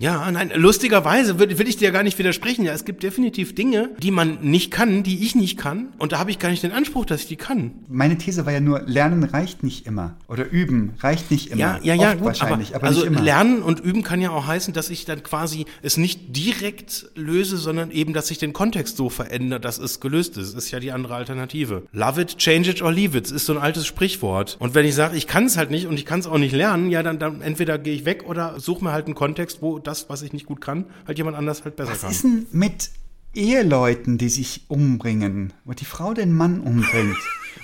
Ja, 0.00 0.30
nein, 0.30 0.50
lustigerweise 0.54 1.38
will, 1.38 1.58
will 1.58 1.68
ich 1.68 1.76
dir 1.76 1.92
gar 1.92 2.02
nicht 2.02 2.18
widersprechen. 2.18 2.64
Ja, 2.64 2.72
es 2.72 2.86
gibt 2.86 3.02
definitiv 3.02 3.54
Dinge, 3.54 3.90
die 3.98 4.10
man 4.10 4.38
nicht 4.40 4.70
kann, 4.70 5.02
die 5.02 5.22
ich 5.22 5.34
nicht 5.34 5.58
kann. 5.58 5.88
Und 5.98 6.12
da 6.12 6.18
habe 6.18 6.30
ich 6.30 6.38
gar 6.38 6.48
nicht 6.48 6.62
den 6.62 6.72
Anspruch, 6.72 7.04
dass 7.04 7.20
ich 7.20 7.26
die 7.26 7.36
kann. 7.36 7.72
Meine 7.86 8.16
These 8.16 8.46
war 8.46 8.52
ja 8.54 8.60
nur, 8.60 8.80
Lernen 8.86 9.24
reicht 9.24 9.62
nicht 9.62 9.86
immer. 9.86 10.16
Oder 10.26 10.48
Üben 10.48 10.94
reicht 11.00 11.30
nicht 11.30 11.50
immer. 11.50 11.60
Ja, 11.60 11.78
ja, 11.82 11.94
ja, 11.94 12.08
Oft 12.08 12.16
gut, 12.16 12.26
wahrscheinlich, 12.28 12.74
aber, 12.74 12.86
also 12.86 13.00
nicht 13.00 13.08
immer. 13.08 13.20
lernen 13.20 13.60
und 13.62 13.80
üben 13.80 14.02
kann 14.02 14.22
ja 14.22 14.30
auch 14.30 14.46
heißen, 14.46 14.72
dass 14.72 14.88
ich 14.88 15.04
dann 15.04 15.22
quasi 15.22 15.66
es 15.82 15.98
nicht 15.98 16.34
direkt 16.34 17.10
löse, 17.14 17.58
sondern 17.58 17.90
eben, 17.90 18.14
dass 18.14 18.28
sich 18.28 18.38
den 18.38 18.54
Kontext 18.54 18.96
so 18.96 19.10
verändert, 19.10 19.66
dass 19.66 19.78
es 19.78 20.00
gelöst 20.00 20.38
ist. 20.38 20.56
Ist 20.56 20.70
ja 20.70 20.80
die 20.80 20.92
andere 20.92 21.14
Alternative. 21.14 21.82
Love 21.92 22.22
it, 22.22 22.38
change 22.38 22.70
it 22.70 22.80
or 22.80 22.90
leave 22.90 23.18
it 23.18 23.30
ist 23.30 23.44
so 23.44 23.52
ein 23.52 23.58
altes 23.58 23.86
Sprichwort. 23.86 24.56
Und 24.60 24.74
wenn 24.74 24.86
ich 24.86 24.94
sage, 24.94 25.14
ich 25.14 25.26
kann 25.26 25.44
es 25.44 25.58
halt 25.58 25.70
nicht 25.70 25.86
und 25.86 25.98
ich 25.98 26.06
kann 26.06 26.20
es 26.20 26.26
auch 26.26 26.38
nicht 26.38 26.54
lernen, 26.54 26.88
ja, 26.90 27.02
dann, 27.02 27.18
dann 27.18 27.42
entweder 27.42 27.76
gehe 27.76 27.92
ich 27.92 28.06
weg 28.06 28.24
oder 28.26 28.58
suche 28.60 28.82
mir 28.82 28.92
halt 28.92 29.04
einen 29.04 29.14
Kontext, 29.14 29.60
wo 29.60 29.78
das, 29.90 30.08
was 30.08 30.22
ich 30.22 30.32
nicht 30.32 30.46
gut 30.46 30.60
kann, 30.60 30.86
halt 31.06 31.18
jemand 31.18 31.36
anders 31.36 31.64
halt 31.64 31.76
besser 31.76 31.92
Was 31.92 32.00
kann. 32.02 32.10
ist 32.10 32.24
denn 32.24 32.46
mit 32.52 32.90
Eheleuten, 33.34 34.18
die 34.18 34.28
sich 34.28 34.64
umbringen, 34.68 35.52
wo 35.64 35.72
die 35.72 35.84
Frau 35.84 36.14
den 36.14 36.32
Mann 36.32 36.60
umbringt, 36.60 37.16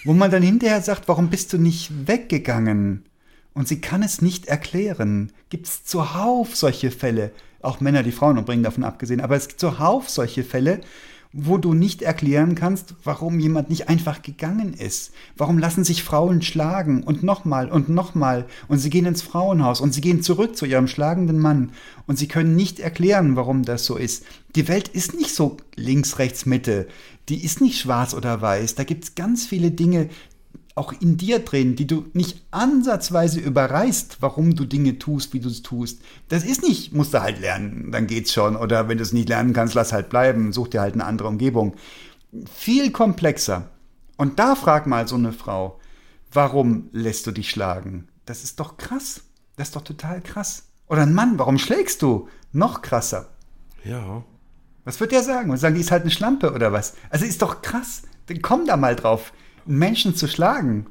wo 0.05 0.12
man 0.12 0.31
dann 0.31 0.43
hinterher 0.43 0.83
sagt, 0.83 1.09
warum 1.09 1.31
bist 1.31 1.53
du 1.53 1.59
nicht 1.59 2.07
weggegangen? 2.07 3.05
Und 3.55 3.68
sie 3.68 3.81
kann 3.81 4.03
es 4.03 4.20
nicht 4.20 4.47
erklären. 4.47 5.33
Gibt 5.49 5.66
es 5.66 5.85
zuhauf 5.85 6.55
solche 6.55 6.91
Fälle, 6.91 7.33
auch 7.62 7.81
Männer, 7.81 8.03
die 8.03 8.12
Frauen 8.12 8.39
umbringen, 8.39 8.62
davon 8.62 8.85
abgesehen, 8.85 9.20
aber 9.20 9.37
es 9.37 9.49
gibt 9.49 9.61
zuhauf 9.61 10.11
solche 10.11 10.45
Fälle, 10.45 10.81
wo 11.33 11.59
du 11.59 11.74
nicht 11.74 12.03
erklären 12.03 12.55
kannst, 12.55 12.95
warum 13.05 13.39
jemand 13.39 13.70
nicht 13.70 13.89
einfach 13.89 14.22
gegangen 14.22 14.74
ist. 14.74 15.12
Warum 15.37 15.59
lassen 15.59 15.85
sich 15.85 16.03
Frauen 16.03 16.43
schlagen 16.43 17.03
und 17.03 17.22
nochmal 17.22 17.70
und 17.70 17.89
nochmal 17.89 18.47
und 18.68 18.79
sie 18.79 18.91
gehen 18.91 19.07
ins 19.07 19.22
Frauenhaus 19.22 19.81
und 19.81 19.93
sie 19.93 20.01
gehen 20.01 20.22
zurück 20.22 20.57
zu 20.57 20.66
ihrem 20.66 20.89
schlagenden 20.89 21.39
Mann 21.39 21.72
und 22.07 22.18
sie 22.18 22.29
können 22.29 22.57
nicht 22.57 22.81
erklären, 22.81 23.37
warum 23.37 23.64
das 23.64 23.85
so 23.85 23.97
ist. 23.97 24.24
Die 24.55 24.68
Welt 24.68 24.89
ist 24.89 25.14
nicht 25.14 25.35
so 25.35 25.59
links, 25.74 26.18
rechts, 26.18 26.47
Mitte. 26.47 26.89
Die 27.29 27.45
ist 27.45 27.61
nicht 27.61 27.81
schwarz 27.81 28.14
oder 28.14 28.41
weiß. 28.41 28.77
Da 28.77 28.85
gibt 28.85 29.05
es 29.05 29.14
ganz 29.14 29.47
viele 29.47 29.70
Dinge, 29.70 30.09
auch 30.77 30.93
in 30.93 31.16
dir 31.16 31.39
drin, 31.39 31.74
die 31.74 31.87
du 31.87 32.07
nicht 32.12 32.43
ansatzweise 32.51 33.41
überreißt, 33.41 34.18
warum 34.20 34.55
du 34.55 34.66
Dinge 34.66 34.99
tust, 34.99 35.33
wie 35.33 35.41
du 35.41 35.49
es 35.49 35.62
tust. 35.62 36.03
Das 36.29 36.45
ist 36.45 36.62
nicht, 36.62 36.93
musst 36.93 37.14
du 37.14 37.22
halt 37.22 37.41
lernen, 37.41 37.91
dann 37.91 38.07
geht's 38.07 38.33
schon. 38.33 38.57
Oder 38.57 38.87
wenn 38.87 38.99
du 38.99 39.03
es 39.03 39.14
nicht 39.14 39.31
lernen 39.31 39.55
kannst, 39.55 39.74
lass 39.74 39.95
halt 39.95 40.11
bleiben, 40.11 40.53
such 40.53 40.68
dir 40.68 40.83
halt 40.83 40.93
eine 40.93 41.07
andere 41.07 41.29
Umgebung. 41.29 41.74
Viel 42.55 42.93
komplexer. 42.93 43.70
Und 44.18 44.39
da 44.39 44.55
frag 44.55 44.87
mal 44.87 45.09
so 45.09 45.16
eine 45.16 45.33
Frau, 45.33 45.81
warum 46.31 46.91
lässt 46.93 47.27
du 47.27 47.33
dich 47.33 47.49
schlagen? 47.49 48.09
Das 48.27 48.45
ist 48.45 48.61
doch 48.61 48.77
krass. 48.77 49.22
Das 49.57 49.68
ist 49.68 49.77
doch 49.77 49.83
total 49.83 50.20
krass. 50.20 50.64
Oder 50.89 51.03
ein 51.03 51.14
Mann, 51.14 51.39
warum 51.39 51.57
schlägst 51.57 52.03
du? 52.03 52.29
Noch 52.53 52.83
krasser. 52.83 53.31
Ja. 53.83 54.24
Was 54.85 55.01
wird 55.01 55.12
der 55.12 55.22
sagen? 55.22 55.51
Und 55.51 55.57
sagen, 55.57 55.74
die 55.74 55.81
ist 55.81 55.91
halt 55.91 56.03
eine 56.03 56.11
Schlampe 56.11 56.53
oder 56.53 56.70
was? 56.70 56.95
Also 57.09 57.24
ist 57.24 57.41
doch 57.41 57.62
krass. 57.62 58.03
Dann 58.27 58.43
komm 58.43 58.66
da 58.66 58.77
mal 58.77 58.95
drauf, 58.95 59.33
einen 59.66 59.78
Menschen 59.78 60.14
zu 60.14 60.26
schlagen. 60.28 60.86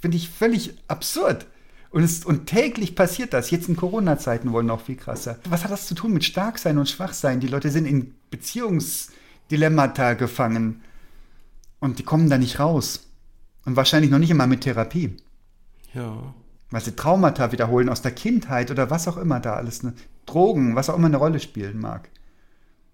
Finde 0.00 0.16
ich 0.16 0.28
völlig 0.30 0.74
absurd. 0.88 1.46
Und, 1.90 2.02
es, 2.02 2.24
und 2.24 2.46
täglich 2.46 2.96
passiert 2.96 3.32
das. 3.32 3.50
Jetzt 3.50 3.68
in 3.68 3.76
Corona-Zeiten 3.76 4.52
wohl 4.52 4.64
noch 4.64 4.80
viel 4.80 4.96
krasser. 4.96 5.38
Was 5.48 5.62
hat 5.62 5.70
das 5.70 5.86
zu 5.86 5.94
tun 5.94 6.12
mit 6.12 6.24
Starksein 6.24 6.78
und 6.78 6.88
Schwachsein? 6.88 7.38
Die 7.38 7.46
Leute 7.46 7.70
sind 7.70 7.86
in 7.86 8.14
Beziehungsdilemmata 8.30 10.14
gefangen. 10.14 10.82
Und 11.78 11.98
die 11.98 12.02
kommen 12.02 12.28
da 12.28 12.36
nicht 12.36 12.58
raus. 12.58 13.06
Und 13.64 13.76
wahrscheinlich 13.76 14.10
noch 14.10 14.18
nicht 14.18 14.30
immer 14.30 14.46
mit 14.46 14.62
Therapie. 14.62 15.16
Ja. 15.94 16.34
Weil 16.70 16.80
sie 16.80 16.96
Traumata 16.96 17.52
wiederholen 17.52 17.88
aus 17.88 18.02
der 18.02 18.12
Kindheit 18.12 18.70
oder 18.72 18.90
was 18.90 19.06
auch 19.06 19.16
immer 19.16 19.38
da 19.38 19.54
alles. 19.54 19.84
Ne? 19.84 19.94
Drogen, 20.26 20.74
was 20.74 20.90
auch 20.90 20.96
immer 20.96 21.06
eine 21.06 21.18
Rolle 21.18 21.38
spielen 21.38 21.78
mag. 21.78 22.10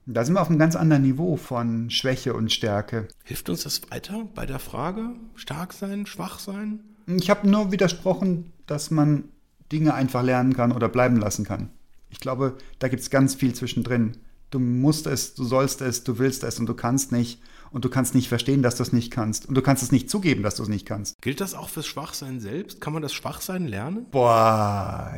Da 0.07 0.25
sind 0.25 0.35
wir 0.35 0.43
auf 0.43 0.49
einem 0.49 0.59
ganz 0.59 0.77
anderen 0.77 1.03
Niveau 1.03 1.37
von 1.37 1.91
Schwäche 1.91 2.35
und 2.35 2.51
Stärke. 2.53 3.09
Hilft 3.25 3.49
uns 3.49 3.63
das 3.65 3.83
weiter 3.91 4.27
bei 4.35 4.47
der 4.47 4.59
Frage? 4.59 5.11
Stark 5.35 5.73
sein, 5.73 6.07
schwach 6.07 6.39
sein? 6.39 6.81
Ich 7.07 7.31
habe 7.31 7.49
nur 7.49 7.73
widersprochen, 7.73 8.53
dass 8.67 8.91
man 8.91 9.25
Dinge 9.71 9.95
einfach 9.95 10.23
lernen 10.23 10.55
kann 10.55 10.73
oder 10.73 10.89
bleiben 10.89 11.17
lassen 11.17 11.45
kann. 11.45 11.71
Ich 12.09 12.21
glaube, 12.21 12.57
da 12.79 12.89
gibt 12.89 13.03
es 13.03 13.11
ganz 13.11 13.35
viel 13.35 13.55
zwischendrin. 13.55 14.17
Du 14.51 14.59
musst 14.59 15.07
es, 15.07 15.35
du 15.35 15.45
sollst 15.45 15.81
es, 15.81 16.03
du 16.03 16.19
willst 16.19 16.43
es 16.43 16.59
und 16.59 16.67
du 16.67 16.75
kannst 16.75 17.13
nicht. 17.13 17.41
Und 17.71 17.85
du 17.85 17.89
kannst 17.89 18.17
nicht 18.17 18.29
verstehen, 18.29 18.63
dass 18.63 18.75
du 18.75 18.83
es 18.83 18.93
nicht 18.93 19.13
kannst. 19.13 19.47
Und 19.47 19.55
du 19.55 19.63
kannst 19.63 19.85
es 19.85 19.93
nicht 19.93 20.11
zugeben, 20.11 20.43
dass 20.43 20.57
du 20.57 20.65
es 20.65 20.69
nicht 20.69 20.87
kannst. 20.87 21.23
Gilt 21.23 21.41
das 21.41 21.55
auch 21.55 21.69
fürs 21.69 21.87
Schwachsein 21.87 22.41
selbst? 22.41 22.81
Kann 22.81 22.93
man 22.93 23.01
das 23.01 23.13
Schwachsein 23.13 23.69
lernen? 23.69 24.07
Boah, 24.11 25.15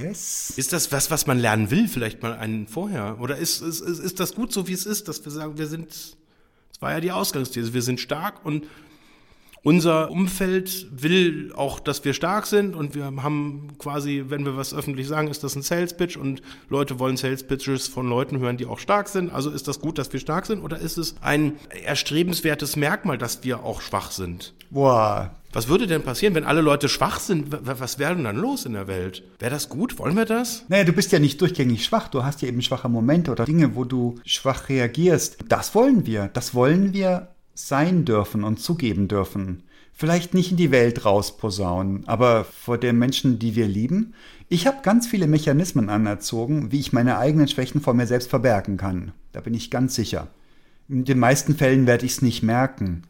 yes. 0.00 0.52
Ist 0.56 0.72
das 0.72 0.90
was, 0.92 1.10
was 1.10 1.26
man 1.26 1.38
lernen 1.38 1.70
will, 1.70 1.88
vielleicht 1.88 2.22
mal 2.22 2.34
einen 2.34 2.66
vorher? 2.66 3.20
Oder 3.20 3.36
ist, 3.36 3.60
ist, 3.60 3.80
ist, 3.80 4.20
das 4.20 4.34
gut 4.34 4.52
so, 4.52 4.68
wie 4.68 4.72
es 4.72 4.86
ist, 4.86 5.08
dass 5.08 5.24
wir 5.24 5.32
sagen, 5.32 5.58
wir 5.58 5.66
sind, 5.66 5.90
das 5.90 6.80
war 6.80 6.92
ja 6.92 7.00
die 7.00 7.12
Ausgangsthese, 7.12 7.74
wir 7.74 7.82
sind 7.82 8.00
stark 8.00 8.44
und, 8.44 8.66
unser 9.62 10.10
Umfeld 10.10 10.86
will 10.90 11.52
auch, 11.54 11.80
dass 11.80 12.04
wir 12.04 12.14
stark 12.14 12.46
sind 12.46 12.74
und 12.74 12.94
wir 12.94 13.04
haben 13.04 13.68
quasi, 13.78 14.24
wenn 14.28 14.44
wir 14.44 14.56
was 14.56 14.72
öffentlich 14.72 15.06
sagen, 15.06 15.28
ist 15.28 15.44
das 15.44 15.54
ein 15.54 15.62
Sales 15.62 15.96
Pitch 15.96 16.16
und 16.16 16.40
Leute 16.68 16.98
wollen 16.98 17.16
Sales 17.16 17.42
Pitches 17.42 17.86
von 17.86 18.08
Leuten 18.08 18.38
hören, 18.38 18.56
die 18.56 18.66
auch 18.66 18.78
stark 18.78 19.08
sind. 19.08 19.32
Also 19.32 19.50
ist 19.50 19.68
das 19.68 19.80
gut, 19.80 19.98
dass 19.98 20.12
wir 20.12 20.20
stark 20.20 20.46
sind 20.46 20.62
oder 20.62 20.78
ist 20.78 20.96
es 20.98 21.14
ein 21.20 21.54
erstrebenswertes 21.84 22.76
Merkmal, 22.76 23.18
dass 23.18 23.44
wir 23.44 23.62
auch 23.62 23.80
schwach 23.80 24.10
sind? 24.10 24.54
Boah, 24.70 25.34
Was 25.52 25.66
würde 25.66 25.88
denn 25.88 26.02
passieren, 26.02 26.34
wenn 26.36 26.44
alle 26.44 26.60
Leute 26.60 26.88
schwach 26.88 27.18
sind? 27.18 27.48
Was 27.50 27.98
wäre 27.98 28.14
denn 28.14 28.24
dann 28.24 28.36
los 28.36 28.66
in 28.66 28.74
der 28.74 28.86
Welt? 28.86 29.24
Wäre 29.40 29.50
das 29.50 29.68
gut? 29.68 29.98
Wollen 29.98 30.16
wir 30.16 30.24
das? 30.24 30.64
Naja, 30.68 30.84
du 30.84 30.92
bist 30.92 31.10
ja 31.10 31.18
nicht 31.18 31.40
durchgängig 31.40 31.84
schwach. 31.84 32.06
Du 32.06 32.22
hast 32.22 32.40
ja 32.40 32.48
eben 32.48 32.62
schwache 32.62 32.88
Momente 32.88 33.32
oder 33.32 33.46
Dinge, 33.46 33.74
wo 33.74 33.84
du 33.84 34.20
schwach 34.24 34.68
reagierst. 34.68 35.38
Das 35.48 35.74
wollen 35.74 36.06
wir. 36.06 36.30
Das 36.32 36.54
wollen 36.54 36.92
wir 36.92 37.28
sein 37.68 38.04
dürfen 38.04 38.44
und 38.44 38.60
zugeben 38.60 39.08
dürfen. 39.08 39.62
Vielleicht 39.92 40.32
nicht 40.32 40.52
in 40.52 40.56
die 40.56 40.70
Welt 40.70 41.04
rausposaunen, 41.04 42.08
aber 42.08 42.44
vor 42.44 42.78
den 42.78 42.98
Menschen, 42.98 43.38
die 43.38 43.54
wir 43.54 43.68
lieben. 43.68 44.14
Ich 44.48 44.66
habe 44.66 44.78
ganz 44.82 45.06
viele 45.06 45.26
Mechanismen 45.26 45.90
anerzogen, 45.90 46.72
wie 46.72 46.80
ich 46.80 46.92
meine 46.92 47.18
eigenen 47.18 47.48
Schwächen 47.48 47.80
vor 47.80 47.94
mir 47.94 48.06
selbst 48.06 48.30
verbergen 48.30 48.76
kann. 48.76 49.12
Da 49.32 49.40
bin 49.40 49.54
ich 49.54 49.70
ganz 49.70 49.94
sicher. 49.94 50.28
In 50.88 51.04
den 51.04 51.18
meisten 51.18 51.54
Fällen 51.54 51.86
werde 51.86 52.06
ich 52.06 52.12
es 52.12 52.22
nicht 52.22 52.42
merken. 52.42 53.02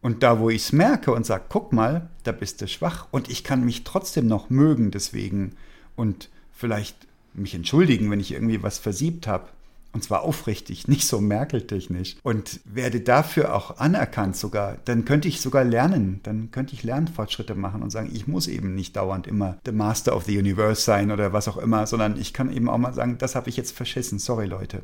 Und 0.00 0.22
da, 0.22 0.40
wo 0.40 0.50
ich 0.50 0.62
es 0.64 0.72
merke 0.72 1.12
und 1.12 1.24
sage, 1.24 1.44
guck 1.48 1.72
mal, 1.72 2.10
da 2.24 2.32
bist 2.32 2.60
du 2.60 2.68
schwach 2.68 3.08
und 3.10 3.30
ich 3.30 3.44
kann 3.44 3.64
mich 3.64 3.84
trotzdem 3.84 4.26
noch 4.26 4.50
mögen 4.50 4.90
deswegen 4.90 5.52
und 5.96 6.30
vielleicht 6.52 6.96
mich 7.34 7.54
entschuldigen, 7.54 8.10
wenn 8.10 8.20
ich 8.20 8.32
irgendwie 8.32 8.62
was 8.62 8.78
versiebt 8.78 9.26
habe. 9.26 9.48
Und 9.92 10.04
zwar 10.04 10.22
aufrichtig, 10.22 10.86
nicht 10.86 11.06
so 11.06 11.20
merkeltechnisch. 11.20 12.16
Und 12.22 12.60
werde 12.64 13.00
dafür 13.00 13.54
auch 13.54 13.78
anerkannt 13.78 14.36
sogar. 14.36 14.76
Dann 14.84 15.04
könnte 15.04 15.28
ich 15.28 15.40
sogar 15.40 15.64
lernen. 15.64 16.20
Dann 16.22 16.50
könnte 16.50 16.74
ich 16.74 16.82
Lernfortschritte 16.82 17.54
machen 17.54 17.82
und 17.82 17.90
sagen, 17.90 18.10
ich 18.12 18.26
muss 18.26 18.48
eben 18.48 18.74
nicht 18.74 18.96
dauernd 18.96 19.26
immer 19.26 19.56
the 19.64 19.72
Master 19.72 20.14
of 20.14 20.24
the 20.24 20.38
Universe 20.38 20.82
sein 20.82 21.10
oder 21.10 21.32
was 21.32 21.48
auch 21.48 21.56
immer, 21.56 21.86
sondern 21.86 22.20
ich 22.20 22.34
kann 22.34 22.52
eben 22.52 22.68
auch 22.68 22.78
mal 22.78 22.92
sagen, 22.92 23.16
das 23.18 23.34
habe 23.34 23.48
ich 23.48 23.56
jetzt 23.56 23.72
verschissen. 23.72 24.18
Sorry, 24.18 24.46
Leute 24.46 24.82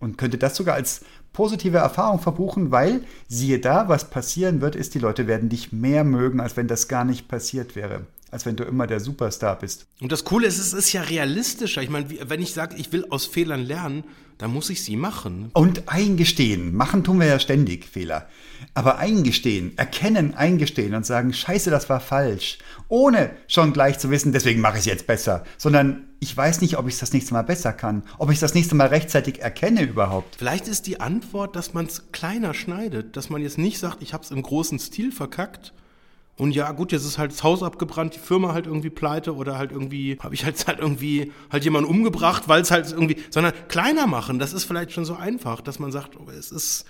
und 0.00 0.18
könnte 0.18 0.38
das 0.38 0.56
sogar 0.56 0.74
als 0.74 1.02
positive 1.32 1.78
Erfahrung 1.78 2.20
verbuchen, 2.20 2.70
weil 2.70 3.02
siehe 3.28 3.58
da, 3.58 3.88
was 3.88 4.10
passieren 4.10 4.60
wird, 4.60 4.76
ist, 4.76 4.94
die 4.94 4.98
Leute 4.98 5.26
werden 5.26 5.48
dich 5.48 5.72
mehr 5.72 6.04
mögen, 6.04 6.40
als 6.40 6.56
wenn 6.56 6.68
das 6.68 6.88
gar 6.88 7.04
nicht 7.04 7.28
passiert 7.28 7.76
wäre. 7.76 8.06
Als 8.30 8.44
wenn 8.44 8.56
du 8.56 8.64
immer 8.64 8.86
der 8.86 9.00
Superstar 9.00 9.58
bist. 9.58 9.86
Und 10.00 10.12
das 10.12 10.24
Coole 10.24 10.46
ist, 10.46 10.58
es 10.58 10.72
ist 10.72 10.92
ja 10.92 11.02
realistischer. 11.02 11.82
Ich 11.82 11.88
meine, 11.88 12.06
wenn 12.28 12.42
ich 12.42 12.52
sage, 12.52 12.76
ich 12.76 12.92
will 12.92 13.06
aus 13.08 13.26
Fehlern 13.26 13.64
lernen, 13.64 14.04
dann 14.38 14.52
muss 14.52 14.70
ich 14.70 14.84
sie 14.84 14.96
machen. 14.96 15.50
Und 15.52 15.88
eingestehen. 15.88 16.74
Machen 16.74 17.02
tun 17.04 17.18
wir 17.18 17.26
ja 17.26 17.40
ständig 17.40 17.84
Fehler. 17.86 18.28
Aber 18.72 18.98
eingestehen, 18.98 19.76
erkennen, 19.76 20.34
eingestehen 20.34 20.94
und 20.94 21.04
sagen, 21.04 21.32
scheiße, 21.32 21.70
das 21.70 21.88
war 21.88 22.00
falsch. 22.00 22.58
Ohne 22.88 23.30
schon 23.48 23.72
gleich 23.72 23.98
zu 23.98 24.10
wissen, 24.10 24.32
deswegen 24.32 24.60
mache 24.60 24.74
ich 24.74 24.80
es 24.80 24.86
jetzt 24.86 25.06
besser. 25.06 25.44
Sondern 25.56 26.04
ich 26.20 26.36
weiß 26.36 26.60
nicht, 26.60 26.78
ob 26.78 26.86
ich 26.86 26.94
es 26.94 27.00
das 27.00 27.12
nächste 27.12 27.34
Mal 27.34 27.42
besser 27.42 27.72
kann. 27.72 28.04
Ob 28.18 28.30
ich 28.30 28.36
es 28.36 28.40
das 28.40 28.54
nächste 28.54 28.76
Mal 28.76 28.88
rechtzeitig 28.88 29.40
erkenne 29.40 29.82
überhaupt. 29.82 30.36
Vielleicht 30.36 30.68
ist 30.68 30.86
die 30.86 31.00
Antwort, 31.00 31.56
dass 31.56 31.74
man 31.74 31.86
es 31.86 32.12
kleiner 32.12 32.54
schneidet, 32.54 33.16
dass 33.16 33.30
man 33.30 33.42
jetzt 33.42 33.58
nicht 33.58 33.78
sagt, 33.78 34.02
ich 34.02 34.12
habe 34.12 34.22
es 34.22 34.30
im 34.30 34.42
großen 34.42 34.78
Stil 34.78 35.10
verkackt. 35.10 35.72
Und 36.38 36.54
ja, 36.54 36.70
gut, 36.70 36.92
jetzt 36.92 37.04
ist 37.04 37.18
halt 37.18 37.32
das 37.32 37.42
Haus 37.42 37.64
abgebrannt, 37.64 38.14
die 38.14 38.20
Firma 38.20 38.54
halt 38.54 38.66
irgendwie 38.66 38.90
pleite 38.90 39.34
oder 39.34 39.58
halt 39.58 39.72
irgendwie, 39.72 40.16
habe 40.20 40.34
ich 40.34 40.44
halt 40.44 40.66
halt 40.68 40.78
irgendwie 40.78 41.32
halt 41.50 41.64
jemanden 41.64 41.90
umgebracht, 41.90 42.44
weil 42.46 42.62
es 42.62 42.70
halt 42.70 42.90
irgendwie, 42.92 43.16
sondern 43.30 43.52
kleiner 43.66 44.06
machen, 44.06 44.38
das 44.38 44.52
ist 44.52 44.64
vielleicht 44.64 44.92
schon 44.92 45.04
so 45.04 45.16
einfach, 45.16 45.60
dass 45.60 45.80
man 45.80 45.90
sagt, 45.90 46.16
oh, 46.16 46.30
es 46.30 46.52
ist 46.52 46.84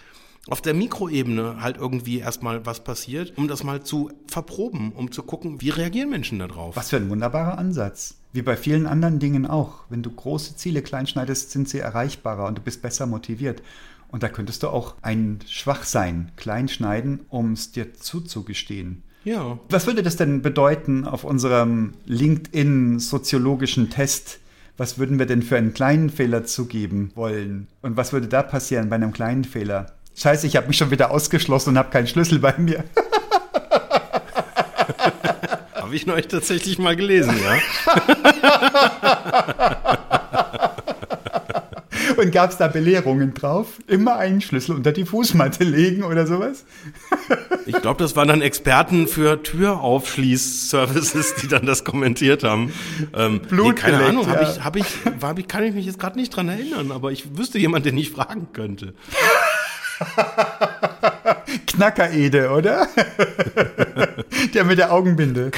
auf 0.51 0.61
der 0.61 0.75
Mikroebene 0.75 1.63
halt 1.63 1.79
irgendwie 1.79 2.19
erstmal 2.19 2.65
was 2.67 2.85
passiert, 2.85 3.37
um 3.37 3.49
das 3.49 3.65
mal 3.65 3.83
zu 3.83 4.11
verproben, 4.27 4.93
um 4.93 5.13
zu 5.13 5.23
gucken, 5.23 5.61
wie 5.61 5.71
reagieren 5.71 6.11
Menschen 6.11 6.39
darauf. 6.39 6.77
Was 6.77 6.91
für 6.91 6.97
ein 6.97 7.09
wunderbarer 7.09 7.59
Ansatz. 7.59 8.17
Wie 8.33 8.43
bei 8.43 8.57
vielen 8.57 8.87
anderen 8.87 9.19
Dingen 9.19 9.47
auch. 9.47 9.85
Wenn 9.89 10.03
du 10.03 10.11
große 10.11 10.57
Ziele 10.57 10.83
klein 10.83 11.07
schneidest, 11.07 11.51
sind 11.51 11.69
sie 11.69 11.79
erreichbarer 11.79 12.47
und 12.47 12.59
du 12.59 12.63
bist 12.63 12.83
besser 12.83 13.07
motiviert. 13.07 13.63
Und 14.09 14.23
da 14.23 14.29
könntest 14.29 14.63
du 14.63 14.69
auch 14.69 14.95
ein 15.03 15.41
Schwachsein 15.47 16.33
klein 16.37 16.69
schneiden, 16.69 17.21
um 17.29 17.53
es 17.53 17.73
dir 17.73 17.95
zuzugestehen. 17.95 19.03
Ja. 19.25 19.59
Was 19.69 19.87
würde 19.87 20.03
das 20.03 20.17
denn 20.17 20.43
bedeuten 20.43 21.05
auf 21.05 21.25
unserem 21.25 21.95
LinkedIn-soziologischen 22.07 23.91
Test? 23.91 24.39
Was 24.77 24.99
würden 24.99 25.19
wir 25.19 25.27
denn 25.27 25.43
für 25.43 25.57
einen 25.57 25.75
kleinen 25.75 26.09
Fehler 26.09 26.45
zugeben 26.45 27.11
wollen? 27.15 27.67
Und 27.83 27.97
was 27.97 28.13
würde 28.13 28.29
da 28.29 28.43
passieren 28.43 28.89
bei 28.89 28.97
einem 28.97 29.13
kleinen 29.13 29.45
Fehler? 29.45 29.87
Scheiße, 30.17 30.47
ich 30.47 30.57
habe 30.57 30.69
mich 30.69 30.77
schon 30.77 30.91
wieder 30.91 31.11
ausgeschlossen 31.11 31.71
und 31.71 31.79
habe 31.79 31.91
keinen 31.91 32.07
Schlüssel 32.07 32.39
bei 32.39 32.55
mir. 32.59 32.85
Habe 35.75 35.97
ich 35.97 36.07
neulich 36.07 36.29
tatsächlich 36.29 36.79
mal 36.79 36.95
gelesen, 36.97 37.35
ja. 37.43 37.59
Und 42.17 42.33
gab 42.33 42.51
es 42.51 42.57
da 42.57 42.69
Belehrungen 42.69 43.35
drauf? 43.35 43.79
Immer 43.87 44.17
einen 44.17 44.41
Schlüssel 44.41 44.75
unter 44.75 44.93
die 44.93 45.05
Fußmatte 45.05 45.65
legen 45.65 46.03
oder 46.03 46.27
sowas? 46.27 46.65
Ich 47.67 47.81
glaube, 47.81 48.03
das 48.03 48.17
waren 48.17 48.29
dann 48.29 48.41
Experten 48.41 49.07
für 49.07 49.43
Türaufschließservices, 49.43 51.35
die 51.43 51.49
dann 51.49 51.67
das 51.67 51.85
kommentiert 51.85 52.45
haben. 52.45 52.73
Ähm, 53.15 53.41
Blut 53.41 53.77
keine 53.77 53.99
geleckt, 53.99 54.11
Ahnung, 54.11 54.27
ich, 54.43 54.65
hab 54.65 54.77
ich, 54.77 54.87
hab 55.21 55.39
ich, 55.39 55.49
kann 55.49 55.65
ich 55.65 55.75
mich 55.75 55.87
jetzt 55.87 55.99
gerade 55.99 56.19
nicht 56.19 56.35
dran 56.35 56.49
erinnern, 56.49 56.93
aber 56.93 57.13
ich 57.13 57.37
wüsste 57.37 57.59
jemanden, 57.59 57.91
den 57.91 57.99
ich 57.99 58.11
fragen 58.11 58.49
könnte. 58.53 58.95
Knacker-Ede, 61.67 62.51
oder? 62.51 62.89
der 64.55 64.65
mit 64.65 64.79
der 64.79 64.93
Augenbinde. 64.93 65.51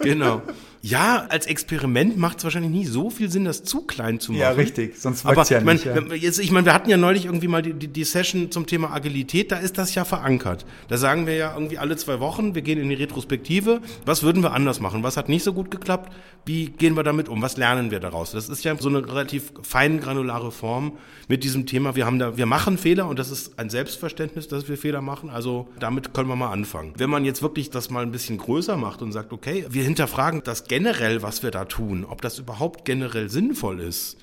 Genau. 0.00 0.42
Ja, 0.86 1.24
als 1.30 1.46
Experiment 1.46 2.18
macht 2.18 2.36
es 2.36 2.44
wahrscheinlich 2.44 2.70
nicht 2.70 2.90
so 2.90 3.08
viel 3.08 3.30
Sinn, 3.30 3.46
das 3.46 3.64
zu 3.64 3.86
klein 3.86 4.20
zu 4.20 4.32
machen. 4.32 4.42
Ja, 4.42 4.50
richtig. 4.50 4.98
Sonst 4.98 5.24
wirkt's 5.24 5.48
ja 5.48 5.60
ich 5.60 5.64
mein, 5.64 5.76
nicht. 5.76 5.86
Ja. 5.86 5.98
jetzt, 6.12 6.38
ich 6.38 6.50
meine, 6.50 6.66
wir 6.66 6.74
hatten 6.74 6.90
ja 6.90 6.98
neulich 6.98 7.24
irgendwie 7.24 7.48
mal 7.48 7.62
die, 7.62 7.72
die, 7.72 7.88
die 7.88 8.04
Session 8.04 8.50
zum 8.50 8.66
Thema 8.66 8.92
Agilität, 8.92 9.50
da 9.50 9.56
ist 9.56 9.78
das 9.78 9.94
ja 9.94 10.04
verankert. 10.04 10.66
Da 10.88 10.98
sagen 10.98 11.26
wir 11.26 11.36
ja 11.36 11.54
irgendwie 11.54 11.78
alle 11.78 11.96
zwei 11.96 12.20
Wochen, 12.20 12.54
wir 12.54 12.60
gehen 12.60 12.78
in 12.78 12.90
die 12.90 12.96
Retrospektive, 12.96 13.80
was 14.04 14.22
würden 14.22 14.42
wir 14.42 14.52
anders 14.52 14.78
machen? 14.78 15.02
Was 15.02 15.16
hat 15.16 15.30
nicht 15.30 15.42
so 15.42 15.54
gut 15.54 15.70
geklappt? 15.70 16.12
Wie 16.44 16.66
gehen 16.66 16.94
wir 16.98 17.02
damit 17.02 17.30
um? 17.30 17.40
Was 17.40 17.56
lernen 17.56 17.90
wir 17.90 18.00
daraus? 18.00 18.32
Das 18.32 18.50
ist 18.50 18.62
ja 18.64 18.76
so 18.78 18.90
eine 18.90 19.08
relativ 19.08 19.54
fein 19.62 20.00
granulare 20.00 20.52
Form 20.52 20.98
mit 21.28 21.44
diesem 21.44 21.64
Thema. 21.64 21.96
Wir 21.96 22.04
haben 22.04 22.18
da, 22.18 22.36
wir 22.36 22.44
machen 22.44 22.76
Fehler 22.76 23.08
und 23.08 23.18
das 23.18 23.30
ist 23.30 23.58
ein 23.58 23.70
Selbstverständnis, 23.70 24.48
dass 24.48 24.68
wir 24.68 24.76
Fehler 24.76 25.00
machen. 25.00 25.30
Also 25.30 25.66
damit 25.80 26.12
können 26.12 26.28
wir 26.28 26.36
mal 26.36 26.50
anfangen. 26.50 26.92
Wenn 26.98 27.08
man 27.08 27.24
jetzt 27.24 27.40
wirklich 27.40 27.70
das 27.70 27.88
mal 27.88 28.02
ein 28.02 28.12
bisschen 28.12 28.36
größer 28.36 28.76
macht 28.76 29.00
und 29.00 29.12
sagt, 29.12 29.32
okay, 29.32 29.64
wir 29.70 29.82
hinterfragen 29.82 30.42
das 30.44 30.64
generell, 30.74 31.22
was 31.22 31.44
wir 31.44 31.52
da 31.52 31.66
tun, 31.66 32.04
ob 32.04 32.20
das 32.20 32.40
überhaupt 32.40 32.84
generell 32.84 33.30
sinnvoll 33.30 33.78
ist. 33.78 34.16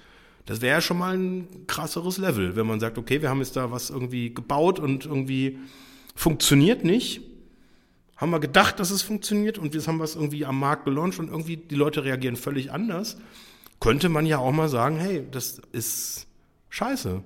Das 0.45 0.59
wäre 0.59 0.75
ja 0.75 0.81
schon 0.81 0.97
mal 0.97 1.15
ein 1.15 1.65
krasseres 1.65 2.17
Level, 2.17 2.57
wenn 2.57 2.67
man 2.67 2.81
sagt, 2.81 2.97
okay, 2.97 3.21
wir 3.21 3.29
haben 3.29 3.39
jetzt 3.39 3.55
da 3.55 3.71
was 3.71 3.89
irgendwie 3.89 4.33
gebaut 4.33 4.77
und 4.77 5.05
irgendwie 5.05 5.59
funktioniert 6.13 6.83
nicht. 6.83 7.21
Haben 8.17 8.31
wir 8.31 8.41
gedacht, 8.41 8.81
dass 8.81 8.91
es 8.91 9.01
funktioniert 9.01 9.59
und 9.59 9.73
jetzt 9.75 9.87
haben 9.87 9.97
wir 9.97 10.03
es 10.03 10.15
irgendwie 10.15 10.45
am 10.45 10.59
Markt 10.59 10.83
gelauncht 10.83 11.19
und 11.19 11.29
irgendwie 11.29 11.55
die 11.55 11.75
Leute 11.75 12.03
reagieren 12.03 12.35
völlig 12.35 12.69
anders. 12.69 13.15
Könnte 13.79 14.09
man 14.09 14.25
ja 14.25 14.39
auch 14.39 14.51
mal 14.51 14.67
sagen, 14.67 14.97
hey, 14.97 15.25
das 15.31 15.61
ist 15.71 16.27
scheiße. 16.67 17.23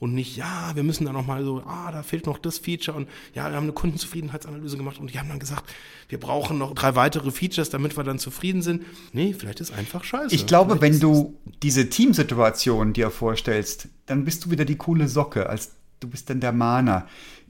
Und 0.00 0.14
nicht, 0.14 0.34
ja, 0.34 0.72
wir 0.74 0.82
müssen 0.82 1.04
da 1.04 1.12
nochmal 1.12 1.44
so, 1.44 1.62
ah, 1.66 1.92
da 1.92 2.02
fehlt 2.02 2.24
noch 2.24 2.38
das 2.38 2.56
Feature 2.56 2.96
und 2.96 3.06
ja, 3.34 3.50
wir 3.50 3.56
haben 3.56 3.64
eine 3.64 3.72
Kundenzufriedenheitsanalyse 3.72 4.78
gemacht 4.78 4.98
und 4.98 5.12
die 5.12 5.18
haben 5.18 5.28
dann 5.28 5.38
gesagt, 5.38 5.70
wir 6.08 6.18
brauchen 6.18 6.56
noch 6.56 6.74
drei 6.74 6.94
weitere 6.94 7.30
Features, 7.30 7.68
damit 7.68 7.98
wir 7.98 8.02
dann 8.02 8.18
zufrieden 8.18 8.62
sind. 8.62 8.82
Nee, 9.12 9.34
vielleicht 9.38 9.60
ist 9.60 9.72
einfach 9.72 10.02
scheiße. 10.02 10.34
Ich 10.34 10.46
glaube, 10.46 10.78
Vielleicht 10.78 10.94
wenn 10.94 11.00
du 11.00 11.38
diese 11.62 11.90
Teamsituation 11.90 12.94
dir 12.94 13.10
vorstellst, 13.10 13.88
dann 14.06 14.24
bist 14.24 14.46
du 14.46 14.50
wieder 14.50 14.64
die 14.64 14.76
coole 14.76 15.06
Socke, 15.06 15.50
als 15.50 15.72
du 16.00 16.08
bist 16.08 16.30
dann 16.30 16.40
der 16.40 16.52
Mahner. 16.52 17.06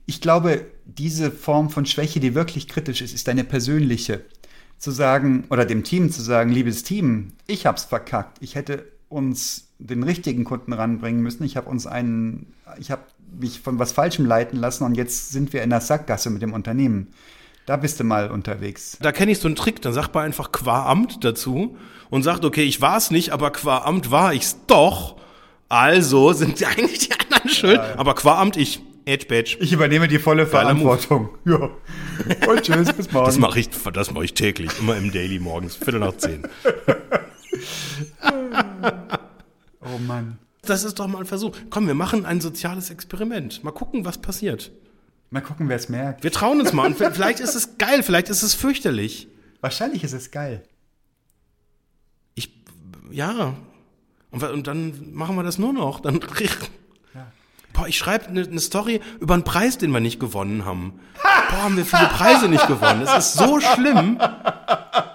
Ich 0.06 0.20
glaube, 0.20 0.66
diese 0.86 1.30
Form 1.30 1.70
von 1.70 1.86
Schwäche, 1.86 2.18
die 2.18 2.34
wirklich 2.34 2.66
kritisch 2.66 3.00
ist, 3.00 3.14
ist 3.14 3.28
eine 3.28 3.44
persönliche. 3.44 4.24
Zu 4.76 4.90
sagen, 4.90 5.44
oder 5.50 5.66
dem 5.66 5.84
Team 5.84 6.10
zu 6.10 6.20
sagen, 6.20 6.50
liebes 6.50 6.82
Team, 6.82 7.34
ich 7.46 7.66
hab's 7.66 7.84
verkackt. 7.84 8.38
Ich 8.40 8.56
hätte 8.56 8.86
uns 9.08 9.69
den 9.80 10.02
richtigen 10.02 10.44
Kunden 10.44 10.72
ranbringen 10.72 11.22
müssen. 11.22 11.44
Ich 11.44 11.56
habe 11.56 11.68
uns 11.68 11.86
einen, 11.86 12.52
ich 12.78 12.90
habe 12.90 13.02
mich 13.38 13.60
von 13.60 13.78
was 13.78 13.92
Falschem 13.92 14.26
leiten 14.26 14.58
lassen 14.58 14.84
und 14.84 14.94
jetzt 14.94 15.32
sind 15.32 15.52
wir 15.52 15.62
in 15.62 15.70
der 15.70 15.80
Sackgasse 15.80 16.30
mit 16.30 16.42
dem 16.42 16.52
Unternehmen. 16.52 17.08
Da 17.66 17.76
bist 17.76 18.00
du 18.00 18.04
mal 18.04 18.30
unterwegs. 18.30 18.98
Da 19.00 19.12
kenne 19.12 19.32
ich 19.32 19.38
so 19.38 19.48
einen 19.48 19.56
Trick, 19.56 19.80
dann 19.82 19.92
sagt 19.92 20.14
man 20.14 20.24
einfach 20.24 20.52
qua 20.52 20.86
Amt 20.86 21.24
dazu 21.24 21.76
und 22.10 22.22
sagt, 22.22 22.44
okay, 22.44 22.64
ich 22.64 22.80
war 22.80 22.96
es 22.96 23.10
nicht, 23.10 23.30
aber 23.30 23.50
qua 23.52 23.84
Amt 23.84 24.10
war 24.10 24.34
ich's 24.34 24.58
doch. 24.66 25.16
Also 25.68 26.32
sind 26.32 26.60
ja 26.60 26.68
eigentlich 26.76 27.08
die 27.08 27.12
anderen 27.12 27.48
schuld, 27.48 27.80
aber 27.96 28.14
qua 28.14 28.40
Amt 28.40 28.56
ich. 28.56 28.82
Edge 29.06 29.26
Badge. 29.26 29.56
Ich 29.60 29.72
übernehme 29.72 30.08
die 30.08 30.18
volle. 30.18 30.46
Verantwortung. 30.46 31.30
Ja. 31.46 31.70
Und 32.48 32.62
tschüss, 32.62 32.92
bis 32.92 33.10
morgen. 33.10 33.26
Das 33.26 33.38
mache 33.38 33.58
ich, 33.58 33.70
das 33.70 34.10
mache 34.10 34.24
ich 34.24 34.34
täglich, 34.34 34.70
immer 34.78 34.96
im 34.96 35.10
Daily 35.10 35.38
morgens, 35.38 35.74
Viertel 35.74 36.00
nach 36.00 36.16
zehn. 36.16 36.42
oh 39.80 39.98
Mann. 39.98 40.38
Das 40.62 40.84
ist 40.84 40.98
doch 40.98 41.06
mal 41.06 41.20
ein 41.20 41.26
Versuch. 41.26 41.56
Komm, 41.70 41.86
wir 41.86 41.94
machen 41.94 42.26
ein 42.26 42.40
soziales 42.40 42.90
Experiment. 42.90 43.64
Mal 43.64 43.70
gucken, 43.70 44.04
was 44.04 44.18
passiert. 44.18 44.70
Mal 45.30 45.40
gucken, 45.40 45.68
wer 45.68 45.76
es 45.76 45.88
merkt. 45.88 46.24
Wir 46.24 46.32
trauen 46.32 46.60
uns 46.60 46.72
mal. 46.72 46.86
Und 46.86 46.96
vielleicht 46.96 47.40
ist 47.40 47.54
es 47.54 47.78
geil, 47.78 48.02
vielleicht 48.02 48.28
ist 48.28 48.42
es 48.42 48.54
fürchterlich. 48.54 49.28
Wahrscheinlich 49.60 50.04
ist 50.04 50.12
es 50.12 50.30
geil. 50.30 50.62
Ich, 52.34 52.52
ja. 53.10 53.54
Und, 54.30 54.42
und 54.42 54.66
dann 54.66 55.12
machen 55.12 55.36
wir 55.36 55.42
das 55.42 55.58
nur 55.58 55.72
noch. 55.72 56.00
Dann, 56.00 56.20
boah, 57.80 57.88
ich 57.88 57.96
schreibe 57.96 58.26
eine 58.26 58.42
ne 58.42 58.60
Story 58.60 59.00
über 59.20 59.34
einen 59.34 59.44
Preis, 59.44 59.78
den 59.78 59.90
wir 59.90 60.00
nicht 60.00 60.20
gewonnen 60.20 60.64
haben. 60.64 61.00
Boah, 61.50 61.62
haben 61.62 61.76
wir 61.76 61.86
viele 61.86 62.06
Preise 62.06 62.48
nicht 62.48 62.66
gewonnen. 62.66 63.02
Das 63.04 63.26
ist 63.26 63.38
so 63.38 63.58
schlimm. 63.60 64.18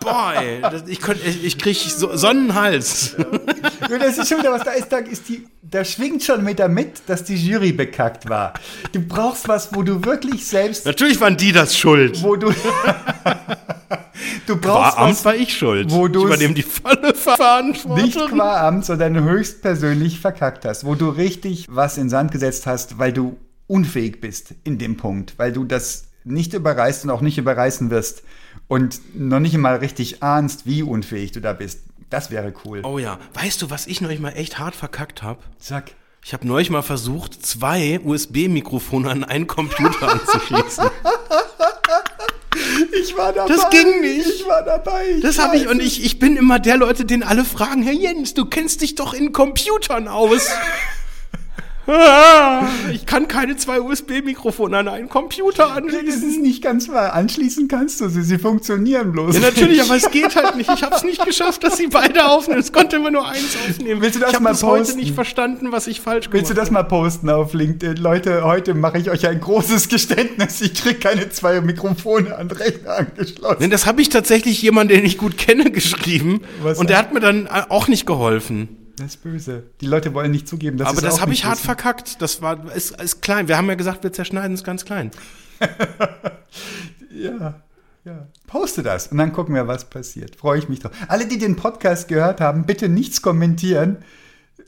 Boah, 0.01 0.33
ey, 0.35 0.61
das, 0.61 0.83
ich, 0.87 0.99
könnt, 0.99 1.23
ich, 1.25 1.43
ich 1.43 1.57
krieg 1.57 1.77
so, 1.77 2.15
Sonnenhals. 2.15 3.15
Ja, 3.89 3.99
das 3.99 4.17
ist 4.17 4.29
schon 4.29 4.39
wieder 4.39 4.51
was, 4.51 4.63
da 4.63 4.71
ist, 4.71 4.91
da 4.91 4.97
ist 4.97 5.29
die, 5.29 5.47
da 5.61 5.85
schwingt 5.85 6.23
schon 6.23 6.43
mit, 6.43 7.03
dass 7.07 7.23
die 7.23 7.35
Jury 7.35 7.71
bekackt 7.71 8.27
war. 8.27 8.53
Du 8.91 8.99
brauchst 9.01 9.47
was, 9.47 9.73
wo 9.73 9.83
du 9.83 10.03
wirklich 10.03 10.45
selbst, 10.45 10.85
Natürlich 10.85 11.19
waren 11.19 11.37
die 11.37 11.51
das 11.51 11.77
schuld. 11.77 12.21
wo 12.23 12.35
du, 12.35 12.51
du 14.47 14.55
brauchst 14.57 14.97
War 14.97 14.97
Amt 14.99 15.11
was, 15.11 15.25
war 15.25 15.35
ich 15.35 15.55
schuld. 15.57 15.91
wo 15.91 16.07
du's 16.07 16.25
übernehme 16.25 16.53
die 16.53 16.63
volle 16.63 17.13
Verantwortung. 17.13 18.03
nicht 18.03 18.17
qua 18.29 18.67
Amt, 18.67 18.85
sondern 18.85 19.21
höchstpersönlich 19.23 20.19
verkackt 20.19 20.65
hast, 20.65 20.85
wo 20.85 20.95
du 20.95 21.09
richtig 21.09 21.67
was 21.69 21.97
in 21.97 22.09
Sand 22.09 22.31
gesetzt 22.31 22.65
hast, 22.67 22.97
weil 22.97 23.13
du 23.13 23.37
unfähig 23.67 24.21
bist 24.21 24.53
in 24.63 24.77
dem 24.77 24.97
Punkt, 24.97 25.33
weil 25.37 25.51
du 25.51 25.63
das 25.63 26.09
nicht 26.23 26.53
überreißt 26.53 27.03
und 27.05 27.09
auch 27.11 27.21
nicht 27.21 27.37
überreißen 27.37 27.89
wirst 27.89 28.23
und 28.67 28.99
noch 29.15 29.39
nicht 29.39 29.57
mal 29.57 29.75
richtig 29.75 30.23
ahnst, 30.23 30.65
wie 30.65 30.81
unfähig 30.83 31.31
du 31.31 31.39
da 31.39 31.53
bist. 31.53 31.81
Das 32.09 32.31
wäre 32.31 32.53
cool. 32.65 32.81
Oh 32.83 32.99
ja, 32.99 33.19
weißt 33.33 33.61
du, 33.61 33.69
was 33.69 33.87
ich 33.87 34.01
neulich 34.01 34.19
mal 34.19 34.29
echt 34.31 34.59
hart 34.59 34.75
verkackt 34.75 35.23
habe? 35.23 35.39
Sag. 35.59 35.91
Ich 36.23 36.33
habe 36.33 36.47
neulich 36.47 36.71
mal 36.71 36.81
versucht, 36.81 37.45
zwei 37.45 37.99
USB-Mikrofone 38.03 39.11
an 39.11 39.23
einen 39.23 39.45
Computer 39.45 40.11
anzuschließen. 40.13 40.85
Ich 43.01 43.17
war 43.17 43.33
dabei. 43.33 43.53
Das 43.53 43.69
ging 43.69 44.01
nicht. 44.01 44.27
Ich 44.27 44.47
war 44.47 44.63
dabei. 44.63 45.19
Das 45.21 45.39
habe 45.39 45.57
ich 45.57 45.67
und 45.67 45.81
ich, 45.81 46.03
ich 46.03 46.19
bin 46.19 46.37
immer 46.37 46.59
der 46.59 46.77
Leute, 46.77 47.05
den 47.05 47.23
alle 47.23 47.43
fragen, 47.43 47.83
Herr 47.83 47.93
Jens, 47.93 48.33
du 48.33 48.45
kennst 48.45 48.81
dich 48.81 48.95
doch 48.95 49.13
in 49.13 49.31
Computern 49.31 50.07
aus. 50.07 50.49
Ich 52.91 53.05
kann 53.05 53.27
keine 53.27 53.57
zwei 53.57 53.79
USB-Mikrofone 53.79 54.77
an 54.77 54.87
einen 54.87 55.09
Computer 55.09 55.67
Das 55.67 55.77
anschließen. 55.77 56.29
ist 56.29 56.39
nicht 56.41 56.63
ganz 56.63 56.89
wahr. 56.89 57.13
Anschließen 57.13 57.67
kannst 57.67 58.01
du 58.01 58.09
sie. 58.09 58.23
Sie 58.23 58.37
funktionieren 58.39 59.11
bloß. 59.11 59.35
Ja, 59.35 59.41
natürlich, 59.41 59.81
aber 59.81 59.95
es 59.95 60.09
geht 60.09 60.35
halt 60.35 60.55
nicht. 60.55 60.69
Ich 60.73 60.83
habe 60.83 60.95
es 60.95 61.03
nicht 61.03 61.23
geschafft, 61.23 61.63
dass 61.63 61.77
sie 61.77 61.87
beide 61.87 62.25
aufnehmen. 62.27 62.59
Es 62.59 62.71
konnte 62.71 62.95
immer 62.95 63.11
nur 63.11 63.27
eins 63.27 63.55
aufnehmen. 63.69 64.01
Willst 64.01 64.15
du 64.15 64.19
das 64.19 64.29
ich 64.29 64.35
habe 64.35 64.43
mal 64.43 64.51
bis 64.51 64.63
heute 64.63 64.83
posten? 64.83 64.99
nicht 64.99 65.13
verstanden, 65.13 65.71
was 65.71 65.87
ich 65.87 66.01
falsch 66.01 66.25
gemacht 66.25 66.33
Willst 66.33 66.49
du 66.51 66.55
das 66.55 66.71
mal 66.71 66.83
posten 66.83 67.29
auf 67.29 67.53
LinkedIn? 67.53 67.97
Leute, 67.97 68.43
heute 68.43 68.73
mache 68.73 68.97
ich 68.97 69.11
euch 69.11 69.27
ein 69.27 69.39
großes 69.39 69.87
Geständnis. 69.89 70.61
Ich 70.61 70.73
krieg 70.73 71.01
keine 71.01 71.29
zwei 71.29 71.61
Mikrofone 71.61 72.35
an 72.35 72.47
den 72.49 72.57
Rechner 72.57 72.97
angeschlossen. 72.97 73.57
Denn 73.59 73.69
das 73.69 73.85
habe 73.85 74.01
ich 74.01 74.09
tatsächlich 74.09 74.61
jemanden, 74.61 74.93
den 74.93 75.05
ich 75.05 75.17
gut 75.17 75.37
kenne, 75.37 75.69
geschrieben. 75.71 76.41
Was 76.63 76.79
und 76.79 76.89
der 76.89 76.97
hat 76.97 77.13
mir 77.13 77.19
dann 77.19 77.45
äh, 77.45 77.63
auch 77.69 77.87
nicht 77.87 78.05
geholfen. 78.05 78.69
Das 78.97 79.07
ist 79.15 79.23
böse. 79.23 79.63
Die 79.81 79.87
Leute 79.87 80.13
wollen 80.13 80.31
nicht 80.31 80.47
zugeben, 80.47 80.77
dass 80.77 80.87
Aber 80.87 81.01
das 81.01 81.19
habe 81.21 81.33
ich 81.33 81.43
hart 81.45 81.55
wissen. 81.57 81.65
verkackt. 81.65 82.21
Das 82.21 82.41
war 82.41 82.73
ist, 82.73 82.91
ist 83.01 83.21
klein. 83.21 83.47
Wir 83.47 83.57
haben 83.57 83.67
ja 83.67 83.75
gesagt, 83.75 84.03
wir 84.03 84.13
zerschneiden 84.13 84.53
es 84.53 84.63
ganz 84.63 84.85
klein. 84.85 85.11
Ja, 87.11 87.61
ja. 88.03 88.27
Poste 88.47 88.83
das 88.83 89.07
und 89.07 89.17
dann 89.17 89.31
gucken 89.31 89.55
wir, 89.55 89.67
was 89.67 89.89
passiert. 89.89 90.35
Freue 90.35 90.59
ich 90.59 90.69
mich 90.69 90.79
drauf. 90.79 90.91
Alle, 91.07 91.27
die 91.27 91.37
den 91.37 91.55
Podcast 91.55 92.07
gehört 92.07 92.41
haben, 92.41 92.65
bitte 92.65 92.89
nichts 92.89 93.21
kommentieren, 93.21 93.97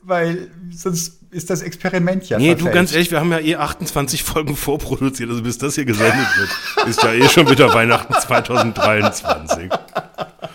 weil 0.02 0.50
sonst 0.70 1.17
ist 1.30 1.50
das 1.50 1.62
Experiment 1.62 2.28
ja 2.28 2.38
Nee, 2.38 2.50
du 2.50 2.56
verfälscht. 2.56 2.74
ganz 2.74 2.92
ehrlich, 2.92 3.10
wir 3.10 3.20
haben 3.20 3.30
ja 3.32 3.40
eh 3.40 3.56
28 3.56 4.22
Folgen 4.22 4.56
vorproduziert, 4.56 5.28
also 5.30 5.42
bis 5.42 5.58
das 5.58 5.74
hier 5.74 5.84
gesendet 5.84 6.26
wird, 6.38 6.88
ist 6.88 7.02
ja 7.02 7.12
eh 7.12 7.28
schon 7.28 7.48
wieder 7.50 7.72
Weihnachten 7.74 8.14
2023. 8.14 9.70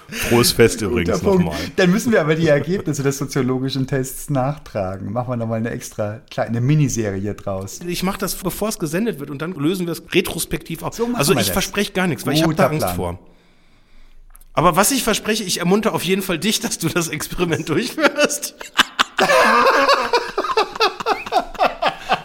Frohes 0.09 0.51
Fest 0.51 0.79
Guter 0.79 0.91
übrigens 0.91 1.21
nochmal. 1.23 1.57
Dann 1.75 1.91
müssen 1.91 2.11
wir 2.11 2.21
aber 2.21 2.35
die 2.35 2.47
Ergebnisse 2.47 3.01
des 3.03 3.17
soziologischen 3.17 3.87
Tests 3.87 4.29
nachtragen. 4.29 5.11
Machen 5.11 5.29
wir 5.31 5.37
nochmal 5.37 5.57
eine 5.57 5.71
extra 5.71 6.21
kleine 6.29 6.61
Miniserie 6.61 7.33
draus. 7.33 7.79
Ich 7.85 8.03
mache 8.03 8.19
das, 8.19 8.35
bevor 8.35 8.69
es 8.69 8.77
gesendet 8.79 9.19
wird 9.19 9.29
und 9.29 9.41
dann 9.41 9.53
lösen 9.53 9.87
wir 9.87 9.93
es 9.93 10.03
retrospektiv 10.13 10.83
auf. 10.83 10.93
So 10.95 11.09
also 11.13 11.35
ich 11.35 11.51
verspreche 11.51 11.93
gar 11.93 12.07
nichts, 12.07 12.25
weil 12.25 12.35
ich 12.35 12.43
habe 12.43 12.53
da 12.53 12.67
Guter 12.67 12.73
Angst 12.73 12.85
Plan. 12.85 12.95
vor. 12.95 13.19
Aber 14.53 14.75
was 14.75 14.91
ich 14.91 15.03
verspreche, 15.03 15.43
ich 15.43 15.59
ermunter 15.59 15.93
auf 15.95 16.03
jeden 16.03 16.21
Fall 16.21 16.37
dich, 16.37 16.59
dass 16.59 16.77
du 16.77 16.87
das 16.89 17.07
Experiment 17.07 17.67
durchführst. 17.69 18.55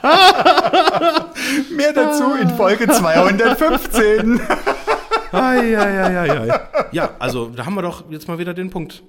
Mehr 1.77 1.93
dazu 1.93 2.35
in 2.41 2.49
Folge 2.51 2.89
215. 2.89 4.41
Ai, 5.33 5.79
ai, 5.79 6.03
ai, 6.03 6.19
ai, 6.19 6.41
ai. 6.41 6.61
Ja, 6.93 7.11
also 7.19 7.51
da 7.51 7.67
haben 7.67 7.75
wir 7.75 7.83
doch 7.83 8.11
jetzt 8.11 8.29
mal 8.29 8.39
wieder 8.39 8.55
den 8.55 8.71
Punkt 8.71 9.03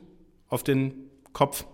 auf 0.49 0.63
den 0.63 0.93
Kopf. 1.33 1.65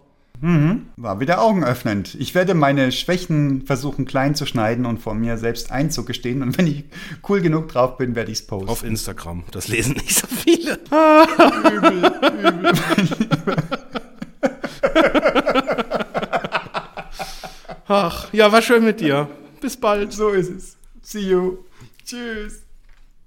War 0.97 1.19
wieder 1.19 1.41
augenöffnend. 1.41 2.15
Ich 2.15 2.35
werde 2.35 2.53
meine 2.53 2.91
Schwächen 2.91 3.65
versuchen 3.65 4.05
klein 4.05 4.35
zu 4.35 4.45
schneiden 4.45 4.85
und 4.85 4.99
vor 4.99 5.15
mir 5.15 5.37
selbst 5.37 5.71
einzugestehen. 5.71 6.41
Und 6.41 6.57
wenn 6.57 6.67
ich 6.67 6.85
cool 7.27 7.41
genug 7.41 7.69
drauf 7.69 7.97
bin, 7.97 8.15
werde 8.15 8.31
ich 8.31 8.39
es 8.39 8.47
posten. 8.47 8.69
Auf 8.69 8.83
Instagram. 8.83 9.43
Das 9.51 9.67
lesen 9.67 9.93
nicht 9.93 10.15
so 10.15 10.27
viele. 10.27 10.79
Ach, 17.87 18.33
ja, 18.33 18.51
war 18.51 18.61
schön 18.61 18.83
mit 18.83 18.99
dir. 18.99 19.29
Bis 19.61 19.77
bald. 19.77 20.11
so 20.11 20.29
ist 20.29 20.49
es. 20.49 20.77
See 21.01 21.19
you. 21.19 21.59
Tschüss. 22.03 22.64